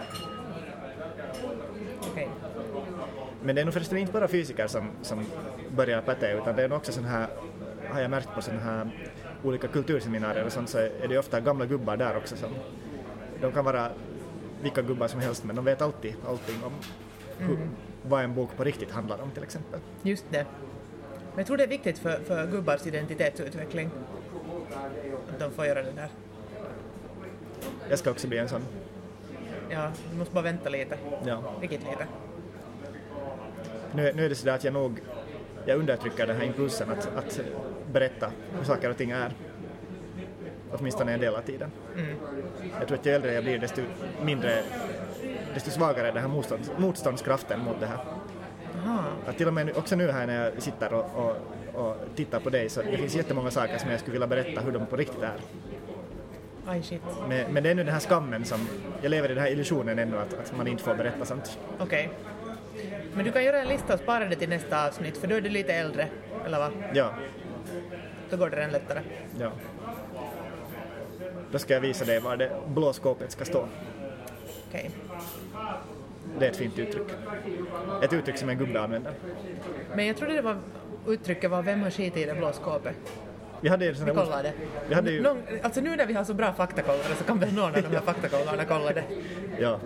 Okej. 2.12 2.30
Men 3.44 3.56
det 3.56 3.62
är 3.62 3.66
nog 3.66 3.74
förresten 3.74 3.98
inte 3.98 4.14
bara 4.14 4.28
fysiker 4.28 4.68
som, 4.68 4.90
som 5.02 5.26
börjar 5.76 6.02
pätee 6.02 6.38
utan 6.38 6.56
det 6.56 6.64
är 6.64 6.70
nog 6.70 6.78
också 6.78 6.92
sån 6.92 7.06
här, 7.06 7.28
har 7.90 8.02
jag 8.02 8.12
märkt 8.12 8.30
på 8.36 8.42
såna 8.42 8.60
här 8.60 8.90
olika 9.44 9.68
kulturseminarier 9.68 10.46
och 10.46 10.52
sånt 10.52 10.70
så 10.70 10.78
är 10.78 11.08
det 11.10 11.18
ofta 11.18 11.40
gamla 11.40 11.66
gubbar 11.66 11.98
där 11.98 12.18
också 12.18 12.36
som, 12.36 12.50
de 13.42 13.52
kan 13.52 13.66
vara 13.66 13.92
vilka 14.62 14.82
gubbar 14.82 15.08
som 15.08 15.20
helst 15.20 15.44
men 15.44 15.56
de 15.56 15.66
vet 15.66 15.82
alltid 15.82 16.16
allting 16.28 16.64
om 16.64 16.72
hur, 17.38 17.60
vad 18.04 18.24
en 18.24 18.36
bok 18.36 18.50
på 18.58 18.64
riktigt 18.64 18.92
handlar 18.92 19.22
om 19.22 19.32
till 19.32 19.44
exempel. 19.44 19.80
Just 20.02 20.26
det. 20.30 20.46
Men 21.12 21.38
jag 21.38 21.48
tror 21.48 21.58
det 21.58 21.64
är 21.64 21.68
viktigt 21.68 22.00
för, 22.00 22.20
för 22.20 22.48
gubbars 22.48 22.86
identitetsutveckling. 22.88 23.90
Att 25.34 25.40
de 25.40 25.52
får 25.52 25.66
göra 25.66 25.84
det 25.84 25.92
där. 25.92 26.10
Jag 27.90 28.00
ska 28.00 28.12
också 28.12 28.28
bli 28.28 28.38
en 28.38 28.50
sån. 28.50 28.62
Ja, 29.70 29.92
du 30.12 30.18
måste 30.18 30.34
bara 30.34 30.44
vänta 30.44 30.70
lite. 30.70 30.98
Ja. 31.26 31.44
Vilket 31.60 31.80
lite. 31.80 32.08
Nu, 33.94 34.12
nu 34.16 34.26
är 34.26 34.30
det 34.30 34.36
sådär 34.36 34.54
att 34.54 34.64
jag 34.64 34.74
nog 34.74 35.00
jag 35.66 35.80
undertrycker 35.80 36.28
den 36.28 36.38
här 36.38 36.44
impulsen 36.44 36.90
att, 36.90 37.10
att 37.16 37.40
berätta 37.92 38.32
hur 38.58 38.64
saker 38.64 38.90
och 38.90 38.98
ting 38.98 39.12
är. 39.12 39.32
Åtminstone 40.72 41.14
en 41.14 41.20
del 41.20 41.36
av 41.36 41.42
tiden. 41.42 41.72
Mm. 41.98 42.16
Jag 42.80 42.88
tror 42.88 42.98
att 42.98 43.06
ju 43.06 43.12
äldre 43.12 43.34
jag 43.34 43.44
blir 43.44 43.60
desto 43.60 43.82
mindre 44.24 44.64
desto 45.54 45.72
svagare 45.72 46.08
är 46.08 46.12
den 46.12 46.22
här 46.22 46.30
motstånds, 46.30 46.72
motståndskraften 46.78 47.60
mot 47.60 47.80
det 47.80 47.86
här. 47.86 47.98
Aha. 48.78 49.04
Att 49.26 49.38
till 49.38 49.48
och 49.48 49.54
med 49.54 49.78
också 49.78 49.96
nu 49.96 50.12
här 50.12 50.28
när 50.28 50.44
jag 50.44 50.64
sitter 50.64 50.94
och, 50.94 51.06
och, 51.16 51.36
och 51.86 51.96
tittar 52.16 52.40
på 52.40 52.50
dig 52.50 52.70
så 52.70 52.82
det 52.82 52.98
finns 52.98 53.16
jättemånga 53.16 53.52
saker 53.52 53.78
som 53.78 53.92
jag 53.92 54.00
skulle 54.00 54.14
vilja 54.14 54.28
berätta 54.28 54.62
hur 54.62 54.72
de 54.72 54.86
på 54.86 54.96
riktigt 54.96 55.24
är. 55.24 55.38
Aj 56.68 56.84
shit. 56.84 57.02
Men, 57.28 57.54
men 57.54 57.64
det 57.64 57.70
är 57.70 57.76
nu 57.76 57.84
den 57.84 57.94
här 57.94 58.00
skammen 58.00 58.46
som, 58.46 58.60
jag 59.02 59.10
lever 59.10 59.32
i 59.32 59.34
den 59.34 59.44
här 59.44 59.52
illusionen 59.52 60.00
ännu 60.00 60.18
att, 60.18 60.34
att 60.34 60.58
man 60.58 60.68
inte 60.68 60.84
får 60.84 60.96
berätta 60.96 61.26
sånt. 61.26 61.60
Okej. 61.80 62.10
Men 63.16 63.26
du 63.26 63.32
kan 63.32 63.44
göra 63.44 63.62
en 63.62 63.68
lista 63.68 63.94
och 63.94 64.00
spara 64.00 64.26
det 64.26 64.36
till 64.36 64.50
nästa 64.50 64.88
avsnitt 64.88 65.18
för 65.18 65.28
då 65.28 65.36
är 65.36 65.42
du 65.42 65.50
lite 65.50 65.74
äldre, 65.74 66.08
eller 66.46 66.60
vad? 66.60 66.72
Ja, 66.94 67.14
Då 68.30 68.38
går 68.38 68.50
det 68.50 68.56
redan 68.58 68.72
lättare. 68.72 69.00
ja. 69.40 69.52
Då 71.52 71.60
ska 71.60 71.74
jag 71.74 71.82
visa 71.82 72.06
dig 72.06 72.20
var 72.20 72.38
det 72.38 72.52
blå 72.68 72.94
skåpet 72.94 73.32
ska 73.32 73.46
stå. 73.46 73.68
Okej. 74.70 74.92
Det 76.40 76.46
är 76.46 76.50
ett 76.50 76.58
fint 76.58 76.80
uttryck. 76.80 77.08
Ett 78.04 78.14
uttryck 78.14 78.38
som 78.38 78.50
en 78.50 78.58
gubbe 78.58 78.82
använder. 78.82 79.14
Men 79.96 80.08
jag 80.08 80.18
trodde 80.18 80.34
det 80.34 80.42
var 80.42 80.58
uttrycket 81.08 81.52
var 81.52 81.62
vem 81.62 81.82
har 81.82 81.90
skitit 81.90 82.18
i 82.18 82.26
det 82.26 82.34
blå 82.34 82.54
skåpet? 82.54 82.96
Vi 83.62 83.70
hade 83.70 83.86
ju 83.86 83.96
sån 83.96 84.06
Vi 84.06 84.12
det. 84.14 84.54
Vi 84.90 84.96
hade 84.96 85.12
ju... 85.12 85.22
Någon, 85.22 85.38
alltså 85.64 85.82
nu 85.82 85.96
när 85.96 86.06
vi 86.06 86.14
har 86.14 86.24
så 86.24 86.34
bra 86.34 86.54
faktakollare 86.54 87.16
så 87.18 87.24
kan 87.24 87.40
väl 87.40 87.54
någon 87.54 87.76
av 87.76 87.82
de 87.82 87.88
här 87.88 88.02
faktakollarna 88.02 88.66
kolla 88.66 88.94
det. 88.94 89.04
Ja. 89.60 89.80